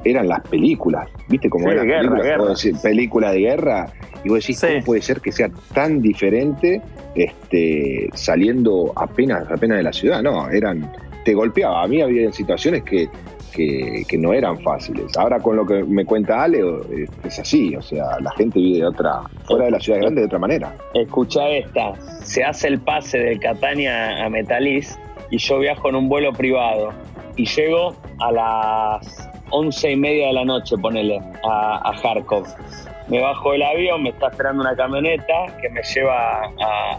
eran 0.04 0.28
las 0.28 0.42
películas. 0.42 1.08
¿Viste 1.30 1.50
cómo 1.50 1.70
eran 1.70 1.88
películas? 1.88 2.66
Película 2.82 3.32
de 3.32 3.40
guerra. 3.40 3.94
Y 4.24 4.30
vos 4.30 4.40
decís, 4.40 4.60
¿cómo 4.60 4.84
puede 4.84 5.02
ser 5.02 5.22
que 5.22 5.32
sea 5.32 5.50
tan 5.74 6.02
diferente 6.02 6.82
este, 7.15 8.10
saliendo 8.13 8.93
apenas, 8.95 9.49
apenas 9.49 9.78
de 9.78 9.84
la 9.84 9.93
ciudad? 9.93 10.21
No, 10.21 10.49
eran, 10.49 10.91
te 11.23 11.34
golpeaba. 11.34 11.84
A 11.84 11.88
mí 11.88 12.01
había 12.01 12.32
situaciones 12.32 12.84
que, 12.84 13.10
que, 13.56 14.17
no 14.17 14.34
eran 14.34 14.60
fáciles. 14.60 15.17
Ahora 15.17 15.39
con 15.39 15.56
lo 15.56 15.65
que 15.65 15.84
me 15.84 16.06
cuenta 16.06 16.43
Ale, 16.43 16.60
eh, 16.60 17.08
es 17.23 17.39
así, 17.39 17.75
o 17.75 17.82
sea, 17.82 18.19
la 18.21 18.32
gente 18.32 18.60
vive 18.60 18.80
de 18.80 18.88
otra, 18.88 19.21
fuera 19.45 19.65
de 19.65 19.71
la 19.71 19.80
ciudad 19.80 19.99
grande 19.99 20.21
de 20.21 20.28
otra 20.28 20.39
manera. 20.39 20.75
Escucha 20.93 21.47
esta, 21.49 21.93
se 22.23 22.43
hace 22.43 22.67
el 22.67 22.80
pase 22.80 23.17
de 23.17 23.39
Catania 23.39 24.25
a 24.25 24.30
Metalis 24.30 24.97
y 25.32 25.38
yo 25.38 25.60
viajo 25.60 25.89
en 25.89 25.95
un 25.95 26.10
vuelo 26.10 26.34
privado 26.34 26.93
y 27.36 27.45
llego 27.45 27.95
a 28.19 28.32
las 28.32 29.30
once 29.51 29.91
y 29.91 29.95
media 29.95 30.28
de 30.28 30.34
la 30.34 30.45
noche, 30.45 30.78
ponele, 30.78 31.19
a, 31.43 31.89
a. 31.89 32.95
me 33.08 33.22
bajo 33.22 33.52
del 33.52 33.63
avión, 33.63 34.04
me 34.04 34.10
está 34.10 34.28
esperando 34.28 34.62
una 34.62 34.76
camioneta 34.76 35.46
que 35.62 35.70
me 35.70 35.82
lleva 35.84 36.41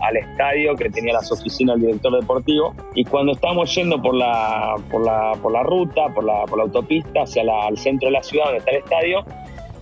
al 0.01 0.17
estadio 0.17 0.75
que 0.77 0.89
tenía 0.91 1.15
las 1.15 1.31
oficinas 1.33 1.77
del 1.77 1.87
director 1.87 2.21
deportivo. 2.21 2.75
Y 2.95 3.05
cuando 3.05 3.33
estamos 3.33 3.75
yendo 3.75 4.01
por 4.01 4.15
la, 4.15 4.77
por 4.91 5.05
la, 5.05 5.33
por 5.43 5.53
la 5.53 5.63
ruta, 5.63 6.09
por 6.15 6.25
la, 6.25 6.45
por 6.45 6.59
la 6.59 6.65
autopista 6.65 7.23
hacia 7.23 7.43
el 7.43 7.77
centro 7.77 8.09
de 8.09 8.13
la 8.13 8.23
ciudad 8.23 8.47
donde 8.47 8.59
está 8.59 8.71
el 8.71 8.79
estadio, 8.79 9.25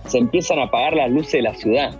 se 0.07 0.17
empiezan 0.17 0.59
a 0.59 0.63
apagar 0.63 0.93
las 0.93 1.11
luces 1.11 1.33
de 1.33 1.41
la 1.43 1.53
ciudad. 1.53 1.95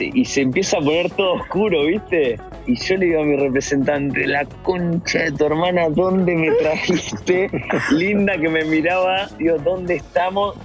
Y 0.00 0.24
se, 0.24 0.42
empieza 0.42 0.78
a 0.78 0.80
poner 0.80 1.10
todo 1.10 1.34
oscuro, 1.34 1.84
¿viste? 1.84 2.38
Y 2.66 2.76
yo 2.76 2.96
le 2.96 3.06
digo 3.06 3.20
a 3.20 3.24
mi 3.24 3.36
representante, 3.36 4.26
la 4.26 4.44
concha 4.62 5.24
de 5.24 5.32
tu 5.32 5.46
hermana, 5.46 5.88
¿dónde 5.88 6.34
me 6.36 6.50
trajiste? 6.52 7.50
Linda 7.90 8.38
que 8.38 8.48
me 8.48 8.64
miraba, 8.64 9.28
digo, 9.38 9.56
¿dónde 9.58 9.96
estamos? 9.96 10.56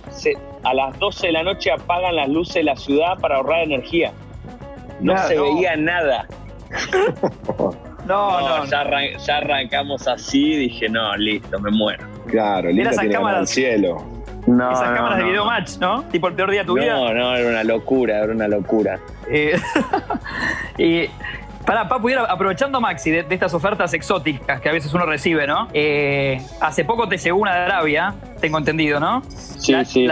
a 0.64 0.74
las 0.76 0.97
12 0.99 1.28
de 1.28 1.34
la 1.34 1.43
noche 1.43 1.72
apagan 1.72 2.16
las 2.16 2.30
luces 2.30 2.55
de 2.55 2.64
la 2.64 2.76
ciudad 2.76 3.18
para 3.20 3.38
ahorrar 3.38 3.64
energía. 3.64 4.14
No 4.99 5.18
se 5.18 5.39
veía 5.39 5.76
nada. 5.76 6.28
No, 8.07 8.41
no, 8.41 8.66
ya, 8.66 8.82
arrancamos 9.38 10.07
así, 10.07 10.55
dije, 10.55 10.89
no, 10.89 11.16
listo, 11.18 11.59
me 11.59 11.70
muero. 11.70 12.03
Claro, 12.26 12.72
linda 12.72 12.91
tiene 12.91 13.16
al 13.16 13.47
cielo. 13.47 14.03
No, 14.48 14.72
Esas 14.72 14.89
cámaras 14.96 15.20
de 15.20 15.24
video 15.26 15.46
match, 15.46 15.78
¿no? 15.80 16.04
Tipo 16.04 16.28
el 16.28 16.34
peor 16.34 16.52
día 16.52 16.62
de 16.62 16.66
tu 16.66 16.74
vida. 16.74 16.96
No, 16.96 17.14
no, 17.14 17.36
era 17.36 17.50
una 17.50 17.64
locura, 17.64 18.24
era 18.24 18.34
una 18.34 18.48
locura. 18.48 19.00
Eh, 19.30 19.60
y 20.78 21.08
Pará, 21.66 21.88
Papu, 21.88 22.10
aprovechando 22.28 22.82
Maxi 22.82 23.12
de, 23.12 23.26
estas 23.30 23.54
ofertas 23.54 23.94
exóticas 23.94 24.60
que 24.62 24.70
a 24.70 24.72
veces 24.72 24.94
uno 24.94 25.06
recibe, 25.06 25.46
¿no? 25.46 25.68
Eh, 25.74 26.42
hace 26.60 26.86
poco 26.86 27.08
te 27.08 27.18
llegó 27.18 27.38
una 27.38 27.56
de 27.56 27.62
Arabia, 27.66 28.16
tengo 28.39 28.58
entendido, 28.58 29.00
¿no? 29.00 29.22
Sí, 29.30 29.74
sí. 29.86 30.08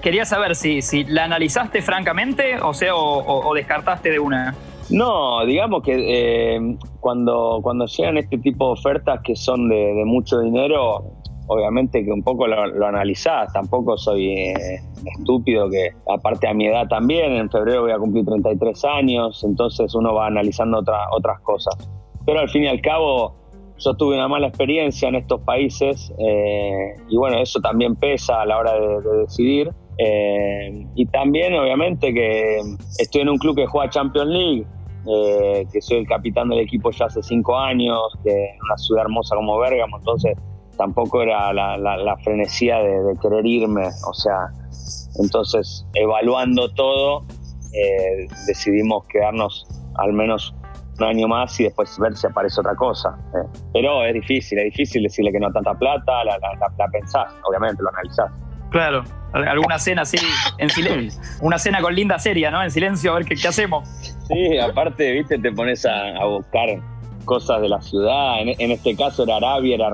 quería 0.00 0.24
saber 0.24 0.54
si, 0.54 0.80
si 0.80 1.04
la 1.04 1.24
analizaste 1.24 1.82
francamente 1.82 2.60
o 2.60 2.72
sea, 2.72 2.94
o, 2.94 3.52
descartaste 3.54 4.10
de 4.10 4.18
una. 4.20 4.54
No, 4.90 5.44
digamos 5.44 5.82
que 5.82 5.94
eh, 5.96 6.76
cuando, 7.00 7.60
cuando 7.62 7.86
llegan 7.86 8.18
este 8.18 8.38
tipo 8.38 8.66
de 8.66 8.72
ofertas 8.72 9.20
que 9.22 9.34
son 9.34 9.68
de 9.68 10.02
mucho 10.04 10.38
dinero, 10.40 11.21
obviamente 11.46 12.04
que 12.04 12.12
un 12.12 12.22
poco 12.22 12.46
lo, 12.46 12.66
lo 12.66 12.86
analizás, 12.86 13.52
tampoco 13.52 13.96
soy 13.96 14.30
eh, 14.30 14.54
estúpido 15.18 15.68
que 15.68 15.90
aparte 16.08 16.48
a 16.48 16.54
mi 16.54 16.66
edad 16.66 16.86
también, 16.88 17.32
en 17.32 17.50
febrero 17.50 17.82
voy 17.82 17.92
a 17.92 17.98
cumplir 17.98 18.24
33 18.24 18.84
años, 18.84 19.42
entonces 19.44 19.94
uno 19.94 20.14
va 20.14 20.26
analizando 20.26 20.78
otras 20.78 21.40
cosas. 21.40 21.74
Pero 22.24 22.40
al 22.40 22.48
fin 22.48 22.64
y 22.64 22.68
al 22.68 22.80
cabo 22.80 23.34
yo 23.78 23.94
tuve 23.94 24.14
una 24.14 24.28
mala 24.28 24.46
experiencia 24.46 25.08
en 25.08 25.16
estos 25.16 25.40
países 25.40 26.12
eh, 26.18 26.94
y 27.08 27.16
bueno, 27.16 27.38
eso 27.38 27.60
también 27.60 27.96
pesa 27.96 28.42
a 28.42 28.46
la 28.46 28.58
hora 28.58 28.74
de, 28.78 29.18
decidir. 29.22 29.70
Eh, 29.98 30.86
y 30.94 31.06
también 31.06 31.54
obviamente 31.54 32.14
que 32.14 32.60
estoy 32.98 33.22
en 33.22 33.28
un 33.28 33.38
club 33.38 33.56
que 33.56 33.66
juega 33.66 33.90
Champions 33.90 34.28
League, 34.28 34.66
que 35.72 35.82
soy 35.82 35.98
el 35.98 36.06
capitán 36.06 36.48
del 36.48 36.60
equipo 36.60 36.92
ya 36.92 37.06
hace 37.06 37.22
cinco 37.24 37.58
años, 37.58 38.00
que 38.22 38.30
es 38.30 38.60
una 38.64 38.76
ciudad 38.78 39.02
hermosa 39.02 39.34
como 39.34 39.58
Bergamo, 39.58 39.98
entonces 39.98 40.36
tampoco 40.76 41.22
era 41.22 41.52
la, 41.52 41.76
la, 41.76 42.16
frenesía 42.18 42.78
de, 42.78 43.16
querer 43.20 43.46
irme, 43.46 43.88
o 44.06 44.14
sea, 44.14 44.48
entonces 45.20 45.86
evaluando 45.94 46.72
todo, 46.74 47.24
eh, 47.72 48.28
decidimos 48.46 49.04
quedarnos 49.06 49.66
al 49.96 50.12
menos 50.12 50.54
un 50.98 51.04
año 51.04 51.28
más 51.28 51.58
y 51.60 51.64
después 51.64 51.98
ver 51.98 52.16
si 52.16 52.26
aparece 52.26 52.60
otra 52.60 52.74
cosa. 52.74 53.16
Eh. 53.34 53.46
Pero 53.72 54.04
es 54.04 54.14
difícil, 54.14 54.58
es 54.58 54.64
difícil 54.66 55.02
decirle 55.02 55.32
que 55.32 55.40
no 55.40 55.50
tanta 55.52 55.74
plata, 55.74 56.24
la, 56.24 56.38
la, 56.38 56.88
pensás, 56.88 57.32
obviamente 57.44 57.82
lo 57.82 57.88
analizás. 57.90 58.30
Claro, 58.70 59.04
alguna 59.32 59.78
cena 59.78 60.02
así, 60.02 60.16
en 60.58 60.70
silencio, 60.70 61.20
una 61.42 61.58
cena 61.58 61.80
con 61.82 61.94
linda 61.94 62.18
seria, 62.18 62.50
¿no? 62.50 62.62
En 62.62 62.70
silencio, 62.70 63.12
a 63.12 63.16
ver 63.16 63.26
qué, 63.26 63.34
qué 63.34 63.48
hacemos. 63.48 63.86
Sí, 64.28 64.58
aparte, 64.58 65.12
viste, 65.12 65.38
te 65.38 65.52
pones 65.52 65.84
a, 65.84 66.24
buscar 66.24 66.68
cosas 67.26 67.60
de 67.60 67.68
la 67.68 67.80
ciudad, 67.82 68.40
en, 68.40 68.48
en, 68.58 68.70
este 68.70 68.96
caso 68.96 69.24
era 69.24 69.36
Arabia, 69.36 69.74
era 69.74 69.90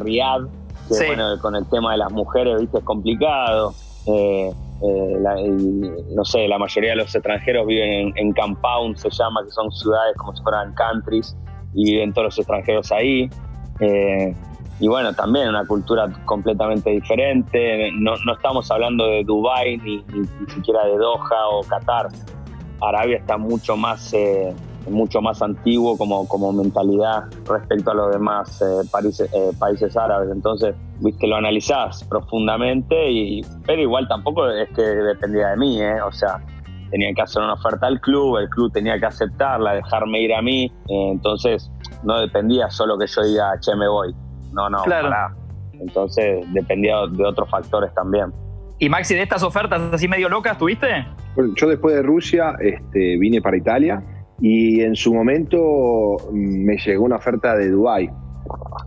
Riyadh, 0.90 1.06
bueno, 1.06 1.38
con 1.40 1.54
el 1.56 1.66
tema 1.68 1.92
de 1.92 1.98
las 1.98 2.12
mujeres, 2.12 2.60
viste, 2.60 2.78
es 2.78 2.84
complicado. 2.84 3.74
Eh, 4.06 4.52
eh, 4.82 5.18
no 6.14 6.24
sé, 6.24 6.46
la 6.48 6.58
mayoría 6.58 6.90
de 6.90 6.96
los 6.96 7.14
extranjeros 7.14 7.66
viven 7.66 8.12
en, 8.16 8.32
compound, 8.32 8.96
se 8.96 9.10
llama, 9.10 9.42
que 9.44 9.50
son 9.50 9.70
ciudades 9.72 10.16
como 10.16 10.34
si 10.36 10.42
fueran 10.42 10.74
countries, 10.74 11.36
y 11.74 11.92
viven 11.92 12.12
todos 12.12 12.26
los 12.26 12.38
extranjeros 12.38 12.90
ahí. 12.92 13.28
Eh, 13.80 14.34
y 14.80 14.86
bueno, 14.86 15.12
también 15.12 15.48
una 15.48 15.66
cultura 15.66 16.08
completamente 16.24 16.90
diferente. 16.90 17.90
No, 17.92 18.14
estamos 18.32 18.70
hablando 18.70 19.06
de 19.06 19.24
Dubai 19.24 19.76
ni, 19.78 20.04
ni, 20.12 20.50
siquiera 20.54 20.84
de 20.86 20.96
Doha 20.96 21.48
o 21.50 21.62
Qatar. 21.64 22.08
Arabia 22.80 23.18
está 23.18 23.36
mucho 23.36 23.76
más 23.76 24.14
mucho 24.90 25.20
más 25.20 25.42
antiguo 25.42 25.96
como, 25.96 26.26
como 26.28 26.52
mentalidad 26.52 27.24
respecto 27.48 27.90
a 27.90 27.94
los 27.94 28.12
demás 28.12 28.62
eh, 28.62 28.86
países, 28.90 29.30
eh, 29.32 29.50
países 29.58 29.96
árabes. 29.96 30.30
Entonces, 30.30 30.74
viste, 31.00 31.26
lo 31.26 31.36
analizás 31.36 32.04
profundamente, 32.04 33.10
y, 33.10 33.42
pero 33.66 33.82
igual 33.82 34.08
tampoco 34.08 34.48
es 34.48 34.68
que 34.70 34.82
dependía 34.82 35.48
de 35.48 35.56
mí, 35.56 35.82
¿eh? 35.82 36.00
o 36.02 36.12
sea, 36.12 36.42
tenía 36.90 37.12
que 37.14 37.22
hacer 37.22 37.42
una 37.42 37.54
oferta 37.54 37.86
al 37.86 38.00
club, 38.00 38.38
el 38.38 38.48
club 38.48 38.72
tenía 38.72 38.98
que 38.98 39.06
aceptarla, 39.06 39.74
dejarme 39.74 40.20
ir 40.20 40.34
a 40.34 40.42
mí, 40.42 40.72
entonces 40.88 41.70
no 42.02 42.18
dependía 42.20 42.70
solo 42.70 42.96
que 42.98 43.06
yo 43.06 43.22
diga, 43.22 43.58
che, 43.60 43.74
me 43.76 43.88
voy. 43.88 44.14
No, 44.52 44.70
no, 44.70 44.82
claro. 44.82 45.34
Entonces 45.74 46.44
dependía 46.52 47.06
de 47.10 47.24
otros 47.24 47.48
factores 47.50 47.92
también. 47.94 48.32
Y 48.80 48.88
Maxi, 48.88 49.14
de 49.14 49.22
estas 49.22 49.42
ofertas 49.42 49.80
así 49.92 50.08
medio 50.08 50.28
locas, 50.28 50.56
¿tuviste? 50.56 51.06
yo 51.54 51.68
después 51.68 51.94
de 51.94 52.02
Rusia 52.02 52.56
este, 52.60 53.16
vine 53.16 53.40
para 53.40 53.56
Italia 53.56 54.02
y 54.40 54.80
en 54.80 54.94
su 54.94 55.12
momento 55.12 56.16
mm, 56.32 56.64
me 56.64 56.76
llegó 56.76 57.04
una 57.04 57.16
oferta 57.16 57.56
de 57.56 57.70
Dubai. 57.70 58.10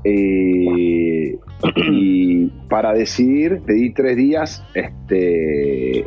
Eh, 0.03 1.37
y 1.91 2.47
para 2.69 2.93
decidir 2.93 3.61
pedí 3.65 3.93
tres 3.93 4.17
días 4.17 4.63
este, 4.73 6.05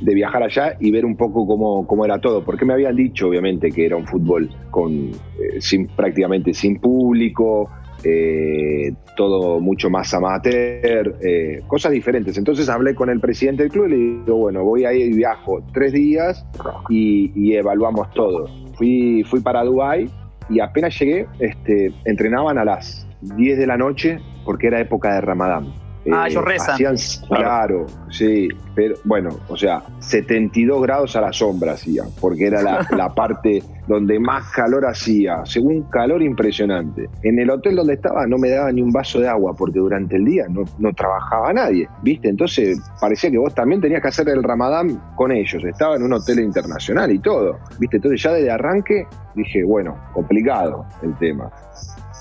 de 0.00 0.14
viajar 0.14 0.42
allá 0.42 0.76
y 0.80 0.90
ver 0.90 1.04
un 1.04 1.16
poco 1.16 1.46
cómo, 1.46 1.86
cómo, 1.86 2.04
era 2.04 2.20
todo, 2.20 2.44
porque 2.44 2.64
me 2.64 2.72
habían 2.72 2.96
dicho 2.96 3.28
obviamente 3.28 3.70
que 3.70 3.86
era 3.86 3.96
un 3.96 4.06
fútbol 4.06 4.50
con, 4.70 4.92
eh, 4.92 5.60
sin, 5.60 5.86
prácticamente 5.86 6.52
sin 6.52 6.80
público, 6.80 7.70
eh, 8.08 8.94
todo 9.16 9.58
mucho 9.58 9.90
más 9.90 10.12
amateur, 10.14 11.16
eh, 11.20 11.60
cosas 11.66 11.92
diferentes. 11.92 12.38
Entonces 12.38 12.68
hablé 12.68 12.94
con 12.94 13.10
el 13.10 13.18
presidente 13.18 13.64
del 13.64 13.72
club 13.72 13.86
y 13.86 13.90
le 13.90 13.96
digo, 13.96 14.36
bueno, 14.36 14.62
voy 14.62 14.84
a 14.84 14.92
ir 14.92 15.06
y 15.06 15.16
viajo 15.16 15.62
tres 15.72 15.92
días 15.92 16.46
y, 16.88 17.54
evaluamos 17.54 18.10
todo. 18.12 18.46
Fui, 18.76 19.24
fui 19.24 19.40
para 19.40 19.64
Dubái 19.64 20.08
y 20.48 20.60
apenas 20.60 20.98
llegué, 20.98 21.26
este, 21.40 21.92
entrenaban 22.04 22.58
a 22.58 22.64
las 22.64 23.06
10 23.22 23.58
de 23.58 23.66
la 23.66 23.76
noche 23.76 24.20
porque 24.44 24.68
era 24.68 24.80
época 24.80 25.14
de 25.14 25.20
Ramadán. 25.22 25.85
Ah, 26.12 26.28
ellos 26.28 26.42
eh, 26.42 26.46
rezan. 26.46 26.96
claro, 27.28 27.86
sí, 28.10 28.48
pero 28.74 28.94
bueno, 29.04 29.30
o 29.48 29.56
sea, 29.56 29.82
72 30.00 30.82
grados 30.82 31.16
a 31.16 31.20
la 31.20 31.32
sombra 31.32 31.72
hacía, 31.72 32.04
porque 32.20 32.46
era 32.46 32.62
la, 32.62 33.08
parte 33.14 33.62
donde 33.86 34.18
más 34.18 34.50
calor 34.52 34.86
hacía, 34.86 35.44
según 35.44 35.82
calor 35.84 36.22
impresionante. 36.22 37.08
En 37.22 37.38
el 37.38 37.50
hotel 37.50 37.76
donde 37.76 37.94
estaba 37.94 38.26
no 38.26 38.38
me 38.38 38.50
daba 38.50 38.70
ni 38.72 38.82
un 38.82 38.92
vaso 38.92 39.20
de 39.20 39.28
agua, 39.28 39.54
porque 39.56 39.78
durante 39.78 40.16
el 40.16 40.24
día 40.24 40.46
no, 40.48 40.64
no 40.78 40.92
trabajaba 40.92 41.52
nadie, 41.52 41.88
¿viste? 42.02 42.28
Entonces 42.28 42.80
parecía 43.00 43.30
que 43.30 43.38
vos 43.38 43.54
también 43.54 43.80
tenías 43.80 44.02
que 44.02 44.08
hacer 44.08 44.28
el 44.28 44.42
ramadán 44.42 45.00
con 45.16 45.32
ellos, 45.32 45.62
estaba 45.64 45.96
en 45.96 46.02
un 46.02 46.12
hotel 46.12 46.40
internacional 46.40 47.10
y 47.10 47.18
todo, 47.18 47.58
¿viste? 47.78 47.96
Entonces 47.96 48.22
ya 48.22 48.32
desde 48.32 48.50
arranque 48.50 49.06
dije, 49.34 49.64
bueno, 49.64 49.96
complicado 50.12 50.84
el 51.02 51.16
tema. 51.18 51.50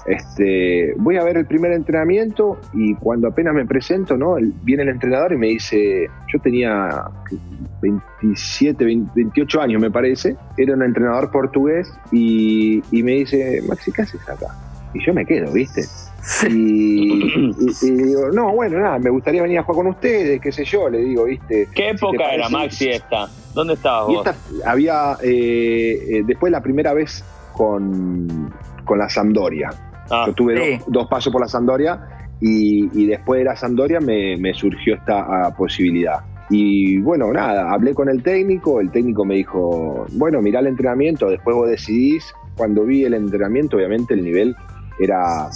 Este, 0.06 0.94
voy 0.98 1.18
a 1.18 1.24
ver 1.24 1.38
el 1.38 1.48
primer 1.48 1.72
entrenamiento 1.72 2.60
y 2.74 2.94
cuando 2.96 3.28
apenas 3.28 3.56
me 3.56 3.66
presento, 3.66 4.16
¿no? 4.16 4.36
viene 4.62 4.84
el 4.84 4.90
entrenador 4.90 5.34
y 5.34 5.38
me 5.38 5.48
dice, 5.48 6.08
yo 6.32 6.40
tenía 6.40 7.06
27, 7.82 8.86
28 8.86 9.62
años 9.62 9.82
me 9.82 9.90
parece, 9.90 10.36
era 10.58 10.76
un 10.76 10.84
entrenador 10.84 11.32
portugués 11.32 11.92
y, 12.12 12.84
me 12.92 13.14
dice, 13.14 13.64
Maxi, 13.68 13.92
¿qué 13.92 14.04
haces 14.04 14.22
acá? 14.30 14.48
Y 14.94 15.04
yo 15.04 15.14
me 15.14 15.26
quedo, 15.26 15.52
¿viste? 15.52 15.84
Y, 16.50 17.50
digo, 17.82 18.30
no, 18.32 18.54
bueno, 18.54 18.80
nada, 18.80 19.00
me 19.00 19.10
gustaría 19.10 19.42
venir 19.42 19.58
a 19.60 19.64
jugar 19.64 19.84
con 19.84 19.88
ustedes, 19.88 20.40
qué 20.40 20.52
sé 20.52 20.66
yo, 20.66 20.88
le 20.88 21.00
digo, 21.00 21.26
¿viste? 21.26 21.68
¿Qué 21.74 21.90
época 21.90 22.32
era 22.32 22.48
Maxi 22.50 22.90
esta? 22.90 23.28
¿Dónde 23.56 23.74
estabas 23.74 24.08
vos? 24.08 24.28
había, 24.66 25.18
eh, 25.24 25.98
eh, 26.10 26.24
después 26.26 26.52
la 26.52 26.62
primera 26.62 26.94
vez 26.94 27.24
con, 27.54 28.54
con 28.84 29.00
la 29.00 29.10
Sampdoria. 29.10 29.72
Ah, 30.10 30.26
Yo 30.28 30.34
tuve 30.34 30.82
dos, 30.88 31.08
pasos 31.08 31.32
por 31.32 31.42
la 31.42 31.48
Sandoria 31.48 32.00
y, 32.42 33.06
después 33.06 33.40
de 33.40 33.46
la 33.46 33.56
Sandoria 33.56 34.00
me, 34.00 34.54
surgió 34.54 34.96
esta 34.96 35.20
ah, 35.20 35.56
posibilidad. 35.56 36.22
Y 36.50 37.00
bueno, 37.00 37.34
nada, 37.34 37.72
hablé 37.72 37.96
con 37.96 38.08
el 38.08 38.22
técnico, 38.22 38.80
el 38.80 38.92
técnico 38.92 39.26
me 39.26 39.36
dijo, 39.36 40.06
bueno, 40.12 40.42
mirá 40.42 40.60
el 40.60 40.68
entrenamiento, 40.68 41.30
después 41.30 41.56
vos 41.56 41.70
decidís. 41.70 42.34
Cuando 42.56 42.86
vi 42.86 43.04
el 43.04 43.16
entrenamiento, 43.16 43.78
obviamente 43.78 44.14
el 44.14 44.24
nivel 44.24 44.56
era 45.00 45.50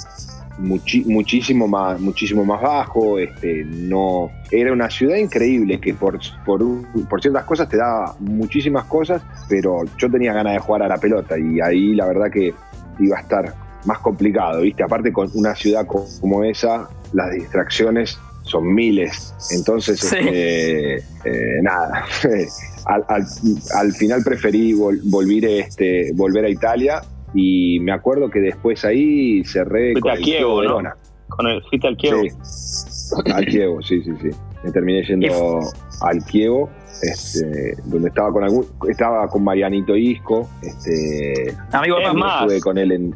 muchísimo 0.60 1.68
más, 1.68 2.00
muchísimo 2.02 2.44
más 2.44 2.62
bajo, 2.62 3.18
este, 3.18 3.64
no, 3.66 4.30
era 4.52 4.74
una 4.74 4.90
ciudad 4.90 5.16
increíble 5.16 5.80
que 5.80 5.94
por, 5.94 6.20
por, 6.46 6.62
por, 7.08 7.22
ciertas 7.22 7.46
cosas 7.46 7.70
te 7.70 7.78
daba 7.78 8.16
muchísimas 8.20 8.84
cosas, 8.86 9.22
pero 9.48 9.84
yo 9.98 10.10
tenía 10.10 10.34
ganas 10.34 10.54
de 10.54 10.60
jugar 10.60 10.84
a 10.84 10.88
la 10.88 10.98
pelota 10.98 11.38
y 11.40 11.62
ahí 11.62 11.96
la 11.96 12.06
verdad 12.06 12.30
que 12.30 12.54
iba 13.00 13.18
a 13.18 13.22
estar 13.22 13.54
más 13.86 14.00
complicado, 14.00 14.62
¿viste? 14.62 14.84
Aparte 14.84 15.12
con 15.12 15.30
una 15.34 15.56
ciudad 15.56 15.86
como 15.88 16.44
esa, 16.44 16.90
las 17.14 17.32
distracciones 17.32 18.20
son 18.50 18.74
miles. 18.74 19.34
Entonces, 19.52 20.04
este, 20.04 20.96
eh, 20.98 21.62
nada, 21.62 22.06
al, 22.86 23.94
final 23.94 24.24
preferí 24.24 24.74
volver, 24.74 25.46
este, 25.46 26.12
volver 26.14 26.46
a 26.46 26.50
Italia 26.50 27.02
y 27.34 27.80
me 27.82 27.92
acuerdo 27.92 28.30
que 28.30 28.40
después 28.40 28.84
ahí 28.86 29.44
cerré 29.46 29.94
con 29.94 30.12
el 30.12 30.20
Kievo, 30.20 30.64
¿no? 30.64 30.82
Con 31.28 31.48
el, 31.48 31.62
fuiste 31.70 31.88
al 31.88 31.96
Kievo. 31.96 32.22
Sí, 32.44 33.16
al 33.34 33.46
Kievo, 33.46 33.82
sí, 33.82 34.02
sí, 34.04 34.12
sí. 34.22 34.30
Me 34.64 34.72
terminé 34.72 35.04
yendo 35.04 35.60
al 36.02 36.26
Kievo, 36.26 36.70
este, 37.02 37.76
donde 37.86 38.10
estaba 38.10 38.32
con 38.34 38.44
algún, 38.44 38.66
estaba 38.90 39.28
con 39.28 39.44
Marianito 39.44 39.96
Isco, 39.96 40.50
este, 40.62 41.56
amigo 41.72 42.00
es 42.00 42.14
más, 42.14 42.52
con 42.62 42.78
él 42.78 42.92
en, 42.92 43.16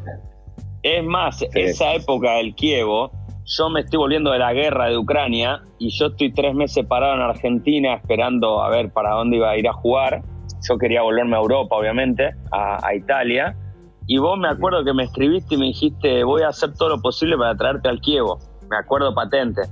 es 0.84 1.04
más, 1.04 1.44
esa 1.54 1.94
época 1.94 2.34
del 2.34 2.54
Kievo, 2.54 3.10
yo 3.44 3.68
me 3.68 3.80
estoy 3.80 3.98
volviendo 3.98 4.30
de 4.30 4.38
la 4.38 4.52
guerra 4.52 4.88
de 4.88 4.96
Ucrania 4.96 5.62
y 5.78 5.90
yo 5.90 6.06
estoy 6.06 6.32
tres 6.32 6.54
meses 6.54 6.86
parado 6.86 7.14
en 7.14 7.20
Argentina 7.20 7.94
esperando 7.94 8.62
a 8.62 8.70
ver 8.70 8.92
para 8.92 9.10
dónde 9.14 9.36
iba 9.36 9.50
a 9.50 9.56
ir 9.56 9.68
a 9.68 9.72
jugar. 9.72 10.22
Yo 10.68 10.78
quería 10.78 11.02
volverme 11.02 11.36
a 11.36 11.40
Europa, 11.40 11.76
obviamente, 11.76 12.30
a 12.52 12.94
Italia 12.94 13.56
y 14.06 14.18
vos 14.18 14.38
me 14.38 14.48
acuerdo 14.48 14.84
que 14.84 14.92
me 14.92 15.04
escribiste 15.04 15.54
y 15.54 15.58
me 15.58 15.66
dijiste, 15.66 16.24
voy 16.24 16.42
a 16.42 16.48
hacer 16.48 16.74
todo 16.74 16.90
lo 16.90 17.00
posible 17.00 17.38
para 17.38 17.56
traerte 17.56 17.88
al 17.88 18.00
Kievo. 18.00 18.38
Me 18.68 18.76
acuerdo 18.76 19.14
patente. 19.14 19.62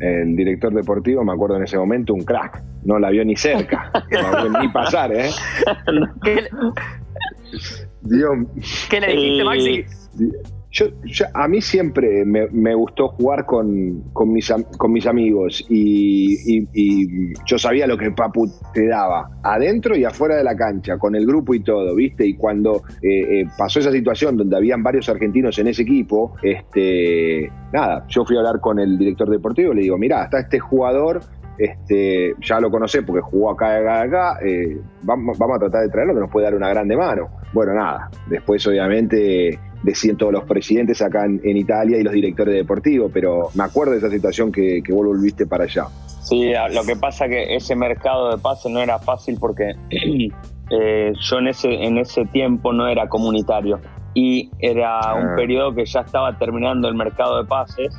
El 0.00 0.34
director 0.36 0.74
deportivo, 0.74 1.24
me 1.24 1.32
acuerdo 1.32 1.56
en 1.56 1.62
ese 1.62 1.78
momento, 1.78 2.12
un 2.12 2.24
crack. 2.24 2.62
No 2.84 2.98
la 2.98 3.10
vio 3.10 3.24
ni 3.24 3.36
cerca. 3.36 3.90
no 4.10 4.60
ni 4.60 4.68
pasar, 4.68 5.12
¿eh? 5.12 5.30
¿Qué, 6.22 6.48
¿Qué 8.90 9.00
le 9.00 9.06
dijiste, 9.06 9.44
Maxi? 9.44 9.84
Yo, 10.76 10.88
a 11.32 11.48
mí 11.48 11.62
siempre 11.62 12.26
me, 12.26 12.74
gustó 12.74 13.08
jugar 13.08 13.46
con, 13.46 14.02
con, 14.12 14.30
mis, 14.30 15.06
amigos 15.06 15.64
y, 15.70 16.66
yo 17.46 17.56
sabía 17.56 17.86
lo 17.86 17.96
que 17.96 18.10
Papu 18.10 18.46
te 18.74 18.86
daba, 18.86 19.30
adentro 19.42 19.96
y 19.96 20.04
afuera 20.04 20.36
de 20.36 20.44
la 20.44 20.54
cancha, 20.54 20.98
con 20.98 21.14
el 21.14 21.24
grupo 21.24 21.54
y 21.54 21.60
todo, 21.60 21.94
¿viste? 21.94 22.26
Y 22.26 22.34
cuando 22.34 22.82
eh, 23.02 23.40
eh, 23.40 23.44
pasó 23.56 23.78
esa 23.78 23.90
situación 23.90 24.36
donde 24.36 24.54
habían 24.54 24.82
varios 24.82 25.08
argentinos 25.08 25.58
en 25.58 25.68
ese 25.68 25.80
equipo, 25.80 26.34
este, 26.42 27.50
nada, 27.72 28.04
yo 28.08 28.26
fui 28.26 28.36
a 28.36 28.40
hablar 28.40 28.60
con 28.60 28.78
el 28.78 28.98
director 28.98 29.30
deportivo 29.30 29.72
y 29.72 29.76
le 29.76 29.82
digo, 29.82 29.96
mira, 29.96 30.24
está 30.24 30.40
este 30.40 30.58
jugador 30.58 31.22
este, 31.58 32.34
ya 32.40 32.60
lo 32.60 32.70
conocé 32.70 33.02
porque 33.02 33.22
jugó 33.22 33.52
acá, 33.52 33.78
acá, 33.78 34.02
acá, 34.02 34.38
eh, 34.44 34.78
vamos, 35.02 35.38
vamos, 35.38 35.56
a 35.56 35.60
tratar 35.60 35.82
de 35.84 35.88
traerlo 35.88 36.12
que 36.12 36.20
nos 36.20 36.30
puede 36.30 36.44
dar 36.44 36.54
una 36.54 36.68
grande 36.68 36.96
mano. 36.96 37.28
Bueno, 37.54 37.72
nada, 37.72 38.10
después 38.28 38.66
obviamente 38.66 39.58
decían 39.82 40.16
todos 40.16 40.32
los 40.32 40.44
presidentes 40.44 41.02
acá 41.02 41.24
en, 41.24 41.56
Italia 41.56 41.98
y 41.98 42.02
los 42.02 42.12
directores 42.12 42.54
deportivos, 42.54 43.10
pero 43.12 43.50
me 43.54 43.64
acuerdo 43.64 43.92
de 43.92 43.98
esa 43.98 44.10
situación 44.10 44.52
que, 44.52 44.82
que 44.82 44.92
vos 44.92 45.06
volviste 45.06 45.46
para 45.46 45.64
allá. 45.64 45.86
Sí, 46.22 46.52
lo 46.72 46.82
que 46.84 46.96
pasa 46.96 47.28
que 47.28 47.54
ese 47.54 47.76
mercado 47.76 48.30
de 48.32 48.38
pases 48.38 48.72
no 48.72 48.80
era 48.80 48.98
fácil 48.98 49.38
porque 49.38 49.76
eh, 50.70 51.12
yo 51.20 51.38
en 51.38 51.48
ese, 51.48 51.72
en 51.72 51.98
ese 51.98 52.24
tiempo 52.26 52.72
no 52.72 52.88
era 52.88 53.08
comunitario 53.08 53.80
y 54.12 54.50
era 54.58 55.14
un 55.14 55.28
ah. 55.28 55.34
periodo 55.36 55.74
que 55.74 55.86
ya 55.86 56.00
estaba 56.00 56.36
terminando 56.36 56.88
el 56.88 56.94
mercado 56.94 57.40
de 57.40 57.48
pases. 57.48 57.94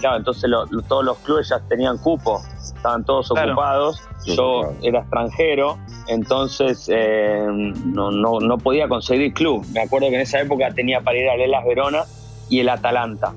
Claro, 0.00 0.16
entonces 0.16 0.50
todos 0.88 1.04
los 1.04 1.18
clubes 1.18 1.48
ya 1.48 1.60
tenían 1.68 1.96
cupo, 1.98 2.42
estaban 2.84 3.04
todos 3.04 3.30
ocupados. 3.30 4.02
Yo 4.26 4.74
era 4.82 5.00
extranjero 5.00 5.78
entonces 6.06 6.86
eh, 6.92 7.46
no, 7.86 8.10
no, 8.10 8.40
no, 8.40 8.58
podía 8.58 8.88
conseguir 8.88 9.32
club. 9.32 9.64
Me 9.72 9.80
acuerdo 9.80 10.08
que 10.08 10.16
en 10.16 10.20
esa 10.20 10.40
época 10.40 10.70
tenía 10.74 11.00
para 11.00 11.16
ir 11.16 11.28
a 11.28 11.36
Lelas 11.36 11.64
Verona 11.64 12.04
y 12.50 12.60
el 12.60 12.68
Atalanta, 12.68 13.32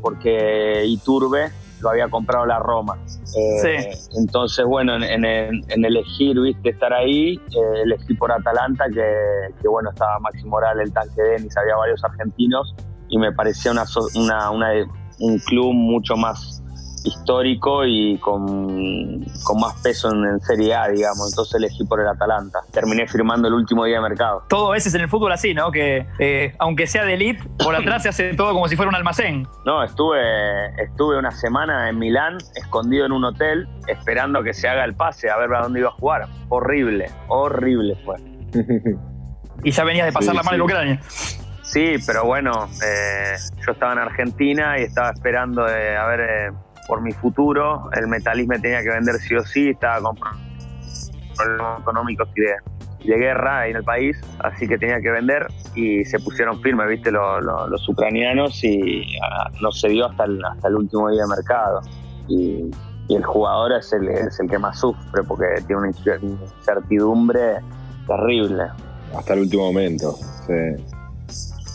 porque 0.00 0.84
Iturbe 0.84 1.50
lo 1.80 1.90
había 1.90 2.08
comprado 2.08 2.44
la 2.44 2.58
Roma. 2.58 2.98
Eh, 3.36 3.96
entonces, 4.16 4.64
bueno, 4.66 4.96
en, 4.96 5.24
elegir, 5.84 6.40
viste, 6.40 6.70
estar 6.70 6.92
ahí, 6.92 7.34
eh, 7.34 7.82
elegí 7.84 8.14
por 8.14 8.32
Atalanta, 8.32 8.86
que, 8.92 9.68
bueno, 9.68 9.90
estaba 9.90 10.18
Maxi 10.18 10.44
Moral, 10.44 10.80
el 10.80 10.92
tanque 10.92 11.22
Denis, 11.22 11.56
había 11.56 11.76
varios 11.76 12.02
argentinos, 12.02 12.74
y 13.10 13.18
me 13.18 13.30
parecía 13.30 13.70
una, 13.70 13.84
una, 14.16 14.50
una, 14.50 14.68
un 15.20 15.38
club 15.38 15.72
mucho 15.72 16.16
más 16.16 16.64
histórico 17.04 17.84
y 17.84 18.18
con, 18.18 19.20
más 19.58 19.74
peso 19.82 20.10
en, 20.12 20.40
Serie 20.40 20.74
A, 20.74 20.88
digamos. 20.88 21.30
Entonces 21.30 21.54
elegí 21.56 21.84
por 21.84 22.00
el 22.00 22.08
Atalanta. 22.08 22.60
Terminé 22.72 23.06
firmando 23.06 23.48
el 23.48 23.54
último 23.54 23.84
día 23.84 23.96
de 23.96 24.02
mercado. 24.02 24.44
Todo 24.48 24.68
a 24.68 24.72
veces 24.72 24.94
en 24.94 25.02
el 25.02 25.08
fútbol 25.08 25.32
así, 25.32 25.54
¿no? 25.54 25.70
Que 25.70 26.06
eh, 26.18 26.54
aunque 26.58 26.86
sea 26.86 27.04
de 27.04 27.14
elite, 27.14 27.42
por 27.58 27.74
atrás 27.76 28.02
se 28.02 28.08
hace 28.08 28.34
todo 28.34 28.52
como 28.52 28.68
si 28.68 28.76
fuera 28.76 28.88
un 28.88 28.94
almacén. 28.94 29.46
No, 29.64 29.82
estuve, 29.82 30.66
estuve 30.82 31.18
una 31.18 31.30
semana 31.30 31.88
en 31.88 31.98
Milán, 31.98 32.38
escondido 32.54 33.06
en 33.06 33.12
un 33.12 33.24
hotel, 33.24 33.68
esperando 33.86 34.42
que 34.42 34.54
se 34.54 34.68
haga 34.68 34.84
el 34.84 34.94
pase, 34.94 35.30
a 35.30 35.36
ver 35.36 35.52
a 35.54 35.62
dónde 35.62 35.80
iba 35.80 35.88
a 35.88 35.92
jugar. 35.92 36.26
Horrible, 36.48 37.10
horrible 37.28 37.96
fue. 38.04 38.16
y 39.64 39.70
ya 39.70 39.84
venías 39.84 40.06
de 40.06 40.12
pasar 40.12 40.34
la 40.34 40.42
mano 40.42 40.56
en 40.56 40.62
Ucrania. 40.62 41.00
Sí, 41.68 41.96
pero 42.06 42.24
bueno, 42.24 42.66
eh, 42.82 43.36
yo 43.64 43.72
estaba 43.72 43.92
en 43.92 43.98
Argentina 43.98 44.78
y 44.78 44.84
estaba 44.84 45.10
esperando 45.10 45.64
de, 45.64 45.96
a 45.96 46.06
ver 46.06 46.20
eh, 46.20 46.50
por 46.88 47.02
mi 47.02 47.12
futuro, 47.12 47.90
el 47.92 48.08
metalismo 48.08 48.54
tenía 48.60 48.82
que 48.82 48.88
vender 48.88 49.16
sí 49.16 49.36
o 49.36 49.44
sí, 49.44 49.68
estaba 49.68 50.00
con 50.00 50.16
problemas 51.36 51.80
económicos 51.80 52.28
y 52.34 52.40
de, 52.40 53.16
guerra 53.16 53.60
ahí 53.60 53.70
en 53.70 53.76
el 53.76 53.84
país, 53.84 54.18
así 54.40 54.66
que 54.66 54.76
tenía 54.76 55.00
que 55.00 55.10
vender 55.10 55.46
y 55.74 56.04
se 56.04 56.18
pusieron 56.18 56.60
firmes, 56.62 56.88
viste, 56.88 57.12
los 57.12 57.88
ucranianos 57.88 58.64
y 58.64 59.04
ah, 59.22 59.50
no 59.60 59.70
se 59.70 59.88
dio 59.88 60.06
hasta 60.06 60.24
el, 60.24 60.44
hasta 60.44 60.68
el 60.68 60.74
último 60.74 61.08
día 61.10 61.22
de 61.22 61.28
mercado. 61.28 61.80
Y, 62.26 62.70
el 63.08 63.24
jugador 63.24 63.72
es 63.72 63.90
el, 63.94 64.06
es 64.06 64.38
el 64.38 64.50
que 64.50 64.58
más 64.58 64.80
sufre 64.80 65.22
porque 65.26 65.46
tiene 65.66 65.80
una 65.80 65.90
incertidumbre 65.90 67.54
terrible. 68.06 68.64
Hasta 69.16 69.32
el 69.32 69.40
último 69.40 69.64
momento, 69.68 70.14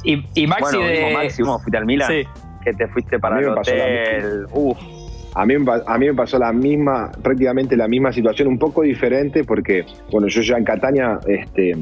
Y, 0.03 0.23
y 0.35 0.45
Maxi 0.45 0.77
bueno, 0.77 1.17
Máximo, 1.17 1.57
fuiste 1.57 1.77
al 1.77 1.85
Milan, 1.87 2.07
que 2.63 2.73
te 2.73 2.87
fuiste 2.89 3.17
para 3.17 3.39
el 3.39 3.47
hotel, 3.47 4.45
uff 4.51 4.77
a 5.35 5.45
mí, 5.45 5.55
a 5.85 5.97
mí 5.97 6.07
me 6.07 6.13
pasó 6.13 6.37
la 6.37 6.53
misma, 6.53 7.11
prácticamente 7.21 7.75
la 7.75 7.87
misma 7.87 8.11
situación, 8.11 8.47
un 8.47 8.59
poco 8.59 8.83
diferente, 8.83 9.43
porque, 9.43 9.85
bueno, 10.11 10.27
yo 10.27 10.41
ya 10.41 10.57
en 10.57 10.63
Catania 10.63 11.19
este, 11.27 11.75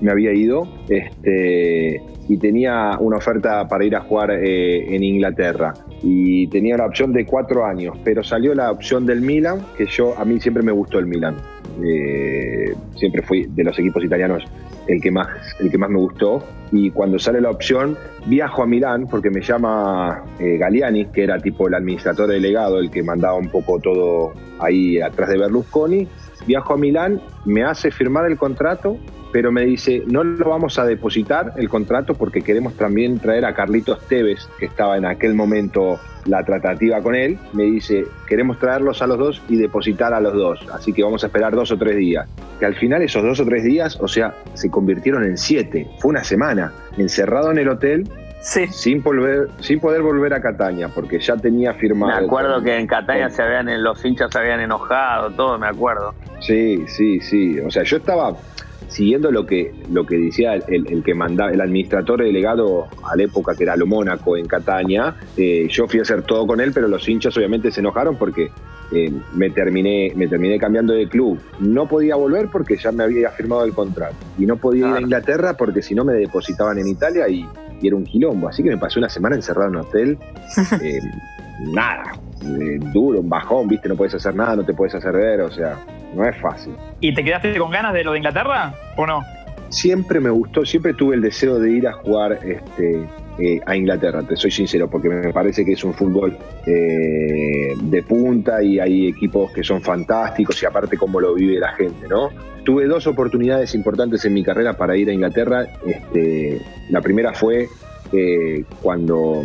me 0.00 0.10
había 0.10 0.32
ido 0.32 0.68
este, 0.88 2.02
y 2.28 2.36
tenía 2.36 2.96
una 2.98 3.16
oferta 3.16 3.66
para 3.66 3.84
ir 3.84 3.96
a 3.96 4.00
jugar 4.00 4.32
eh, 4.32 4.94
en 4.94 5.02
Inglaterra. 5.02 5.72
Y 6.02 6.48
tenía 6.48 6.76
la 6.76 6.86
opción 6.86 7.12
de 7.12 7.24
cuatro 7.24 7.64
años, 7.64 7.96
pero 8.04 8.22
salió 8.22 8.54
la 8.54 8.70
opción 8.70 9.06
del 9.06 9.20
Milan, 9.20 9.60
que 9.76 9.86
yo, 9.86 10.18
a 10.18 10.24
mí 10.24 10.40
siempre 10.40 10.62
me 10.62 10.72
gustó 10.72 10.98
el 10.98 11.06
Milan. 11.06 11.36
Eh, 11.84 12.74
siempre 12.96 13.22
fui 13.22 13.46
de 13.46 13.64
los 13.64 13.78
equipos 13.78 14.04
italianos 14.04 14.44
el 14.86 15.00
que 15.00 15.10
más, 15.10 15.28
el 15.60 15.70
que 15.70 15.78
más 15.78 15.90
me 15.90 15.98
gustó. 15.98 16.42
Y 16.70 16.90
cuando 16.90 17.18
sale 17.18 17.40
la 17.40 17.50
opción, 17.50 17.96
viajo 18.26 18.62
a 18.62 18.66
Milán 18.66 19.06
porque 19.06 19.30
me 19.30 19.42
llama 19.42 20.24
eh, 20.38 20.56
Galiani, 20.58 21.06
que 21.06 21.24
era 21.24 21.38
tipo 21.38 21.68
el 21.68 21.74
administrador 21.74 22.28
delegado, 22.28 22.78
el 22.78 22.90
que 22.90 23.02
mandaba 23.02 23.34
un 23.34 23.48
poco 23.48 23.78
todo 23.78 24.32
ahí 24.58 25.00
atrás 25.00 25.28
de 25.30 25.38
Berlusconi. 25.38 26.08
Viajo 26.46 26.74
a 26.74 26.76
Milán, 26.76 27.20
me 27.44 27.62
hace 27.62 27.90
firmar 27.90 28.26
el 28.26 28.36
contrato 28.36 28.96
pero 29.32 29.50
me 29.50 29.62
dice, 29.62 30.02
no 30.06 30.22
lo 30.22 30.50
vamos 30.50 30.78
a 30.78 30.84
depositar 30.84 31.54
el 31.56 31.68
contrato 31.68 32.14
porque 32.14 32.42
queremos 32.42 32.74
también 32.74 33.18
traer 33.18 33.44
a 33.46 33.54
Carlitos 33.54 34.06
Tevez, 34.06 34.46
que 34.58 34.66
estaba 34.66 34.96
en 34.98 35.06
aquel 35.06 35.34
momento 35.34 35.98
la 36.26 36.44
tratativa 36.44 37.00
con 37.00 37.14
él. 37.14 37.38
Me 37.54 37.64
dice, 37.64 38.04
queremos 38.28 38.58
traerlos 38.58 39.00
a 39.00 39.06
los 39.06 39.18
dos 39.18 39.42
y 39.48 39.56
depositar 39.56 40.12
a 40.12 40.20
los 40.20 40.34
dos, 40.34 40.66
así 40.72 40.92
que 40.92 41.02
vamos 41.02 41.24
a 41.24 41.28
esperar 41.28 41.54
dos 41.54 41.72
o 41.72 41.78
tres 41.78 41.96
días. 41.96 42.28
Que 42.60 42.66
al 42.66 42.74
final 42.74 43.02
esos 43.02 43.22
dos 43.22 43.40
o 43.40 43.44
tres 43.46 43.64
días, 43.64 43.98
o 44.00 44.06
sea, 44.06 44.34
se 44.54 44.70
convirtieron 44.70 45.24
en 45.24 45.38
siete. 45.38 45.88
Fue 45.98 46.10
una 46.10 46.22
semana 46.22 46.72
encerrado 46.98 47.50
en 47.50 47.58
el 47.58 47.68
hotel 47.68 48.08
Sí. 48.42 48.66
Sin, 48.66 49.02
volver, 49.04 49.48
sin 49.60 49.78
poder 49.78 50.02
volver 50.02 50.34
a 50.34 50.42
Cataña, 50.42 50.88
porque 50.88 51.20
ya 51.20 51.36
tenía 51.36 51.74
firmado. 51.74 52.18
Me 52.18 52.26
acuerdo 52.26 52.60
que 52.60 52.76
en 52.76 52.88
Cataña 52.88 53.30
se 53.30 53.40
habían, 53.40 53.82
los 53.82 54.04
hinchas 54.04 54.30
se 54.32 54.38
habían 54.38 54.58
enojado, 54.58 55.30
todo, 55.30 55.58
me 55.58 55.68
acuerdo. 55.68 56.12
Sí, 56.40 56.84
sí, 56.88 57.20
sí. 57.20 57.60
O 57.60 57.70
sea, 57.70 57.84
yo 57.84 57.98
estaba, 57.98 58.34
siguiendo 58.92 59.30
lo 59.30 59.46
que, 59.46 59.72
lo 59.90 60.06
que 60.06 60.16
decía 60.16 60.54
el, 60.54 61.02
que 61.02 61.14
mandaba, 61.14 61.50
el 61.50 61.60
administrador 61.60 62.22
delegado 62.22 62.86
a 63.02 63.16
la 63.16 63.22
época 63.24 63.54
que 63.54 63.64
era 63.64 63.76
lo 63.76 63.86
Mónaco 63.86 64.36
en 64.36 64.46
Catania, 64.46 65.16
eh, 65.36 65.66
yo 65.70 65.88
fui 65.88 65.98
a 65.98 66.02
hacer 66.02 66.22
todo 66.22 66.46
con 66.46 66.60
él, 66.60 66.72
pero 66.72 66.88
los 66.88 67.08
hinchas 67.08 67.36
obviamente 67.36 67.70
se 67.70 67.80
enojaron 67.80 68.16
porque 68.16 68.50
eh, 68.94 69.10
me, 69.34 69.48
terminé, 69.48 70.12
me 70.14 70.28
terminé 70.28 70.58
cambiando 70.58 70.92
de 70.92 71.08
club. 71.08 71.40
No 71.60 71.86
podía 71.88 72.14
volver 72.16 72.48
porque 72.52 72.76
ya 72.76 72.92
me 72.92 73.04
había 73.04 73.30
firmado 73.30 73.64
el 73.64 73.72
contrato. 73.72 74.16
Y 74.38 74.44
no 74.44 74.56
podía 74.56 74.88
ir 74.88 74.94
a 74.96 75.00
Inglaterra 75.00 75.56
porque 75.56 75.80
si 75.80 75.94
no 75.94 76.04
me 76.04 76.12
depositaban 76.12 76.78
en 76.78 76.88
Italia 76.88 77.28
y, 77.28 77.48
era 77.82 77.96
un 77.96 78.04
quilombo. 78.04 78.48
Así 78.48 78.62
que 78.62 78.68
me 78.68 78.78
pasé 78.78 79.00
una 79.00 79.08
semana 79.08 79.34
encerrado 79.34 79.70
en 79.70 79.76
un 79.76 79.82
hotel. 79.82 80.18
Eh, 80.82 81.00
nada, 81.72 82.12
eh, 82.44 82.78
duro, 82.92 83.20
un 83.20 83.28
bajón, 83.28 83.68
viste, 83.68 83.88
no 83.88 83.96
puedes 83.96 84.14
hacer 84.14 84.34
nada, 84.34 84.56
no 84.56 84.64
te 84.64 84.74
puedes 84.74 84.94
hacer 84.94 85.12
ver, 85.12 85.42
o 85.42 85.50
sea, 85.50 85.78
no 86.14 86.26
es 86.26 86.36
fácil. 86.38 86.74
¿Y 87.00 87.14
te 87.14 87.24
quedaste 87.24 87.56
con 87.58 87.70
ganas 87.70 87.92
de 87.94 88.04
lo 88.04 88.12
de 88.12 88.18
Inglaterra 88.18 88.74
o 88.96 89.06
no? 89.06 89.24
Siempre 89.68 90.20
me 90.20 90.30
gustó, 90.30 90.66
siempre 90.66 90.92
tuve 90.92 91.14
el 91.14 91.22
deseo 91.22 91.58
de 91.58 91.70
ir 91.70 91.88
a 91.88 91.94
jugar 91.94 92.38
este, 92.44 93.08
eh, 93.38 93.60
a 93.64 93.74
Inglaterra, 93.74 94.22
te 94.22 94.36
soy 94.36 94.50
sincero, 94.50 94.90
porque 94.90 95.08
me 95.08 95.32
parece 95.32 95.64
que 95.64 95.72
es 95.72 95.82
un 95.82 95.94
fútbol 95.94 96.36
eh, 96.66 97.72
de 97.80 98.02
punta 98.02 98.62
y 98.62 98.78
hay 98.78 99.08
equipos 99.08 99.50
que 99.52 99.64
son 99.64 99.80
fantásticos 99.80 100.62
y 100.62 100.66
aparte 100.66 100.98
cómo 100.98 101.20
lo 101.20 101.34
vive 101.34 101.58
la 101.58 101.72
gente, 101.72 102.06
¿no? 102.06 102.28
Tuve 102.64 102.86
dos 102.86 103.06
oportunidades 103.06 103.74
importantes 103.74 104.24
en 104.26 104.34
mi 104.34 104.44
carrera 104.44 104.76
para 104.76 104.96
ir 104.96 105.08
a 105.08 105.12
Inglaterra. 105.14 105.66
Este, 105.86 106.60
la 106.90 107.00
primera 107.00 107.32
fue 107.32 107.68
eh, 108.12 108.64
cuando 108.82 109.42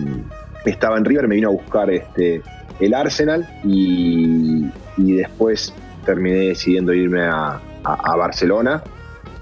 estaba 0.65 0.97
en 0.97 1.05
River, 1.05 1.27
me 1.27 1.35
vino 1.35 1.49
a 1.49 1.51
buscar 1.51 1.89
este, 1.89 2.41
el 2.79 2.93
Arsenal 2.93 3.47
y, 3.63 4.65
después 4.97 5.73
terminé 6.07 6.47
decidiendo 6.47 6.93
irme 6.93 7.21
a, 7.21 7.61
Barcelona. 8.17 8.81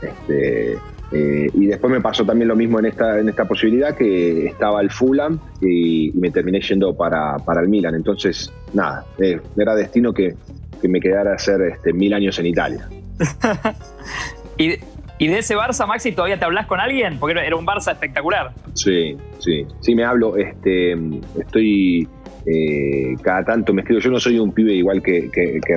Este, 0.01 0.73
eh, 1.11 1.47
y 1.53 1.65
después 1.65 1.91
me 1.91 2.01
pasó 2.01 2.25
también 2.25 2.47
lo 2.47 2.55
mismo 2.55 2.77
en 2.79 2.87
esta, 2.87 3.19
en 3.19 3.29
esta 3.29 3.45
posibilidad, 3.45 3.95
que 3.95 4.47
estaba 4.47 4.81
el 4.81 4.91
Fulham 4.91 5.39
y, 5.61 6.11
me 6.13 6.29
terminé 6.31 6.59
yendo 6.59 6.95
para, 6.95 7.37
el 7.61 7.69
Milan. 7.69 7.95
Entonces, 7.95 8.51
nada, 8.73 9.05
eh, 9.19 9.39
era 9.57 9.73
destino 9.75 10.13
que, 10.13 10.35
me 10.83 10.99
quedara 10.99 11.31
a 11.31 11.33
hacer 11.35 11.59
este, 11.61 11.93
mil 11.93 12.13
años 12.13 12.37
en 12.37 12.45
Italia. 12.45 12.87
¿Y, 14.57 14.73
¿Y, 15.17 15.27
de 15.27 15.39
ese 15.39 15.55
Barça, 15.55 15.87
Maxi, 15.87 16.11
todavía 16.11 16.37
te 16.37 16.45
hablas 16.45 16.67
con 16.67 16.79
alguien? 16.79 17.17
Porque 17.17 17.39
era 17.39 17.55
un 17.55 17.65
Barça 17.65 17.93
espectacular. 17.93 18.51
Sí, 18.75 19.17
sí, 19.39 19.65
sí, 19.79 19.95
me 19.95 20.03
hablo. 20.03 20.37
Este, 20.37 20.95
estoy 21.39 22.07
eh, 22.45 23.15
cada 23.21 23.43
tanto 23.43 23.73
me 23.73 23.81
escribo, 23.81 23.99
yo 23.99 24.11
no 24.11 24.19
soy 24.19 24.37
un 24.37 24.51
pibe 24.51 24.73
igual 24.73 25.01
que, 25.01 25.29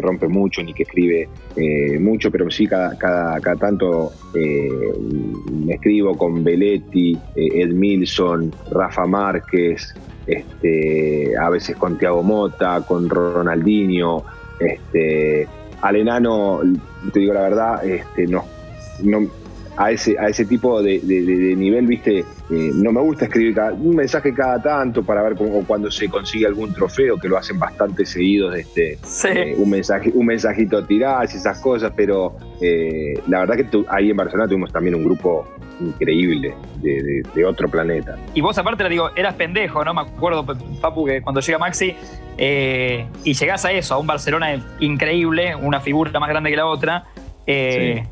rompe 0.02 0.28
mucho 0.28 0.62
ni 0.62 0.74
que 0.74 0.82
escribe 0.82 1.28
eh, 1.56 1.98
mucho, 1.98 2.30
pero 2.30 2.50
sí 2.50 2.66
cada, 2.66 2.96
cada, 2.98 3.56
tanto 3.56 4.12
eh, 4.34 4.68
me 5.50 5.74
escribo 5.74 6.16
con 6.16 6.44
Belletti, 6.44 7.18
Ed 7.34 7.72
Milson, 7.72 8.52
Rafa 8.70 9.06
Márquez, 9.06 9.94
este, 10.26 11.36
a 11.38 11.48
veces 11.48 11.76
con 11.76 11.98
Tiago 11.98 12.22
Mota, 12.22 12.84
con 12.86 13.08
Ronaldinho, 13.08 14.24
este, 14.60 15.46
al 15.80 15.96
enano, 15.96 16.60
te 17.12 17.20
digo 17.20 17.32
la 17.32 17.42
verdad, 17.42 17.86
este, 17.86 18.26
no 18.26 18.44
a 19.78 19.92
ese, 19.92 20.18
a 20.18 20.26
ese 20.26 20.44
tipo 20.44 20.82
de, 20.82 21.00
nivel, 21.56 21.86
viste, 21.86 22.18
eh, 22.18 22.24
no 22.50 22.90
me 22.90 23.00
gusta 23.00 23.26
escribir 23.26 23.56
un 23.80 23.94
mensaje 23.94 24.34
cada 24.34 24.60
tanto 24.60 25.04
para 25.04 25.22
ver 25.22 25.36
cómo, 25.36 25.64
cuando 25.64 25.88
se 25.88 26.08
consigue 26.08 26.46
algún 26.46 26.74
trofeo, 26.74 27.16
que 27.16 27.28
lo 27.28 27.38
hacen 27.38 27.60
bastante 27.60 28.04
seguidos, 28.04 28.56
este, 28.56 28.98
eh, 29.28 29.54
un, 29.56 29.70
mensaje, 29.70 30.10
un 30.12 30.26
mensajito 30.26 30.84
tirás 30.84 31.32
y 31.32 31.36
esas 31.36 31.60
cosas, 31.60 31.92
pero 31.96 32.36
eh, 32.60 33.14
la 33.28 33.40
verdad 33.40 33.54
que 33.54 33.84
ahí 33.88 34.10
en 34.10 34.16
Barcelona 34.16 34.48
tuvimos 34.48 34.72
también 34.72 34.96
un 34.96 35.04
grupo 35.04 35.46
increíble 35.78 36.52
de, 36.82 37.44
otro 37.44 37.68
planeta. 37.68 38.16
Y 38.34 38.40
vos 38.40 38.58
aparte 38.58 38.82
le 38.82 38.90
digo, 38.90 39.10
eras 39.14 39.34
pendejo, 39.34 39.84
¿no? 39.84 39.94
Me 39.94 40.00
acuerdo, 40.00 40.44
Papu, 40.80 41.06
que 41.06 41.22
cuando 41.22 41.40
llega 41.40 41.56
Maxi 41.56 41.94
y 42.36 43.32
llegás 43.32 43.64
a 43.64 43.70
eso, 43.70 43.94
a 43.94 43.98
un 43.98 44.08
Barcelona 44.08 44.60
increíble, 44.80 45.54
una 45.54 45.78
figura 45.78 46.18
más 46.18 46.28
grande 46.28 46.50
que 46.50 46.56
la 46.56 46.66
otra. 46.66 47.04
Sí 47.46 48.02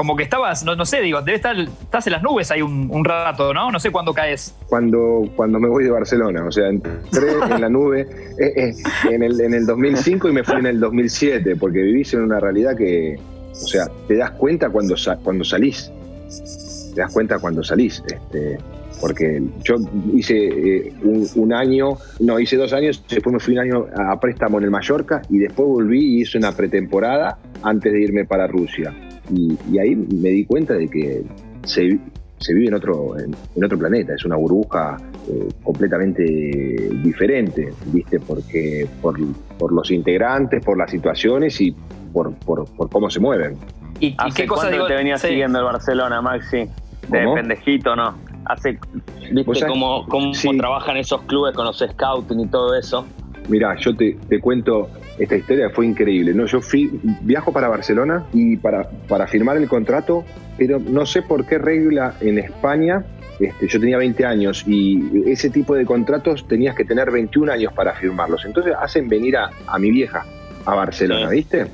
como 0.00 0.16
que 0.16 0.22
estabas, 0.22 0.64
no, 0.64 0.74
no 0.74 0.86
sé, 0.86 1.02
digo, 1.02 1.20
debe 1.20 1.36
estar, 1.36 1.54
estás 1.58 2.06
en 2.06 2.14
las 2.14 2.22
nubes 2.22 2.50
ahí 2.50 2.62
un, 2.62 3.04
rato, 3.04 3.52
¿no? 3.52 3.70
No 3.70 3.78
sé 3.78 3.90
cuándo 3.90 4.14
caes. 4.14 4.54
Cuando, 4.66 5.30
cuando 5.36 5.60
me 5.60 5.68
voy 5.68 5.84
de 5.84 5.90
Barcelona, 5.90 6.42
o 6.42 6.50
sea, 6.50 6.68
entré 6.68 7.32
en 7.50 7.60
la 7.60 7.68
nube 7.68 8.08
eh, 8.38 8.52
eh, 8.56 8.74
en, 9.10 9.22
el, 9.22 9.38
en 9.38 9.52
el 9.52 9.66
2005 9.66 10.30
y 10.30 10.32
me 10.32 10.42
fui 10.42 10.56
en 10.56 10.64
el 10.64 10.80
2007, 10.80 11.54
porque 11.56 11.82
vivís 11.82 12.14
en 12.14 12.22
una 12.22 12.40
realidad 12.40 12.78
que, 12.78 13.20
o 13.52 13.54
sea, 13.54 13.88
te 14.08 14.16
das 14.16 14.30
cuenta 14.30 14.70
cuando, 14.70 14.94
cuando 15.22 15.44
salís. 15.44 15.92
Te 16.94 17.02
das 17.02 17.12
cuenta 17.12 17.38
cuando 17.38 17.62
salís. 17.62 18.02
Este, 18.06 18.56
porque 19.02 19.42
yo 19.62 19.76
hice 20.14 20.34
eh, 20.34 20.92
un, 21.34 21.52
año, 21.52 21.98
no, 22.20 22.40
hice 22.40 22.56
dos 22.56 22.72
años, 22.72 23.04
después 23.06 23.34
me 23.34 23.38
fui 23.38 23.52
un 23.52 23.60
año 23.60 23.86
a 23.98 24.18
préstamo 24.18 24.56
en 24.56 24.64
el 24.64 24.70
Mallorca 24.70 25.20
y 25.28 25.40
después 25.40 25.68
volví 25.68 26.16
y 26.16 26.22
hice 26.22 26.38
una 26.38 26.52
pretemporada 26.52 27.36
antes 27.62 27.92
de 27.92 28.00
irme 28.00 28.24
para 28.24 28.46
Rusia. 28.46 28.94
Y, 29.32 29.78
ahí 29.78 29.96
me 29.96 30.30
di 30.30 30.44
cuenta 30.44 30.74
de 30.74 30.88
que 30.88 31.22
se, 31.64 31.82
vive 31.82 32.66
en 32.66 32.74
otro, 32.74 33.18
en, 33.18 33.64
otro 33.64 33.78
planeta, 33.78 34.14
es 34.14 34.24
una 34.24 34.36
burbuja 34.36 34.96
eh, 35.28 35.48
completamente 35.62 36.22
diferente, 37.02 37.72
¿viste? 37.86 38.18
Porque 38.20 38.88
por, 39.00 39.18
los 39.72 39.90
integrantes, 39.90 40.64
por 40.64 40.76
las 40.78 40.90
situaciones 40.90 41.60
y 41.60 41.74
por, 42.12 42.34
cómo 42.90 43.10
se 43.10 43.20
mueven. 43.20 43.56
¿Y, 44.00 44.16
qué 44.34 44.46
cosa 44.46 44.70
te 44.70 44.94
venía 44.94 45.16
siguiendo 45.18 45.58
el 45.58 45.64
Barcelona, 45.64 46.20
Maxi? 46.20 46.68
De 47.08 47.26
pendejito, 47.34 47.96
¿no? 47.96 48.14
Hace, 48.44 48.78
¿Viste 49.32 49.66
cómo, 49.66 50.06
cómo 50.08 50.32
trabajan 50.58 50.96
esos 50.96 51.22
clubes 51.22 51.54
con 51.54 51.66
los 51.66 51.78
scouting 51.78 52.40
y 52.40 52.46
todo 52.46 52.74
eso? 52.74 53.04
Mira, 53.50 53.76
yo 53.80 53.94
te, 53.96 54.16
cuento 54.40 54.88
esta 55.20 55.36
historia, 55.36 55.70
fue 55.70 55.86
increíble. 55.86 56.34
¿no? 56.34 56.46
Yo 56.46 56.60
fui, 56.60 56.90
viajo 57.22 57.52
para 57.52 57.68
Barcelona 57.68 58.26
y 58.32 58.56
para, 58.56 58.88
para 59.06 59.26
firmar 59.26 59.56
el 59.56 59.68
contrato, 59.68 60.24
pero 60.58 60.80
no 60.80 61.06
sé 61.06 61.22
por 61.22 61.46
qué 61.46 61.58
regla 61.58 62.14
en 62.20 62.38
España 62.38 63.04
este, 63.40 63.68
yo 63.68 63.80
tenía 63.80 63.96
20 63.96 64.26
años 64.26 64.64
y 64.66 65.30
ese 65.30 65.48
tipo 65.48 65.74
de 65.74 65.86
contratos 65.86 66.46
tenías 66.46 66.76
que 66.76 66.84
tener 66.84 67.10
21 67.10 67.50
años 67.50 67.72
para 67.72 67.94
firmarlos. 67.94 68.44
Entonces 68.44 68.74
hacen 68.78 69.08
venir 69.08 69.36
a, 69.38 69.50
mi 69.78 69.90
vieja 69.90 70.26
a 70.66 70.74
Barcelona, 70.74 71.30
¿viste? 71.30 71.66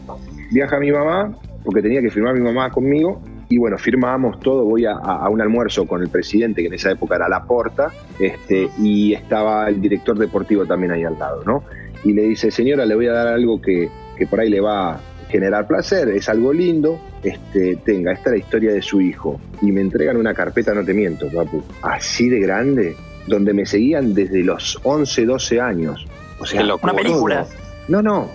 Viaja 0.52 0.78
mi 0.78 0.92
mamá, 0.92 1.36
porque 1.64 1.82
tenía 1.82 2.00
que 2.00 2.10
firmar 2.10 2.34
mi 2.34 2.40
mamá 2.40 2.70
conmigo, 2.70 3.20
y 3.48 3.58
bueno, 3.58 3.78
firmamos 3.78 4.38
todo, 4.40 4.64
voy 4.64 4.86
a, 4.86 5.28
un 5.28 5.40
almuerzo 5.40 5.86
con 5.86 6.02
el 6.02 6.08
presidente, 6.08 6.62
que 6.62 6.68
en 6.68 6.74
esa 6.74 6.92
época 6.92 7.16
era 7.16 7.28
Laporta, 7.28 7.90
este, 8.18 8.68
y 8.78 9.14
estaba 9.14 9.68
el 9.68 9.80
director 9.80 10.16
deportivo 10.16 10.66
también 10.66 10.92
ahí 10.92 11.04
al 11.04 11.18
lado, 11.18 11.42
¿no? 11.44 11.64
Y 12.06 12.12
le 12.12 12.22
dice, 12.22 12.52
señora, 12.52 12.86
le 12.86 12.94
voy 12.94 13.08
a 13.08 13.12
dar 13.12 13.26
algo 13.26 13.60
que, 13.60 13.90
por 14.30 14.38
ahí 14.38 14.48
le 14.48 14.60
va 14.60 14.92
a 14.92 15.00
generar 15.28 15.66
placer, 15.66 16.08
es 16.10 16.28
algo 16.28 16.52
lindo, 16.52 17.00
este, 17.24 17.74
tenga, 17.84 18.12
esta 18.12 18.30
es 18.30 18.34
la 18.34 18.38
historia 18.38 18.72
de 18.72 18.80
su 18.80 19.00
hijo. 19.00 19.40
Y 19.60 19.72
me 19.72 19.80
entregan 19.80 20.16
una 20.16 20.32
carpeta, 20.32 20.72
no 20.72 20.84
te 20.84 20.94
miento, 20.94 21.26
papu, 21.28 21.64
así 21.82 22.28
de 22.28 22.38
grande, 22.38 22.94
donde 23.26 23.52
me 23.52 23.66
seguían 23.66 24.14
desde 24.14 24.44
los 24.44 24.78
11, 24.84 25.26
12 25.26 25.60
años. 25.60 26.06
O 26.38 26.46
sea, 26.46 26.62
una 26.62 26.94
película. 26.94 27.44
No, 27.88 28.02
no, 28.02 28.28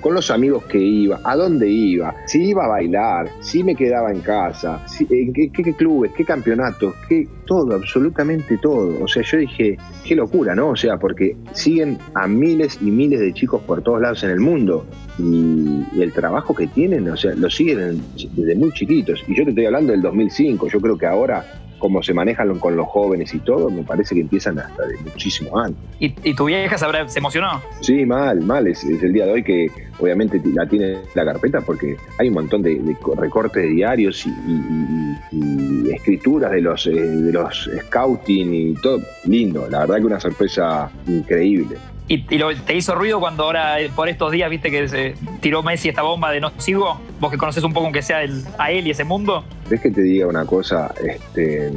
con 0.00 0.14
los 0.14 0.30
amigos 0.32 0.64
que 0.64 0.78
iba, 0.78 1.20
a 1.22 1.36
dónde 1.36 1.68
iba, 1.68 2.14
si 2.26 2.42
iba 2.42 2.64
a 2.64 2.68
bailar, 2.68 3.30
si 3.40 3.62
me 3.62 3.76
quedaba 3.76 4.10
en 4.10 4.20
casa, 4.20 4.84
en 5.10 5.32
qué, 5.32 5.74
clubes, 5.74 6.10
qué 6.16 6.24
campeonatos, 6.24 6.94
qué, 7.08 7.28
todo, 7.46 7.74
absolutamente 7.74 8.58
todo. 8.58 9.04
O 9.04 9.06
sea, 9.06 9.22
yo 9.22 9.38
dije, 9.38 9.76
qué 10.04 10.16
locura, 10.16 10.56
¿no? 10.56 10.70
O 10.70 10.76
sea, 10.76 10.96
porque 10.96 11.36
siguen 11.52 11.98
a 12.14 12.26
miles 12.26 12.78
y 12.80 12.90
miles 12.90 13.20
de 13.20 13.32
chicos 13.32 13.62
por 13.62 13.82
todos 13.82 14.00
lados 14.00 14.24
en 14.24 14.30
el 14.30 14.40
mundo 14.40 14.86
y, 15.18 15.84
el 16.00 16.12
trabajo 16.12 16.54
que 16.54 16.66
tienen, 16.66 17.08
o 17.08 17.16
sea, 17.16 17.34
lo 17.34 17.50
siguen 17.50 18.02
desde 18.32 18.54
muy 18.54 18.72
chiquitos. 18.72 19.22
Y 19.28 19.34
yo 19.34 19.44
te 19.44 19.50
estoy 19.50 19.66
hablando 19.66 19.92
del 19.92 20.02
2005, 20.02 20.68
yo 20.68 20.80
creo 20.80 20.98
que 20.98 21.06
ahora 21.06 21.44
cómo 21.84 22.02
se 22.02 22.14
manejan 22.14 22.58
con 22.58 22.78
los 22.78 22.86
jóvenes 22.88 23.34
y 23.34 23.40
todo, 23.40 23.68
me 23.68 23.82
parece 23.82 24.14
que 24.14 24.22
empiezan 24.22 24.58
hasta 24.58 24.86
de 24.86 24.96
muchísimo 24.98 25.58
antes. 25.58 25.82
¿Y, 26.00 26.34
tu 26.34 26.46
vieja 26.46 26.78
se, 26.78 27.18
emocionó? 27.18 27.60
Sí, 27.80 28.06
mal, 28.06 28.40
mal. 28.40 28.66
Es, 28.66 28.84
el 28.84 29.12
día 29.12 29.26
de 29.26 29.32
hoy 29.32 29.42
que 29.42 29.66
obviamente 29.98 30.40
la 30.54 30.66
tiene 30.66 30.96
la 31.14 31.26
carpeta 31.26 31.60
porque 31.60 31.96
hay 32.18 32.28
un 32.28 32.34
montón 32.34 32.62
de, 32.62 32.80
recortes 33.18 33.62
de 33.62 33.68
diarios 33.68 34.26
y, 34.26 35.90
escrituras 35.92 36.52
de 36.52 36.62
los, 36.62 36.86
eh, 36.86 36.92
de 36.92 37.32
los 37.32 37.70
scouting 37.86 38.54
y 38.54 38.74
todo. 38.76 39.00
Lindo, 39.26 39.68
la 39.68 39.80
verdad 39.80 39.96
que 39.96 40.06
una 40.06 40.20
sorpresa 40.20 40.90
increíble. 41.06 41.76
¿Y, 42.06 42.18
te 42.18 42.76
hizo 42.76 42.94
ruido 42.94 43.18
cuando 43.18 43.44
ahora, 43.44 43.80
eh, 43.80 43.90
por 43.94 44.08
estos 44.08 44.30
días, 44.30 44.50
viste 44.50 44.70
que 44.70 44.88
se 44.88 45.14
tiró 45.40 45.62
Messi 45.62 45.88
esta 45.88 46.02
bomba 46.02 46.30
de 46.30 46.40
no 46.40 46.52
sigo? 46.58 47.00
Vos 47.18 47.30
que 47.30 47.38
conoces 47.38 47.64
un 47.64 47.72
poco 47.72 47.86
aunque 47.86 48.02
sea 48.02 48.18
a 48.58 48.70
él 48.70 48.86
y 48.86 48.90
ese 48.90 49.04
mundo. 49.04 49.42
¿Ves 49.70 49.80
que 49.80 49.90
te 49.90 50.02
diga 50.02 50.26
una 50.26 50.44
cosa? 50.44 50.92
Este, 51.02 51.72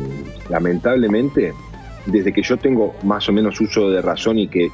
lamentablemente, 0.50 1.54
desde 2.08 2.34
que 2.34 2.42
yo 2.42 2.58
tengo 2.58 2.94
más 3.04 3.30
o 3.30 3.34
menos 3.34 3.60
uso 3.62 3.90
de 3.90 4.02
razón 4.02 4.38
y 4.40 4.50
que 4.50 4.70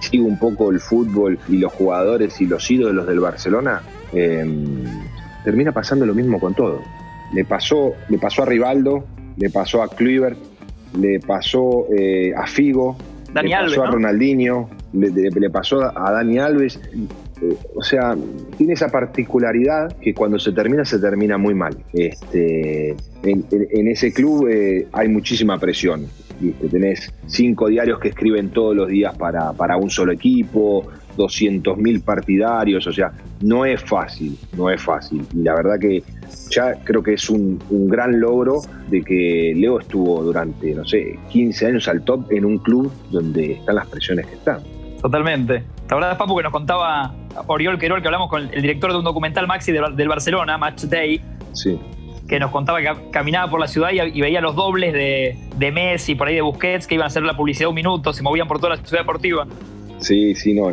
sigo 0.00 0.26
un 0.26 0.38
poco 0.38 0.70
el 0.70 0.80
fútbol 0.80 1.38
y 1.48 1.56
los 1.56 1.72
jugadores 1.72 2.38
y 2.42 2.46
los 2.46 2.70
ídolos 2.70 3.06
del 3.06 3.20
Barcelona, 3.20 3.80
em, 4.12 4.84
termina 5.42 5.72
pasando 5.72 6.04
lo 6.04 6.14
mismo 6.14 6.38
con 6.38 6.54
todo. 6.54 6.82
Le 7.32 7.46
pasó, 7.46 7.94
le 8.10 8.18
pasó 8.18 8.42
a 8.42 8.46
Rivaldo, 8.46 9.06
le 9.38 9.48
pasó 9.48 9.82
a 9.82 9.88
Kluivert, 9.88 10.38
le 10.98 11.18
pasó 11.20 11.86
eh, 11.96 12.32
a 12.36 12.46
Figo, 12.46 12.96
le 13.34 13.50
pasó 13.50 13.84
a 13.84 13.90
Ronaldinho, 13.90 14.70
le, 14.92 15.50
pasó 15.50 15.82
a 15.82 16.12
Dani 16.12 16.38
Alves. 16.38 16.80
Eh, 17.42 17.54
o 17.74 17.82
sea, 17.82 18.16
tiene 18.56 18.72
esa 18.72 18.88
particularidad 18.88 19.94
que 19.98 20.14
cuando 20.14 20.38
se 20.38 20.52
termina, 20.52 20.84
se 20.84 20.98
termina 20.98 21.36
muy 21.36 21.54
mal. 21.54 21.76
Este, 21.92 22.96
en, 23.22 23.88
ese 23.88 24.12
club 24.12 24.48
eh, 24.48 24.86
hay 24.92 25.08
muchísima 25.08 25.58
presión. 25.58 26.06
¿viste? 26.40 26.68
Tenés 26.68 27.12
cinco 27.26 27.68
diarios 27.68 28.00
que 28.00 28.08
escriben 28.08 28.50
todos 28.50 28.74
los 28.74 28.88
días 28.88 29.16
para, 29.18 29.52
para 29.52 29.76
un 29.76 29.90
solo 29.90 30.12
equipo, 30.12 30.86
200.000 31.16 32.02
partidarios, 32.02 32.86
o 32.86 32.92
sea, 32.92 33.12
no 33.40 33.64
es 33.64 33.82
fácil, 33.82 34.38
no 34.56 34.70
es 34.70 34.82
fácil. 34.82 35.24
Y 35.34 35.42
la 35.42 35.54
verdad 35.54 35.78
que 35.80 36.02
ya 36.50 36.74
creo 36.84 37.02
que 37.02 37.14
es 37.14 37.28
un, 37.30 37.58
gran 37.88 38.20
logro 38.20 38.62
de 38.88 39.02
que 39.02 39.52
Leo 39.56 39.80
estuvo 39.80 40.22
durante, 40.22 40.74
no 40.74 40.84
sé, 40.84 41.18
15 41.30 41.66
años 41.66 41.88
al 41.88 42.02
top 42.04 42.30
en 42.30 42.44
un 42.44 42.58
club 42.58 42.92
donde 43.10 43.52
están 43.52 43.76
las 43.76 43.86
presiones 43.86 44.26
que 44.26 44.34
están. 44.34 44.60
Totalmente. 45.00 45.62
La 45.88 45.94
verdad 45.94 46.12
es, 46.12 46.18
Papu, 46.18 46.36
que 46.36 46.42
nos 46.42 46.52
contaba 46.52 47.14
Oriol 47.46 47.78
Querol, 47.78 48.02
que 48.02 48.08
hablamos 48.08 48.28
con 48.28 48.42
el 48.52 48.62
director 48.62 48.90
de 48.92 48.98
un 48.98 49.04
documental 49.04 49.46
Maxi 49.46 49.72
del 49.72 50.08
Barcelona, 50.08 50.58
Match 50.58 50.84
Day. 50.84 51.20
Sí 51.52 51.78
que 52.26 52.40
nos 52.40 52.50
contaba 52.50 52.80
que 52.80 52.92
caminaba 53.12 53.50
por 53.50 53.60
la 53.60 53.68
ciudad 53.68 53.90
y, 53.92 54.20
veía 54.20 54.40
los 54.40 54.56
dobles 54.56 54.92
de, 54.92 55.38
de, 55.56 55.72
Messi, 55.72 56.14
por 56.14 56.28
ahí 56.28 56.34
de 56.34 56.40
Busquets, 56.40 56.86
que 56.86 56.94
iban 56.94 57.04
a 57.04 57.06
hacer 57.06 57.22
la 57.22 57.36
publicidad 57.36 57.68
un 57.68 57.74
minuto, 57.74 58.12
se 58.12 58.22
movían 58.22 58.48
por 58.48 58.58
toda 58.58 58.76
la 58.76 58.82
ciudad 58.82 59.02
deportiva. 59.02 59.46
Sí, 59.98 60.34
sí, 60.34 60.52
no, 60.52 60.72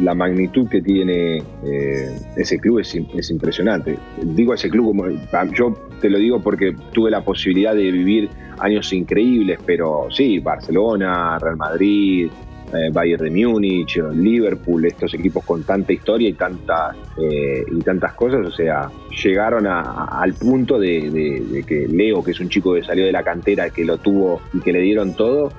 la 0.00 0.14
magnitud 0.14 0.68
que 0.68 0.82
tiene 0.82 1.38
eh, 1.64 2.18
ese 2.36 2.58
club 2.58 2.80
es, 2.80 2.94
es, 3.14 3.30
impresionante. 3.30 3.96
Digo 4.22 4.54
ese 4.54 4.68
club 4.68 4.86
como, 4.86 5.06
yo 5.54 5.72
te 6.00 6.10
lo 6.10 6.18
digo 6.18 6.42
porque 6.42 6.74
tuve 6.92 7.10
la 7.10 7.22
posibilidad 7.22 7.74
de 7.74 7.90
vivir 7.92 8.28
años 8.58 8.92
increíbles, 8.92 9.60
pero 9.64 10.08
sí, 10.10 10.40
Barcelona, 10.40 11.38
Real 11.38 11.56
Madrid, 11.56 12.28
eh, 12.72 12.90
Bayern 12.92 13.24
de 13.24 13.30
Múnich, 13.30 13.96
Liverpool, 14.12 14.86
estos 14.86 15.14
equipos 15.14 15.44
con 15.44 15.62
tanta 15.62 15.92
historia 15.92 16.28
y 16.28 16.32
tantas, 16.32 16.96
eh, 17.16 17.64
y 17.70 17.78
tantas 17.80 18.14
cosas, 18.14 18.44
o 18.44 18.50
sea, 18.50 18.90
llegaron 19.22 19.66
al 19.68 20.34
punto 20.34 20.78
de, 20.78 21.44
de, 21.48 21.62
que 21.62 21.86
Leo, 21.86 22.24
que 22.24 22.32
es 22.32 22.40
un 22.40 22.48
chico 22.48 22.74
que 22.74 22.82
salió 22.82 23.04
de 23.04 23.12
la 23.12 23.22
cantera, 23.22 23.70
que 23.70 23.84
lo 23.84 23.98
tuvo 23.98 24.40
y 24.52 24.58
que 24.60 24.72
le 24.72 24.80
dieron 24.80 25.14
todo, 25.14 25.52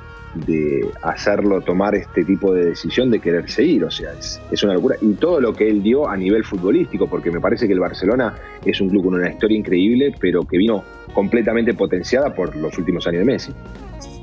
de 0.46 0.90
hacerlo 1.02 1.62
tomar 1.62 1.96
este 1.96 2.24
tipo 2.24 2.54
de 2.54 2.66
decisión 2.66 3.12
de 3.12 3.20
querer 3.20 3.50
seguir, 3.50 3.84
o 3.84 3.92
sea, 3.92 4.12
es, 4.14 4.42
es, 4.52 4.64
una 4.64 4.74
locura. 4.74 4.96
Y 5.02 5.14
todo 5.14 5.40
lo 5.40 5.54
que 5.54 5.70
él 5.70 5.84
dio 5.84 6.08
a 6.08 6.16
nivel 6.16 6.44
futbolístico, 6.44 7.08
porque 7.08 7.32
me 7.32 7.40
parece 7.40 7.68
que 7.68 7.74
el 7.74 7.80
Barcelona 7.80 8.34
es 8.66 8.80
un 8.82 8.90
club 8.90 9.06
con 9.06 9.16
una 9.16 9.30
historia 9.30 9.58
increíble, 9.58 10.14
pero 10.20 10.44
que 10.44 10.58
vino 10.58 10.84
completamente 11.14 11.74
potenciada 11.74 12.34
por 12.34 12.56
los 12.56 12.78
últimos 12.78 13.08
años 13.08 13.20
de 13.20 13.26
Messi. 13.26 13.52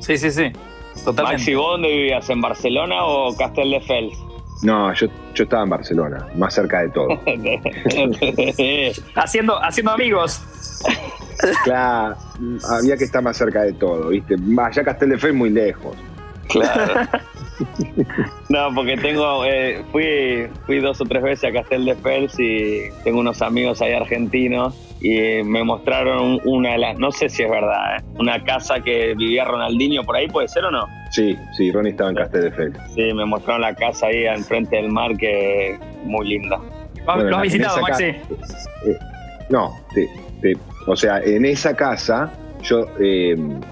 Sí, 0.01 0.17
sí, 0.17 0.31
sí. 0.31 0.53
Totalmente. 1.05 1.39
Maxi, 1.39 1.55
¿vos 1.55 1.73
dónde 1.73 1.89
vivías? 1.89 2.31
¿En 2.31 2.41
Barcelona 2.41 3.05
o 3.05 3.37
Castelldefels? 3.37 4.17
No, 4.63 4.95
yo, 4.95 5.09
yo 5.35 5.45
estaba 5.45 5.65
en 5.65 5.71
Barcelona, 5.71 6.27
más 6.37 6.55
cerca 6.55 6.83
de 6.83 6.91
todo. 6.91 7.09
haciendo, 9.17 9.63
haciendo 9.63 9.91
amigos. 9.91 10.43
Claro, 11.65 12.17
había 12.71 12.97
que 12.97 13.05
estar 13.05 13.23
más 13.23 13.37
cerca 13.37 13.63
de 13.63 13.73
todo, 13.73 14.09
¿viste? 14.09 14.37
Allá 14.59 14.85
Castelldefels 14.85 15.35
muy 15.35 15.51
lejos. 15.51 15.97
Claro. 16.49 17.09
No, 18.49 18.75
porque 18.75 18.97
tengo, 18.97 19.45
eh, 19.45 19.83
fui, 19.93 20.49
fui 20.67 20.81
dos 20.81 21.01
o 21.01 21.05
tres 21.05 21.23
veces 21.23 21.51
a 21.51 21.53
Castel 21.53 21.85
de 21.85 21.95
Fels 21.95 22.35
y 22.39 22.83
tengo 23.05 23.21
unos 23.21 23.43
amigos 23.43 23.81
ahí 23.81 23.93
argentinos 23.93 24.75
y 25.01 25.43
me 25.45 25.63
mostraron 25.63 26.41
una 26.45 26.73
de 26.73 26.79
las, 26.79 26.99
no 26.99 27.13
sé 27.13 27.29
si 27.29 27.43
es 27.43 27.51
verdad, 27.51 27.97
¿eh? 27.97 28.03
una 28.19 28.43
casa 28.43 28.81
que 28.81 29.15
vivía 29.15 29.45
Ronaldinho 29.45 30.03
por 30.03 30.17
ahí, 30.17 30.29
¿puede 30.29 30.49
ser 30.49 30.65
o 30.65 30.71
no? 30.71 30.87
Sí, 31.11 31.37
sí, 31.57 31.71
Ronnie 31.71 31.93
estaba 31.93 32.11
en 32.11 32.17
Castel 32.17 32.43
de 32.43 32.51
Fels. 32.51 32.79
Sí, 32.95 33.13
me 33.15 33.25
mostraron 33.25 33.63
la 33.63 33.75
casa 33.75 34.07
ahí 34.07 34.27
enfrente 34.27 34.77
del 34.77 34.91
mar 34.91 35.17
que 35.17 35.71
es 35.73 35.81
muy 36.05 36.29
linda. 36.29 36.59
¿Lo 37.07 37.37
has 37.37 37.43
visitado, 37.43 37.81
Maxi? 37.81 38.05
Eh, 38.05 38.19
no, 39.51 39.73
sí, 39.95 40.07
o 40.87 40.97
sea, 40.97 41.21
en 41.21 41.45
esa 41.45 41.75
casa, 41.75 42.33
yo, 42.63 42.87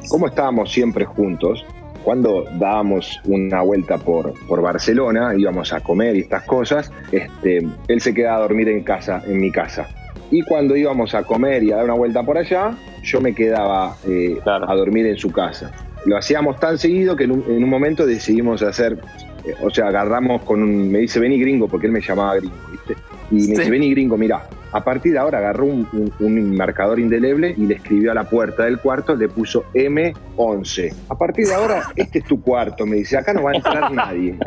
como 0.08 0.28
estábamos 0.28 0.72
siempre 0.72 1.04
juntos, 1.04 1.64
cuando 2.02 2.44
dábamos 2.58 3.20
una 3.24 3.62
vuelta 3.62 3.98
por, 3.98 4.32
por 4.46 4.60
Barcelona, 4.60 5.34
íbamos 5.36 5.72
a 5.72 5.80
comer 5.80 6.16
y 6.16 6.20
estas 6.20 6.44
cosas, 6.44 6.90
este, 7.10 7.66
él 7.88 8.00
se 8.00 8.12
quedaba 8.12 8.38
a 8.38 8.40
dormir 8.40 8.68
en 8.68 8.82
casa, 8.82 9.22
en 9.26 9.40
mi 9.40 9.50
casa. 9.50 9.88
Y 10.30 10.42
cuando 10.42 10.76
íbamos 10.76 11.14
a 11.14 11.22
comer 11.22 11.62
y 11.62 11.72
a 11.72 11.76
dar 11.76 11.84
una 11.84 11.94
vuelta 11.94 12.22
por 12.22 12.38
allá, 12.38 12.76
yo 13.02 13.20
me 13.20 13.34
quedaba 13.34 13.96
eh, 14.06 14.38
a 14.44 14.74
dormir 14.74 15.06
en 15.06 15.16
su 15.16 15.30
casa. 15.30 15.70
Lo 16.06 16.16
hacíamos 16.16 16.58
tan 16.58 16.78
seguido 16.78 17.14
que 17.14 17.24
en 17.24 17.32
un, 17.32 17.68
momento 17.68 18.06
decidimos 18.06 18.62
hacer, 18.62 18.98
eh, 19.44 19.54
o 19.62 19.70
sea, 19.70 19.88
agarramos 19.88 20.42
con 20.42 20.62
un, 20.62 20.90
me 20.90 21.00
dice, 21.00 21.20
vení 21.20 21.38
gringo, 21.38 21.68
porque 21.68 21.86
él 21.86 21.92
me 21.92 22.00
llamaba 22.00 22.36
gringo, 22.36 22.56
¿viste? 22.70 22.96
Y 23.30 23.34
me 23.34 23.58
dice, 23.58 23.70
vení 23.70 23.90
gringo, 23.90 24.16
mira, 24.16 24.42
a 24.72 24.82
partir 24.82 25.12
de 25.12 25.18
ahora 25.18 25.38
agarró 25.38 25.66
un, 25.66 26.56
marcador 26.56 26.98
indeleble 26.98 27.54
y 27.56 27.66
le 27.66 27.74
escribió 27.74 28.12
a 28.12 28.14
la 28.14 28.24
puerta 28.24 28.64
del 28.64 28.78
cuarto, 28.78 29.14
le 29.14 29.28
puso 29.28 29.64
M11. 29.74 30.94
A 31.08 31.16
partir 31.16 31.46
de 31.46 31.54
ahora, 31.54 31.82
este 31.96 32.20
es 32.20 32.24
tu 32.24 32.40
cuarto, 32.40 32.86
me 32.86 32.96
dice, 32.96 33.16
acá 33.16 33.32
no 33.32 33.42
va 33.42 33.52
a 33.52 33.56
entrar 33.56 33.92
nadie. 33.92 34.38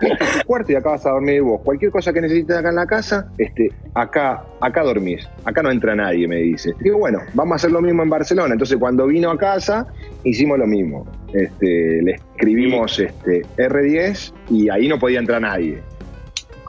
Este 0.00 0.24
es 0.24 0.40
tu 0.40 0.46
cuarto 0.46 0.72
y 0.72 0.74
acá 0.74 0.90
vas 0.90 1.06
a 1.06 1.10
dormir 1.10 1.42
vos. 1.42 1.60
Cualquier 1.62 1.90
cosa 1.90 2.12
que 2.12 2.20
necesites 2.20 2.56
acá 2.56 2.70
en 2.70 2.74
la 2.76 2.86
casa, 2.86 3.30
este, 3.38 3.70
acá, 3.94 4.44
acá 4.60 4.82
dormís. 4.82 5.28
Acá 5.44 5.62
no 5.62 5.70
entra 5.70 5.94
nadie, 5.94 6.26
me 6.26 6.36
dice. 6.36 6.74
Digo, 6.80 6.98
bueno, 6.98 7.20
vamos 7.34 7.52
a 7.52 7.56
hacer 7.56 7.72
lo 7.72 7.82
mismo 7.82 8.02
en 8.02 8.10
Barcelona. 8.10 8.52
Entonces, 8.52 8.78
cuando 8.78 9.06
vino 9.06 9.30
a 9.30 9.38
casa, 9.38 9.86
hicimos 10.24 10.58
lo 10.58 10.66
mismo. 10.66 11.06
Este, 11.34 12.02
le 12.02 12.12
escribimos 12.12 12.98
este, 12.98 13.42
R10 13.56 14.32
y 14.50 14.70
ahí 14.70 14.88
no 14.88 14.98
podía 14.98 15.18
entrar 15.18 15.42
nadie. 15.42 15.82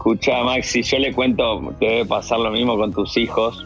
Escucha, 0.02 0.42
Maxi, 0.42 0.82
yo 0.82 0.98
le 0.98 1.14
cuento, 1.14 1.76
te 1.80 1.86
debe 1.86 2.06
pasar 2.08 2.40
lo 2.40 2.50
mismo 2.50 2.76
con 2.76 2.92
tus 2.92 3.18
hijos. 3.18 3.64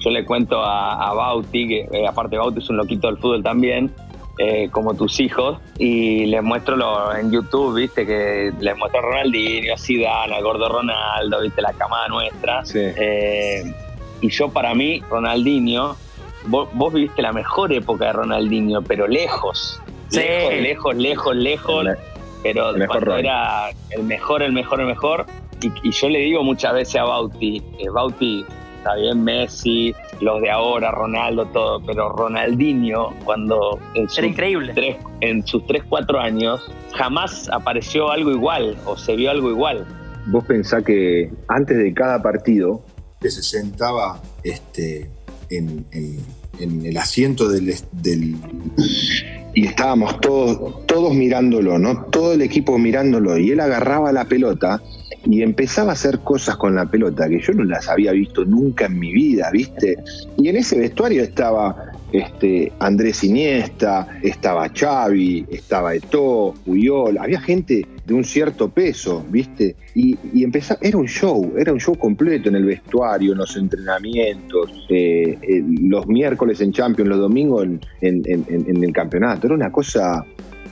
Yo 0.00 0.10
le 0.10 0.24
cuento 0.24 0.60
a, 0.64 1.14
Bauti, 1.14 1.68
que 1.68 1.88
eh, 1.92 2.08
aparte 2.08 2.36
Bauti 2.36 2.58
es 2.58 2.68
un 2.70 2.76
loquito 2.76 3.06
del 3.06 3.18
fútbol 3.18 3.40
también, 3.40 3.94
eh, 4.38 4.68
como 4.72 4.94
tus 4.94 5.20
hijos, 5.20 5.60
y 5.78 6.26
les 6.26 6.42
muestro 6.42 6.74
lo, 6.74 7.14
en 7.14 7.30
YouTube, 7.30 7.76
viste, 7.76 8.04
que 8.04 8.52
les 8.58 8.76
muestro 8.76 8.98
a 8.98 9.02
Ronaldinho, 9.02 9.72
a 9.72 9.78
Zidane, 9.78 10.34
al 10.34 10.42
gordo 10.42 10.68
Ronaldo, 10.68 11.40
viste, 11.40 11.62
la 11.62 11.72
camada 11.74 12.08
nuestra. 12.08 12.64
Eh, 12.74 13.72
y 14.22 14.28
yo 14.28 14.48
para 14.48 14.74
mí, 14.74 15.00
Ronaldinho, 15.08 15.94
vos, 16.46 16.92
viviste 16.92 17.22
la 17.22 17.32
mejor 17.32 17.72
época 17.72 18.06
de 18.06 18.12
Ronaldinho, 18.14 18.82
pero 18.82 19.06
lejos. 19.06 19.80
Lejos, 20.10 20.52
lejos, 20.52 20.96
lejos, 20.96 21.36
lejos. 21.36 21.86
pero 22.42 22.72
cuando 22.88 23.16
era 23.18 23.70
el 23.90 24.02
mejor, 24.02 24.42
el 24.42 24.52
mejor, 24.52 24.80
el 24.80 24.88
mejor 24.88 25.26
y, 25.62 25.90
yo 25.90 26.08
le 26.08 26.20
digo 26.20 26.42
muchas 26.42 26.72
veces 26.74 26.96
a 26.96 27.04
Bauti, 27.04 27.62
eh, 27.78 27.88
Bauti, 27.90 28.44
está 28.78 28.94
bien 28.94 29.22
Messi, 29.22 29.94
los 30.20 30.40
de 30.40 30.50
ahora, 30.50 30.90
Ronaldo, 30.90 31.46
todo, 31.46 31.84
pero 31.84 32.10
Ronaldinho, 32.10 33.10
cuando 33.24 33.78
en 33.94 34.08
sus, 34.08 34.24
increíble. 34.24 34.72
Tres, 34.74 34.96
en 35.20 35.46
sus 35.46 35.66
3, 35.66 35.84
4 35.88 36.20
años, 36.20 36.70
jamás 36.94 37.48
apareció 37.52 38.10
algo 38.10 38.30
igual 38.30 38.76
o 38.86 38.96
se 38.96 39.16
vio 39.16 39.30
algo 39.30 39.50
igual. 39.50 39.86
Vos 40.26 40.44
pensás 40.44 40.84
que 40.84 41.30
antes 41.48 41.76
de 41.76 41.92
cada 41.94 42.22
partido... 42.22 42.82
Que 43.20 43.30
se 43.30 43.42
sentaba 43.42 44.18
este, 44.42 45.10
en, 45.50 45.86
el 46.58 46.96
asiento 46.96 47.48
del, 47.48 47.74
del, 47.92 48.36
y 49.54 49.66
estábamos 49.66 50.20
todos, 50.20 50.86
todos 50.86 51.14
mirándolo, 51.14 51.78
¿no? 51.78 52.04
Todo 52.06 52.32
el 52.32 52.42
equipo 52.42 52.78
mirándolo. 52.78 53.36
Y 53.38 53.50
él 53.50 53.60
agarraba 53.60 54.12
la 54.12 54.24
pelota 54.24 54.80
y 55.24 55.42
empezaba 55.42 55.90
a 55.90 55.92
hacer 55.92 56.20
cosas 56.20 56.56
con 56.56 56.74
la 56.74 56.86
pelota 56.86 57.28
que 57.28 57.40
yo 57.40 57.52
no 57.52 57.64
las 57.64 57.88
había 57.88 58.12
visto 58.12 58.44
nunca 58.44 58.86
en 58.86 58.98
mi 58.98 59.12
vida, 59.12 59.50
¿viste? 59.52 59.96
Y 60.38 60.48
en 60.48 60.56
ese 60.56 60.78
vestuario 60.78 61.22
estaba 61.22 61.92
este, 62.12 62.72
Andrés 62.78 63.22
Iniesta, 63.22 64.08
estaba 64.22 64.68
Xavi, 64.68 65.46
estaba 65.50 65.94
Eto, 65.94 66.54
Puyol, 66.64 67.18
había 67.18 67.40
gente 67.40 67.86
de 68.04 68.14
un 68.14 68.24
cierto 68.24 68.70
peso, 68.70 69.24
¿viste? 69.30 69.76
Y, 69.94 70.16
y 70.32 70.42
empezaba, 70.42 70.80
era 70.82 70.96
un 70.96 71.06
show, 71.06 71.52
era 71.56 71.72
un 71.72 71.78
show 71.80 71.96
completo 71.96 72.48
en 72.48 72.56
el 72.56 72.64
vestuario, 72.64 73.32
en 73.32 73.38
los 73.38 73.56
entrenamientos, 73.56 74.86
eh, 74.88 75.62
los 75.82 76.06
miércoles 76.06 76.60
en 76.60 76.72
Champions, 76.72 77.10
los 77.10 77.18
domingos 77.18 77.64
en, 77.64 77.80
en, 78.00 78.84
el 78.84 78.92
campeonato, 78.92 79.46
era 79.46 79.54
una 79.54 79.70
cosa 79.70 80.24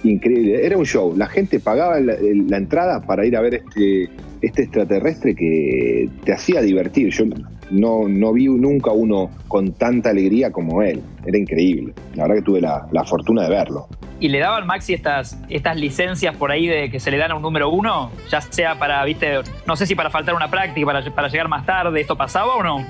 increíble, 0.02 0.64
era 0.64 0.76
un 0.76 0.86
show, 0.86 1.14
la 1.16 1.26
gente 1.26 1.60
pagaba 1.60 2.00
la 2.00 2.56
entrada 2.56 3.00
para 3.00 3.26
ir 3.26 3.36
a 3.36 3.40
ver 3.40 3.54
este 3.54 4.08
este 4.42 4.62
extraterrestre 4.62 5.34
que 5.34 6.08
te 6.24 6.32
hacía 6.32 6.60
divertir. 6.62 7.10
Yo 7.10 7.24
no, 7.70 8.08
no 8.08 8.32
vi 8.32 8.46
nunca 8.46 8.90
uno 8.92 9.30
con 9.48 9.72
tanta 9.72 10.10
alegría 10.10 10.50
como 10.50 10.82
él. 10.82 11.02
Era 11.26 11.38
increíble. 11.38 11.92
La 12.14 12.24
verdad 12.24 12.36
que 12.36 12.42
tuve 12.42 12.60
la, 12.60 12.86
la 12.92 13.04
fortuna 13.04 13.42
de 13.44 13.50
verlo 13.50 13.88
y 14.20 14.28
le 14.28 14.38
daban 14.38 14.66
Maxi 14.66 14.94
estas, 14.94 15.38
estas 15.48 15.76
licencias 15.76 16.36
por 16.36 16.50
ahí 16.50 16.66
de 16.66 16.90
que 16.90 16.98
se 16.98 17.10
le 17.10 17.18
dan 17.18 17.30
a 17.30 17.36
un 17.36 17.42
número 17.42 17.70
uno, 17.70 18.10
ya 18.30 18.40
sea 18.40 18.78
para, 18.78 19.04
viste, 19.04 19.40
no 19.66 19.76
sé 19.76 19.86
si 19.86 19.94
para 19.94 20.10
faltar 20.10 20.34
una 20.34 20.50
práctica, 20.50 20.86
para, 20.86 21.14
para 21.14 21.28
llegar 21.28 21.48
más 21.48 21.64
tarde, 21.64 22.00
¿esto 22.00 22.16
pasaba 22.16 22.54
o 22.56 22.62
no? 22.62 22.84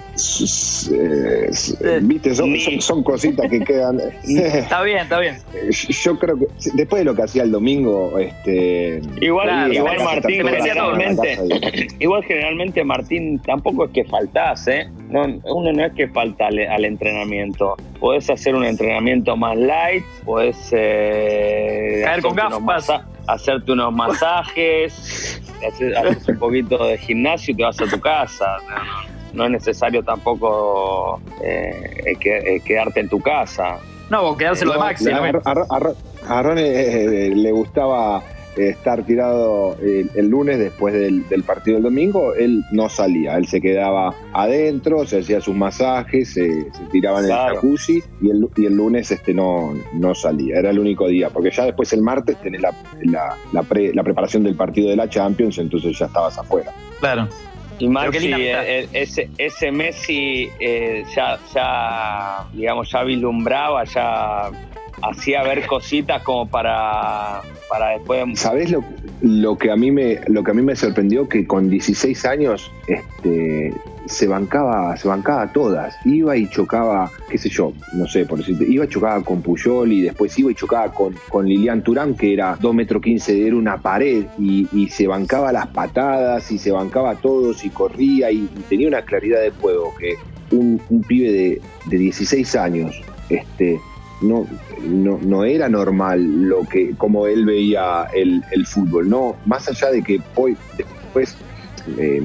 viste, 2.03 2.35
son, 2.81 3.03
cositas 3.03 3.51
que 3.51 3.61
quedan. 3.61 4.01
está 4.24 4.83
bien, 4.83 4.99
está 4.99 5.20
bien. 5.20 5.37
Yo 5.70 6.18
creo 6.18 6.39
que 6.39 6.47
después 6.74 7.01
de 7.01 7.05
lo 7.05 7.14
que 7.14 7.22
hacía 7.22 7.43
el 7.43 7.53
domingo, 7.53 8.18
este. 8.18 9.01
Igual, 9.20 9.72
igual 9.72 9.99
Martín, 10.03 10.47
generalmente, 10.47 11.39
igual 11.99 12.24
generalmente 12.24 12.85
Martín 12.85 13.39
tampoco 13.41 13.85
es 13.87 13.91
que 13.93 14.05
faltase, 14.05 14.67
¿eh? 14.68 14.90
no, 15.08 15.24
uno 15.44 15.72
no 15.72 15.84
es 15.84 15.92
que 15.94 16.08
falta 16.08 16.46
al, 16.46 16.84
entrenamiento. 16.84 17.76
Podés 17.98 18.28
hacer 18.30 18.54
un 18.54 18.64
entrenamiento 18.64 19.36
más 19.36 19.56
light, 19.56 20.04
podés 20.24 20.56
eh, 20.72 22.02
caer 22.04 22.22
con 22.22 22.34
gafas, 22.34 22.90
hacerte 23.26 23.72
unos 23.72 23.92
masajes, 23.92 25.40
haces, 25.66 26.28
un 26.28 26.38
poquito 26.38 26.86
de 26.86 26.98
gimnasio 26.98 27.52
y 27.52 27.56
te 27.56 27.62
vas 27.62 27.80
a 27.80 27.86
tu 27.86 28.00
casa. 28.00 28.56
No, 29.32 29.44
es 29.44 29.50
necesario 29.50 30.02
tampoco 30.02 31.20
eh, 31.42 32.14
eh, 32.20 32.60
quedarte 32.64 33.00
en 33.00 33.08
tu 33.08 33.20
casa. 33.20 33.78
No, 34.10 34.22
o 34.28 34.36
quedarse 34.36 34.64
lo 34.64 34.72
de 34.72 34.78
Maxi. 34.78 35.10
A, 35.10 36.42
Ron 36.42 36.56
le 36.56 37.52
gustaba 37.52 38.22
estar 38.59 39.04
tirado 39.04 39.76
el, 39.80 40.28
lunes 40.28 40.59
después 40.59 40.94
del, 40.94 41.24
partido 41.44 41.76
del 41.76 41.84
domingo, 41.84 42.34
él 42.34 42.62
no 42.72 42.88
salía, 42.88 43.36
él 43.36 43.46
se 43.46 43.61
quedaba 43.61 44.14
adentro, 44.32 45.06
se 45.06 45.20
hacía 45.20 45.40
sus 45.40 45.54
masajes, 45.54 46.32
se, 46.34 46.66
tiraba 46.90 47.20
en 47.20 47.26
el 47.26 47.32
jacuzzi 47.32 48.02
y 48.20 48.30
el, 48.30 48.48
y 48.56 48.66
el 48.66 48.74
lunes 48.74 49.11
este 49.11 49.32
no, 49.32 49.74
no 49.94 50.14
salía, 50.14 50.59
era 50.59 50.70
el 50.70 50.78
único 50.78 51.09
día, 51.09 51.30
porque 51.30 51.50
ya 51.50 51.64
después 51.64 51.92
el 51.92 52.02
martes 52.02 52.36
tenés 52.42 52.62
la, 52.62 52.74
la, 53.52 54.02
preparación 54.02 54.42
del 54.42 54.56
partido 54.56 54.90
de 54.90 54.96
la 54.96 55.09
Champions, 55.09 55.59
entonces 55.59 55.98
ya 55.98 56.06
estabas 56.06 56.38
afuera. 56.38 56.72
Claro. 57.00 57.28
Y 57.78 57.88
Maxi, 57.88 58.32
eh, 58.32 58.88
ese, 58.92 59.30
ese 59.38 59.70
Messi 59.70 60.48
eh, 60.59 61.04
ya, 61.14 61.38
ya, 61.54 62.46
digamos, 62.52 62.90
ya 62.90 63.04
vislumbraba, 63.04 63.84
ya 63.84 64.50
hacía 65.03 65.42
ver 65.42 65.66
cositas 65.66 66.22
como 66.22 66.49
para, 66.49 67.42
para 67.68 67.90
después. 67.90 68.24
¿Sabés 68.34 68.70
lo, 68.70 68.84
lo, 69.20 69.57
que 69.57 69.70
a 69.70 69.76
mí 69.76 69.90
me, 69.90 70.20
lo 70.26 70.42
que 70.42 70.51
a 70.51 70.55
mí 70.55 70.62
me 70.62 70.76
sorprendió? 70.76 71.28
Que 71.28 71.46
con 71.46 71.70
16 71.70 72.24
años 72.24 72.70
este, 72.86 73.72
se 74.07 74.26
bancaba, 74.26 74.96
se 74.96 75.09
bancaba 75.09 75.53
todas. 75.53 75.94
Iba 76.05 76.36
y 76.36 76.49
chocaba, 76.49 77.11
qué 77.28 77.38
sé 77.38 77.49
yo, 77.49 77.72
no 77.92 78.07
sé 78.07 78.24
por 78.24 78.38
decirte, 78.38 78.64
iba 78.68 78.84
y 78.84 78.88
chocaba 78.88 79.22
con 79.22 79.42
Puyol 79.42 79.92
y 79.92 80.03
después 80.03 80.38
iba 80.38 80.51
y 80.51 80.55
chocaba 80.55 80.92
con, 80.92 81.14
con 81.28 81.46
Lilian 81.46 81.82
Turán, 81.82 82.14
que 82.14 82.32
era 82.32 82.57
2 82.61 82.74
metros 82.74 83.03
15, 83.03 83.46
era 83.46 83.57
una 83.57 83.78
pared, 83.78 84.24
y, 84.38 84.66
se 84.88 85.07
bancaba 85.07 85.53
las 85.53 85.66
patadas 85.68 86.51
y 86.51 86.59
se 86.59 86.70
bancaba 86.70 87.14
todos 87.16 87.64
y 87.64 87.68
corría 87.68 88.30
y, 88.30 88.49
tenía 88.68 88.88
una 88.88 89.03
claridad 89.03 89.40
de 89.42 89.51
juego 89.51 89.94
que 89.96 90.14
un, 90.51 90.80
un 90.88 91.03
pibe 91.03 91.30
de, 91.30 91.61
de 91.86 91.99
16 91.99 92.57
años 92.57 93.01
este, 93.28 93.78
no, 94.20 94.46
no, 94.82 95.18
no, 95.22 95.44
era 95.44 95.68
normal 95.68 96.48
lo 96.48 96.62
que, 96.64 96.94
como 96.96 97.26
él 97.26 97.44
veía 97.44 98.06
el, 98.14 98.42
fútbol, 98.66 99.08
no, 99.08 99.36
más 99.46 99.68
allá 99.68 99.90
de 99.90 100.02
que 100.02 100.20
hoy, 100.34 100.56
después, 100.76 101.36
eh, 101.98 102.20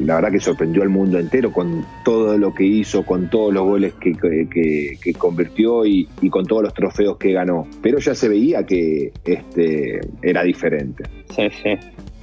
la 0.00 0.16
verdad 0.16 0.32
que 0.32 0.40
sorprendió 0.40 0.82
al 0.82 0.88
mundo 0.88 1.18
entero 1.18 1.52
con 1.52 1.84
todo 2.04 2.36
lo 2.36 2.54
que 2.54 2.64
hizo, 2.64 3.04
con 3.04 3.30
todos 3.30 3.52
los 3.52 3.64
goles 3.64 3.94
que, 3.94 4.12
que, 4.12 5.12
convirtió 5.14 5.86
y, 5.86 6.08
y, 6.20 6.30
con 6.30 6.46
todos 6.46 6.62
los 6.64 6.74
trofeos 6.74 7.16
que 7.16 7.32
ganó. 7.32 7.68
Pero 7.82 7.98
ya 7.98 8.14
se 8.14 8.28
veía 8.28 8.64
que 8.64 9.12
este, 9.24 10.00
era 10.22 10.42
diferente. 10.42 11.04
Sí, 11.34 11.48
sí 11.62 11.78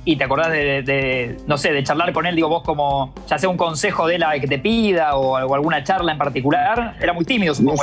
y 0.06 0.16
te 0.16 0.24
acordás 0.24 0.52
de, 0.52 1.36
no 1.48 1.58
sé, 1.58 1.74
de 1.74 1.84
charlar 1.84 2.14
con 2.14 2.28
él, 2.28 2.36
digo, 2.36 2.48
vos 2.48 2.64
como, 2.64 3.14
ya 3.28 3.40
sea 3.40 3.50
un 3.50 3.58
consejo 3.58 4.08
de 4.08 4.16
él 4.16 4.24
que 4.40 4.48
te 4.48 4.60
pida 4.60 5.18
o, 5.18 5.36
alguna 5.36 5.84
charla 5.84 6.12
en 6.12 6.18
particular, 6.18 6.96
era 7.02 7.12
muy 7.12 7.26
tímido, 7.26 7.56
supongo. 7.56 7.82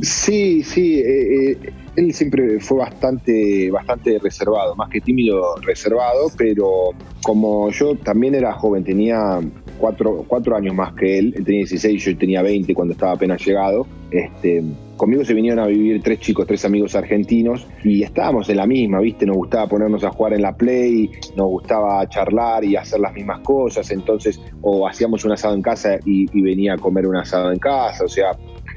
sí, 0.00 0.62
sí, 0.62 1.00
eh, 1.00 1.50
eh, 1.50 1.72
él 1.96 2.14
siempre 2.14 2.60
fue 2.60 2.78
bastante, 2.78 3.70
bastante 3.72 4.18
reservado, 4.20 4.76
más 4.76 4.88
que 4.88 5.00
tímido, 5.00 5.56
reservado, 5.62 6.30
pero 6.36 6.90
como 7.22 7.70
yo 7.70 7.96
también 7.96 8.36
era 8.36 8.52
joven, 8.52 8.84
tenía 8.84 9.40
cuatro, 9.78 10.24
cuatro 10.26 10.56
años 10.56 10.74
más 10.74 10.94
que 10.94 11.18
él, 11.18 11.34
él 11.36 11.44
tenía 11.44 11.60
16, 11.60 12.04
yo 12.04 12.16
tenía 12.16 12.42
20 12.42 12.74
cuando 12.74 12.92
estaba 12.92 13.12
apenas 13.12 13.44
llegado, 13.44 13.86
este 14.10 14.62
Conmigo 14.96 15.24
se 15.24 15.34
vinieron 15.34 15.58
a 15.58 15.66
vivir 15.66 16.00
tres 16.02 16.20
chicos, 16.20 16.46
tres 16.46 16.64
amigos 16.64 16.94
argentinos 16.94 17.66
y 17.82 18.04
estábamos 18.04 18.48
en 18.48 18.58
la 18.58 18.66
misma, 18.66 19.00
¿viste? 19.00 19.26
Nos 19.26 19.36
gustaba 19.36 19.66
ponernos 19.66 20.04
a 20.04 20.10
jugar 20.10 20.34
en 20.34 20.42
la 20.42 20.56
Play, 20.56 21.10
nos 21.36 21.48
gustaba 21.48 22.08
charlar 22.08 22.64
y 22.64 22.76
hacer 22.76 23.00
las 23.00 23.12
mismas 23.12 23.40
cosas, 23.40 23.90
entonces, 23.90 24.40
o 24.62 24.86
hacíamos 24.86 25.24
un 25.24 25.32
asado 25.32 25.54
en 25.54 25.62
casa 25.62 25.98
y, 26.04 26.26
venía 26.44 26.74
a 26.74 26.78
comer 26.78 27.06
un 27.06 27.16
asado 27.16 27.50
en 27.50 27.58
casa, 27.58 28.04
o 28.04 28.08
sea, 28.08 28.36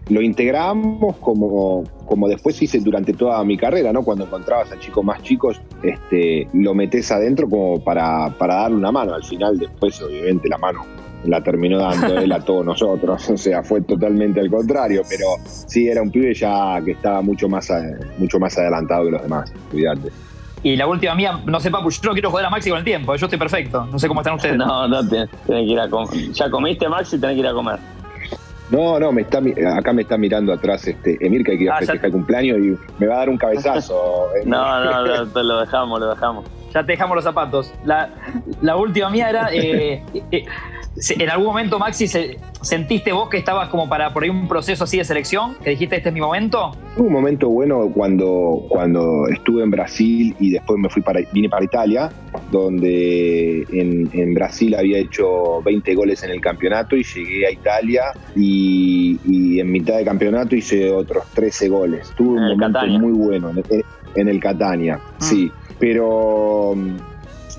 lo 0.09 0.21
integramos 0.21 1.17
como, 1.17 1.83
como 2.05 2.27
después 2.27 2.61
hice 2.61 2.79
durante 2.79 3.13
toda 3.13 3.43
mi 3.43 3.57
carrera, 3.57 3.91
¿no? 3.91 4.03
Cuando 4.03 4.25
encontrabas 4.25 4.71
a 4.71 4.79
chicos 4.79 5.03
más 5.03 5.21
chicos, 5.23 5.61
este, 5.83 6.47
lo 6.53 6.73
metes 6.73 7.11
adentro 7.11 7.49
como 7.49 7.83
para, 7.83 8.29
para 8.37 8.55
darle 8.55 8.77
una 8.77 8.91
mano. 8.91 9.13
Al 9.13 9.23
final, 9.23 9.57
después, 9.57 10.01
obviamente, 10.01 10.47
la 10.49 10.57
mano 10.57 10.85
la 11.25 11.41
terminó 11.41 11.79
dando 11.79 12.17
él 12.19 12.31
a 12.31 12.39
todos 12.39 12.65
nosotros, 12.65 13.29
o 13.29 13.37
sea, 13.37 13.63
fue 13.63 13.81
totalmente 13.81 14.39
al 14.39 14.49
contrario, 14.49 15.01
pero 15.09 15.25
sí 15.45 15.87
era 15.87 16.01
un 16.01 16.11
pibe 16.11 16.33
ya 16.33 16.79
que 16.83 16.91
estaba 16.91 17.21
mucho 17.21 17.49
más, 17.49 17.71
mucho 18.17 18.39
más 18.39 18.57
adelantado 18.57 19.05
que 19.05 19.11
los 19.11 19.21
demás, 19.23 19.51
cuídate. 19.71 20.09
Y 20.63 20.75
la 20.75 20.87
última 20.87 21.13
mía, 21.15 21.39
no 21.45 21.59
sé, 21.59 21.69
Papu, 21.69 21.89
yo 21.91 21.99
no 22.03 22.13
quiero 22.13 22.31
joder 22.31 22.47
a 22.47 22.49
Maxi 22.49 22.69
con 22.69 22.79
el 22.79 22.85
tiempo, 22.85 23.15
yo 23.15 23.25
estoy 23.25 23.39
perfecto, 23.39 23.85
no 23.85 23.99
sé 23.99 24.07
cómo 24.07 24.21
están 24.21 24.35
ustedes. 24.35 24.57
No, 24.57 24.87
no, 24.87 25.07
tenés, 25.07 25.29
que 25.45 25.61
ir 25.61 25.79
a 25.79 25.89
comer. 25.89 26.31
Ya 26.31 26.49
comiste, 26.49 26.89
Maxi, 26.89 27.19
tenés 27.19 27.35
que 27.35 27.41
ir 27.41 27.47
a 27.47 27.53
comer. 27.53 27.79
No, 28.69 28.99
no, 28.99 29.11
me 29.11 29.21
está, 29.21 29.39
acá 29.75 29.93
me 29.93 30.01
está 30.01 30.17
mirando 30.17 30.51
atrás 30.51 30.87
este 30.87 31.17
Emir 31.25 31.43
que 31.43 31.51
hay 31.51 31.57
que 31.57 31.63
ir 31.65 31.71
a 31.71 31.75
ah, 31.75 31.79
festejar 31.79 32.07
el 32.07 32.11
cumpleaños 32.11 32.57
y 32.57 32.77
me 32.99 33.07
va 33.07 33.15
a 33.15 33.17
dar 33.19 33.29
un 33.29 33.37
cabezazo. 33.37 34.27
no, 34.45 34.83
no, 34.83 35.25
no, 35.25 35.43
lo 35.43 35.59
dejamos, 35.59 35.99
lo 35.99 36.09
dejamos. 36.09 36.45
Ya 36.73 36.85
te 36.85 36.91
dejamos 36.91 37.15
los 37.15 37.23
zapatos. 37.23 37.73
La, 37.85 38.09
la 38.61 38.75
última 38.75 39.09
mía 39.09 39.29
era, 39.29 39.49
eh, 39.53 40.03
¿En 41.09 41.29
algún 41.29 41.47
momento, 41.47 41.77
Maxi, 41.77 42.07
sentiste 42.61 43.11
vos 43.11 43.29
que 43.29 43.37
estabas 43.37 43.69
como 43.69 43.87
para 43.87 44.11
por 44.13 44.23
ahí 44.23 44.29
un 44.29 44.47
proceso 44.47 44.85
así 44.85 44.97
de 44.97 45.03
selección? 45.03 45.55
¿Que 45.63 45.71
dijiste 45.71 45.97
este 45.97 46.09
es 46.09 46.13
mi 46.13 46.21
momento? 46.21 46.71
Hubo 46.95 47.05
un 47.05 47.13
momento 47.13 47.49
bueno 47.49 47.91
cuando, 47.93 48.65
cuando 48.67 49.27
estuve 49.27 49.63
en 49.63 49.69
Brasil 49.69 50.35
y 50.39 50.51
después 50.51 50.79
me 50.79 50.89
fui 50.89 51.03
para, 51.03 51.19
vine 51.31 51.49
para 51.49 51.63
Italia, 51.63 52.09
donde 52.51 53.67
en, 53.71 54.33
Brasil 54.33 54.75
había 54.75 54.99
hecho 54.99 55.61
20 55.63 55.95
goles 55.95 56.23
en 56.23 56.31
el 56.31 56.41
campeonato 56.41 56.95
y 56.95 57.03
llegué 57.03 57.47
a 57.47 57.51
Italia 57.51 58.03
y, 58.35 59.59
en 59.59 59.71
mitad 59.71 59.97
de 59.97 60.05
campeonato 60.05 60.55
hice 60.55 60.91
otros 60.91 61.25
13 61.33 61.69
goles. 61.69 62.11
Tuve 62.15 62.39
un 62.39 62.57
momento 62.57 62.87
muy 62.99 63.11
bueno 63.11 63.51
en 64.15 64.27
el, 64.27 64.39
Catania, 64.39 64.97
mm. 64.97 65.21
sí. 65.21 65.51
Pero 65.79 66.75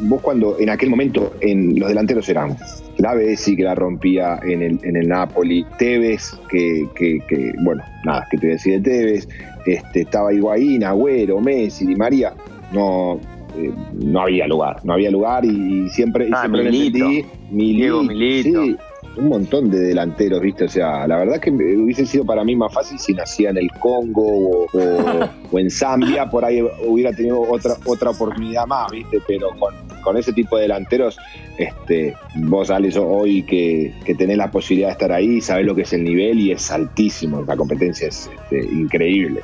vos 0.00 0.20
cuando 0.20 0.58
en 0.58 0.70
aquel 0.70 0.90
momento 0.90 1.34
en 1.40 1.78
los 1.78 1.88
delanteros 1.88 2.28
eran 2.28 2.56
la 2.98 3.14
Bessi 3.14 3.56
que 3.56 3.64
la 3.64 3.74
rompía 3.74 4.38
en 4.42 4.62
el, 4.62 4.78
en 4.82 4.96
el 4.96 5.08
Napoli, 5.08 5.64
Tevez, 5.78 6.38
que, 6.50 6.88
que, 6.96 7.52
bueno, 7.62 7.82
nada, 8.04 8.26
que 8.30 8.38
te 8.38 8.48
decía 8.48 8.74
de 8.74 8.80
Tevez, 8.80 9.28
este, 9.66 10.00
estaba 10.02 10.32
Higuaín, 10.32 10.84
Agüero, 10.84 11.40
Messi, 11.40 11.86
Di 11.86 11.96
María, 11.96 12.32
no, 12.72 13.20
eh, 13.56 13.72
no 13.92 14.20
había 14.20 14.46
lugar, 14.46 14.80
no 14.84 14.94
había 14.94 15.10
lugar 15.10 15.44
y 15.44 15.88
siempre, 15.90 16.28
ah, 16.32 16.40
siempre 16.40 16.64
Milito, 16.64 17.08
Diego 17.50 18.02
Milito. 18.02 18.62
Sí, 18.64 18.76
un 19.18 19.28
montón 19.28 19.70
de 19.70 19.80
delanteros, 19.80 20.40
¿viste? 20.40 20.64
O 20.64 20.68
sea, 20.68 21.06
la 21.06 21.18
verdad 21.18 21.40
que 21.40 21.50
hubiese 21.50 22.06
sido 22.06 22.24
para 22.24 22.44
mí 22.44 22.54
más 22.54 22.72
fácil 22.72 22.98
si 22.98 23.14
nacía 23.14 23.50
en 23.50 23.58
el 23.58 23.70
Congo 23.72 24.66
o, 24.72 25.58
en 25.58 25.70
Zambia, 25.70 26.28
por 26.30 26.44
ahí 26.44 26.62
hubiera 26.86 27.12
tenido 27.12 27.40
otra, 27.40 27.74
otra 27.84 28.10
oportunidad 28.10 28.66
más, 28.66 28.90
¿viste? 28.90 29.18
Pero 29.26 29.48
con, 29.58 29.74
con 30.02 30.16
ese 30.16 30.32
tipo 30.32 30.56
de 30.56 30.62
delanteros, 30.62 31.18
este, 31.56 32.14
vos, 32.34 32.70
Alex, 32.70 32.96
hoy 32.96 33.42
que, 33.42 33.94
que, 34.04 34.14
tenés 34.14 34.36
la 34.36 34.50
posibilidad 34.50 34.88
de 34.88 34.92
estar 34.92 35.12
ahí, 35.12 35.40
sabés 35.40 35.66
lo 35.66 35.74
que 35.74 35.82
es 35.82 35.92
el 35.92 36.04
nivel 36.04 36.38
y 36.38 36.52
es 36.52 36.70
altísimo, 36.70 37.42
la 37.46 37.56
competencia 37.56 38.08
es 38.08 38.30
este, 38.32 38.64
increíble. 38.66 39.42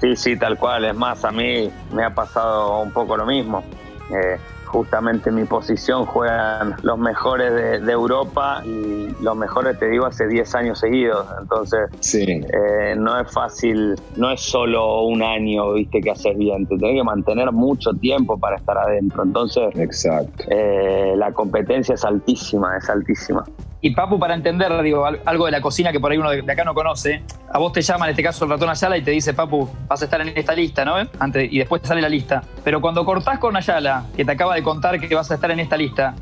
Sí, 0.00 0.16
sí, 0.16 0.36
tal 0.36 0.58
cual. 0.58 0.84
Es 0.84 0.96
más, 0.96 1.24
a 1.24 1.30
mí 1.30 1.70
me 1.92 2.04
ha 2.04 2.12
pasado 2.12 2.82
un 2.82 2.90
poco 2.90 3.16
lo 3.16 3.24
mismo. 3.24 3.62
Eh, 4.10 4.36
justamente 4.72 5.28
en 5.28 5.36
mi 5.36 5.44
posición 5.44 6.06
juegan 6.06 6.76
los 6.82 6.98
mejores 6.98 7.52
de, 7.84 7.92
Europa 7.92 8.62
y 8.64 9.08
los 9.22 9.36
mejores, 9.36 9.78
te 9.78 9.86
digo, 9.90 10.06
hace 10.06 10.26
10 10.26 10.54
años 10.54 10.78
seguidos. 10.78 11.26
Entonces, 11.40 11.90
eh, 12.14 12.94
no 12.96 13.20
es 13.20 13.30
fácil, 13.30 13.94
no 14.16 14.30
es 14.30 14.40
solo 14.40 15.02
un 15.02 15.22
año, 15.22 15.74
viste, 15.74 16.00
que 16.00 16.10
haces 16.10 16.36
bien, 16.38 16.66
te 16.66 16.78
tenés 16.78 16.96
que 16.96 17.04
mantener 17.04 17.52
mucho 17.52 17.92
tiempo 17.92 18.38
para 18.38 18.56
estar 18.56 18.78
adentro. 18.78 19.22
Entonces, 19.22 19.76
Exacto. 19.76 20.44
Eh, 20.48 21.12
la 21.16 21.32
competencia 21.32 21.94
es 21.94 22.04
altísima, 22.04 22.78
es 22.78 22.88
altísima. 22.88 23.44
Y 23.84 23.90
Papu, 23.90 24.16
para 24.16 24.34
entender, 24.34 24.80
digo, 24.82 25.04
algo 25.04 25.46
de 25.46 25.50
la 25.50 25.60
cocina 25.60 25.90
que 25.90 25.98
por 25.98 26.12
ahí 26.12 26.16
uno 26.16 26.30
de 26.30 26.52
acá 26.52 26.62
no 26.62 26.72
conoce, 26.72 27.24
a 27.52 27.58
vos 27.58 27.72
te 27.72 27.82
llama 27.82 28.06
en 28.06 28.10
este 28.10 28.22
caso 28.22 28.44
el 28.44 28.52
ratón 28.52 28.70
Ayala 28.70 28.96
y 28.96 29.02
te 29.02 29.10
dice, 29.10 29.34
Papu, 29.34 29.68
vas 29.88 30.00
a 30.00 30.04
estar 30.04 30.20
en 30.20 30.28
esta 30.38 30.54
lista, 30.54 30.84
¿no? 30.84 30.94
Antes, 31.18 31.52
y 31.52 31.58
después 31.58 31.82
te 31.82 31.88
sale 31.88 32.00
la 32.00 32.08
lista. 32.08 32.44
Pero 32.62 32.80
cuando 32.80 33.04
cortás 33.04 33.40
con 33.40 33.56
Ayala, 33.56 34.04
que 34.16 34.24
te 34.24 34.30
acaba 34.30 34.54
de 34.54 34.61
contar 34.62 34.98
que 35.00 35.14
vas 35.14 35.30
a 35.30 35.34
estar 35.34 35.50
en 35.50 35.60
esta 35.60 35.76
lista, 35.76 36.14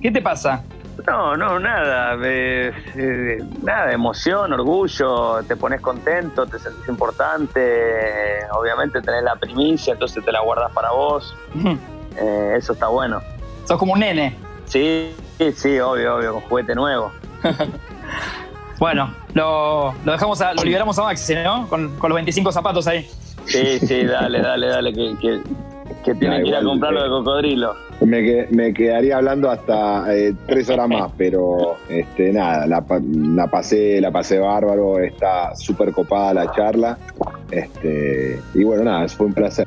¿qué 0.00 0.10
te 0.10 0.22
pasa? 0.22 0.64
No, 1.06 1.36
no, 1.36 1.58
nada. 1.58 2.16
Eh, 2.22 3.38
nada, 3.62 3.92
emoción, 3.92 4.52
orgullo, 4.52 5.42
te 5.46 5.56
pones 5.56 5.80
contento, 5.80 6.46
te 6.46 6.58
sentís 6.58 6.88
importante. 6.88 8.40
obviamente 8.52 9.00
tenés 9.00 9.22
la 9.22 9.36
primicia, 9.36 9.94
entonces 9.94 10.24
te 10.24 10.32
la 10.32 10.40
guardas 10.40 10.72
para 10.72 10.90
vos. 10.90 11.34
Eh, 12.16 12.54
eso 12.56 12.72
está 12.72 12.88
bueno. 12.88 13.20
Sos 13.64 13.78
como 13.78 13.94
un 13.94 14.00
nene. 14.00 14.36
Sí, 14.66 15.14
sí, 15.54 15.80
obvio, 15.80 16.16
obvio, 16.16 16.32
con 16.34 16.42
juguete 16.42 16.74
nuevo. 16.74 17.12
bueno, 18.78 19.14
lo, 19.34 19.94
dejamos 20.04 20.40
lo 20.40 20.62
liberamos 20.64 20.98
a 20.98 21.02
Maxi, 21.02 21.34
¿no? 21.36 21.68
Con, 21.68 21.96
los 22.00 22.14
25 22.14 22.52
zapatos 22.52 22.86
ahí. 22.86 23.08
Sí, 23.46 23.78
sí, 23.80 24.04
dale, 24.04 24.40
dale, 24.40 24.68
dale, 24.68 24.92
que, 24.92 25.16
que, 25.18 25.42
tiene 26.18 26.42
que 26.42 26.48
ir 26.48 26.54
a 26.54 26.62
comprarlo 26.62 27.02
de 27.02 27.08
cocodrilo. 27.08 27.74
Me, 28.00 28.46
me, 28.50 28.72
quedaría 28.72 29.18
hablando 29.18 29.50
hasta 29.50 30.14
eh, 30.14 30.34
tres 30.46 30.70
horas 30.70 30.88
más, 30.88 31.12
pero 31.18 31.76
este, 31.88 32.32
nada, 32.32 32.66
la, 32.66 32.84
la, 33.34 33.46
pasé, 33.48 34.00
la 34.00 34.10
pasé 34.10 34.38
bárbaro, 34.38 34.98
está 34.98 35.54
súper 35.54 35.92
copada 35.92 36.34
la 36.34 36.52
charla. 36.52 36.98
Este, 37.50 38.40
y 38.54 38.64
bueno, 38.64 38.84
nada, 38.84 39.08
fue 39.08 39.26
un 39.26 39.34
placer. 39.34 39.66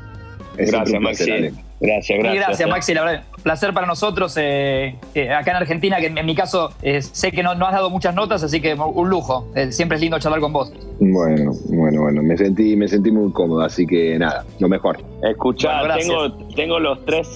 gracias, 0.57 1.01
Maxi. 1.01 1.31
Gracias, 1.79 2.19
gracias. 2.19 2.45
gracias, 2.45 2.69
Maxi. 2.69 2.93
La 2.93 3.03
verdad, 3.03 3.23
placer 3.43 3.73
para 3.73 3.85
nosotros 3.85 4.35
eh, 4.37 4.95
eh, 5.13 5.31
acá 5.31 5.51
en 5.51 5.57
Argentina, 5.57 5.97
que 5.97 6.07
en, 6.07 6.25
mi 6.25 6.35
caso 6.35 6.71
sé 6.99 7.31
que 7.31 7.43
no, 7.43 7.51
has 7.51 7.59
dado 7.59 7.89
muchas 7.89 8.15
notas, 8.15 8.43
así 8.43 8.61
que 8.61 8.73
un 8.73 9.09
lujo. 9.09 9.47
siempre 9.69 9.97
es 9.97 10.01
lindo 10.01 10.17
charlar 10.19 10.39
con 10.39 10.53
vos. 10.53 10.71
Bueno, 10.99 11.51
bueno, 11.69 12.01
bueno. 12.01 12.23
Me 12.23 12.37
sentí, 12.37 12.75
me 12.75 12.87
sentí 12.87 13.11
muy 13.11 13.31
cómodo, 13.31 13.61
así 13.61 13.85
que 13.85 14.17
nada, 14.17 14.45
lo 14.59 14.69
mejor. 14.69 14.99
Escuchá, 15.21 15.81
tengo, 15.97 16.31
tengo 16.55 16.79
los 16.79 17.05
tres 17.05 17.27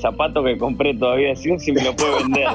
zapatos 0.00 0.44
que 0.44 0.56
compré 0.56 0.94
todavía, 0.94 1.34
si 1.36 1.72
me 1.72 1.82
lo 1.82 1.94
puede 1.94 2.22
vender. 2.22 2.48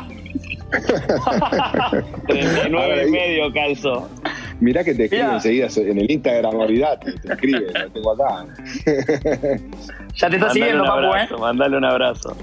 39 2.28 3.08
y 3.08 3.12
medio 3.12 3.54
calzo. 3.54 4.08
Mirá 4.60 4.84
que 4.84 4.96
te 4.96 5.06
escribe 5.06 5.34
enseguida 5.34 5.68
en 5.78 5.98
el 6.00 6.12
Instagram, 6.12 6.56
olvidate, 6.56 7.14
te 7.14 7.34
escribe, 7.34 7.72
lo 7.72 7.92
tengo 7.92 8.12
acá. 8.12 8.46
Ya 10.16 10.30
te 10.30 10.36
está 10.38 10.50
siguiendo, 10.50 10.84
Papu, 10.84 11.16
¿eh? 11.16 11.28
Mandale 11.40 11.78
un 11.78 11.86
abrazo. 11.86 12.36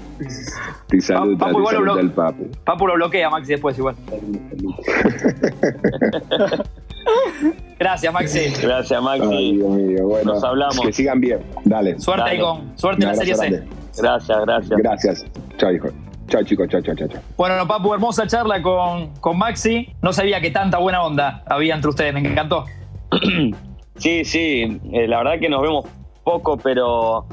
Te 0.87 1.01
saluda, 1.01 1.37
Papu, 1.37 1.63
te 1.65 1.71
saluda 1.75 2.01
el 2.01 2.11
Papu. 2.11 2.49
Papu 2.63 2.87
lo 2.87 2.93
bloquea, 2.93 3.29
Maxi, 3.29 3.51
después 3.51 3.77
igual. 3.77 3.95
Gracias, 7.77 8.13
Maxi. 8.13 8.53
Gracias, 8.61 9.01
Maxi. 9.01 9.57
Bueno, 9.57 10.33
Nos 10.33 10.43
hablamos. 10.43 10.79
Que 10.79 10.93
sigan 10.93 11.19
bien. 11.19 11.39
Dale. 11.65 11.99
Suerte 11.99 12.29
ahí 12.29 12.39
con. 12.39 12.77
Suerte 12.77 13.03
en 13.03 13.09
la 13.09 13.15
serie 13.15 13.35
C. 13.35 13.63
Gracias, 13.97 14.39
gracias. 14.45 14.79
Gracias. 14.79 15.25
Chao, 15.57 15.71
hijo. 15.71 15.89
Chao, 16.27 16.43
chicos, 16.43 16.67
chao, 16.69 16.81
chao, 16.81 16.95
chao. 16.95 17.07
Bueno, 17.37 17.67
Papu, 17.67 17.93
hermosa 17.93 18.25
charla 18.25 18.61
con, 18.61 19.13
con 19.19 19.37
Maxi. 19.37 19.93
No 20.01 20.11
sabía 20.11 20.41
que 20.41 20.51
tanta 20.51 20.79
buena 20.79 21.03
onda 21.03 21.43
había 21.45 21.75
entre 21.75 21.89
ustedes, 21.89 22.13
me 22.13 22.19
encantó. 22.21 22.65
Sí, 23.97 24.25
sí, 24.25 24.81
eh, 24.91 25.07
la 25.07 25.19
verdad 25.19 25.39
que 25.39 25.47
nos 25.47 25.61
vemos 25.61 25.85
poco, 26.25 26.57
pero 26.57 27.25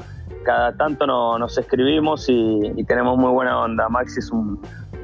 cada 0.45 0.75
tanto 0.77 1.05
nos 1.05 1.57
escribimos 1.57 2.27
y, 2.29 2.83
tenemos 2.87 3.17
muy 3.17 3.31
buena 3.31 3.59
onda. 3.59 3.89
Maxi 3.89 4.19
es 4.19 4.31
un, 4.31 4.61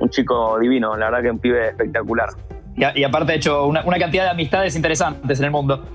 chico 0.09 0.57
divino, 0.57 0.95
la 0.95 1.07
verdad 1.07 1.23
que 1.23 1.31
un 1.31 1.39
pibe 1.39 1.67
espectacular. 1.67 2.29
Y, 2.77 3.03
aparte 3.03 3.33
ha 3.33 3.35
hecho 3.35 3.67
una, 3.67 3.83
cantidad 3.83 4.23
de 4.23 4.29
amistades 4.29 4.75
interesantes 4.77 5.39
en 5.39 5.45
el 5.45 5.51
mundo. 5.51 5.85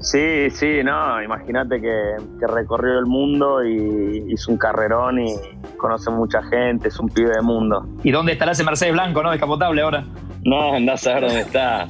Sí, 0.00 0.50
sí, 0.50 0.82
no, 0.84 1.22
imagínate 1.22 1.80
que, 1.80 2.16
recorrió 2.40 2.98
el 2.98 3.06
mundo 3.06 3.64
y 3.64 4.32
hizo 4.32 4.52
un 4.52 4.58
carrerón 4.58 5.20
y 5.20 5.34
conoce 5.76 6.10
mucha 6.10 6.42
gente, 6.44 6.88
es 6.88 6.98
un 7.00 7.08
pibe 7.08 7.30
de 7.30 7.42
mundo. 7.42 7.86
¿Y 8.02 8.10
dónde 8.10 8.32
estará 8.32 8.52
ese 8.52 8.64
Mercedes 8.64 8.92
Blanco, 8.92 9.22
no? 9.22 9.30
Descapotable 9.30 9.82
ahora. 9.82 10.04
No, 10.44 10.74
andás 10.74 11.06
a 11.06 11.14
ver 11.14 11.22
dónde 11.24 11.40
está. 11.40 11.88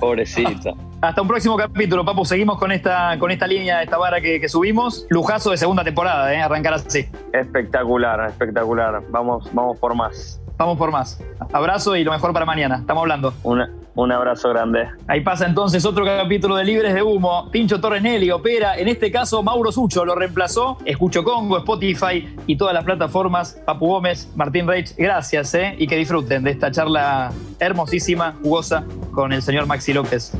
Pobrecito. 0.00 0.76
Hasta 1.00 1.22
un 1.22 1.28
próximo 1.28 1.56
capítulo, 1.56 2.04
Papu. 2.04 2.24
Seguimos 2.24 2.58
con 2.58 2.72
esta, 2.72 3.16
con 3.20 3.30
esta 3.30 3.46
línea, 3.46 3.82
esta 3.84 3.98
vara 3.98 4.20
que, 4.20 4.48
subimos. 4.48 5.06
Lujazo 5.10 5.52
de 5.52 5.56
segunda 5.56 5.84
temporada, 5.84 6.34
¿eh? 6.34 6.40
Arrancar 6.40 6.74
así. 6.74 7.06
Espectacular, 7.32 8.28
espectacular. 8.28 9.00
Vamos, 9.10 9.48
vamos 9.52 9.78
por 9.78 9.94
más. 9.94 10.40
Vamos 10.58 10.76
por 10.76 10.90
más. 10.90 11.20
Abrazo 11.52 11.94
y 11.94 12.02
lo 12.02 12.10
mejor 12.10 12.32
para 12.32 12.44
mañana. 12.44 12.78
Estamos 12.78 13.02
hablando. 13.02 13.32
un 13.44 14.12
abrazo 14.12 14.48
grande. 14.48 14.88
Ahí 15.06 15.20
pasa 15.20 15.46
entonces 15.46 15.84
otro 15.84 16.04
capítulo 16.04 16.56
de 16.56 16.64
Libres 16.64 16.94
de 16.94 17.02
Humo. 17.02 17.48
Pincho 17.52 17.80
Torrenelli 17.80 18.30
opera, 18.32 18.76
en 18.76 18.88
este 18.88 19.12
caso 19.12 19.42
Mauro 19.42 19.70
Sucho 19.70 20.04
lo 20.04 20.16
reemplazó. 20.16 20.78
Escucho 20.84 21.22
Congo, 21.22 21.58
Spotify 21.58 22.36
y 22.46 22.56
todas 22.56 22.74
las 22.74 22.84
plataformas. 22.84 23.60
Papu 23.64 23.86
Gómez, 23.86 24.32
Martín 24.34 24.66
Reich, 24.66 24.96
gracias, 24.96 25.54
¿eh? 25.54 25.76
Y 25.78 25.86
que 25.86 25.96
disfruten 25.96 26.42
de 26.42 26.50
esta 26.50 26.72
charla 26.72 27.30
hermosísima, 27.60 28.34
jugosa, 28.42 28.84
con 29.12 29.32
el 29.32 29.42
señor 29.42 29.66
Maxi 29.66 29.92
López. 29.92 30.32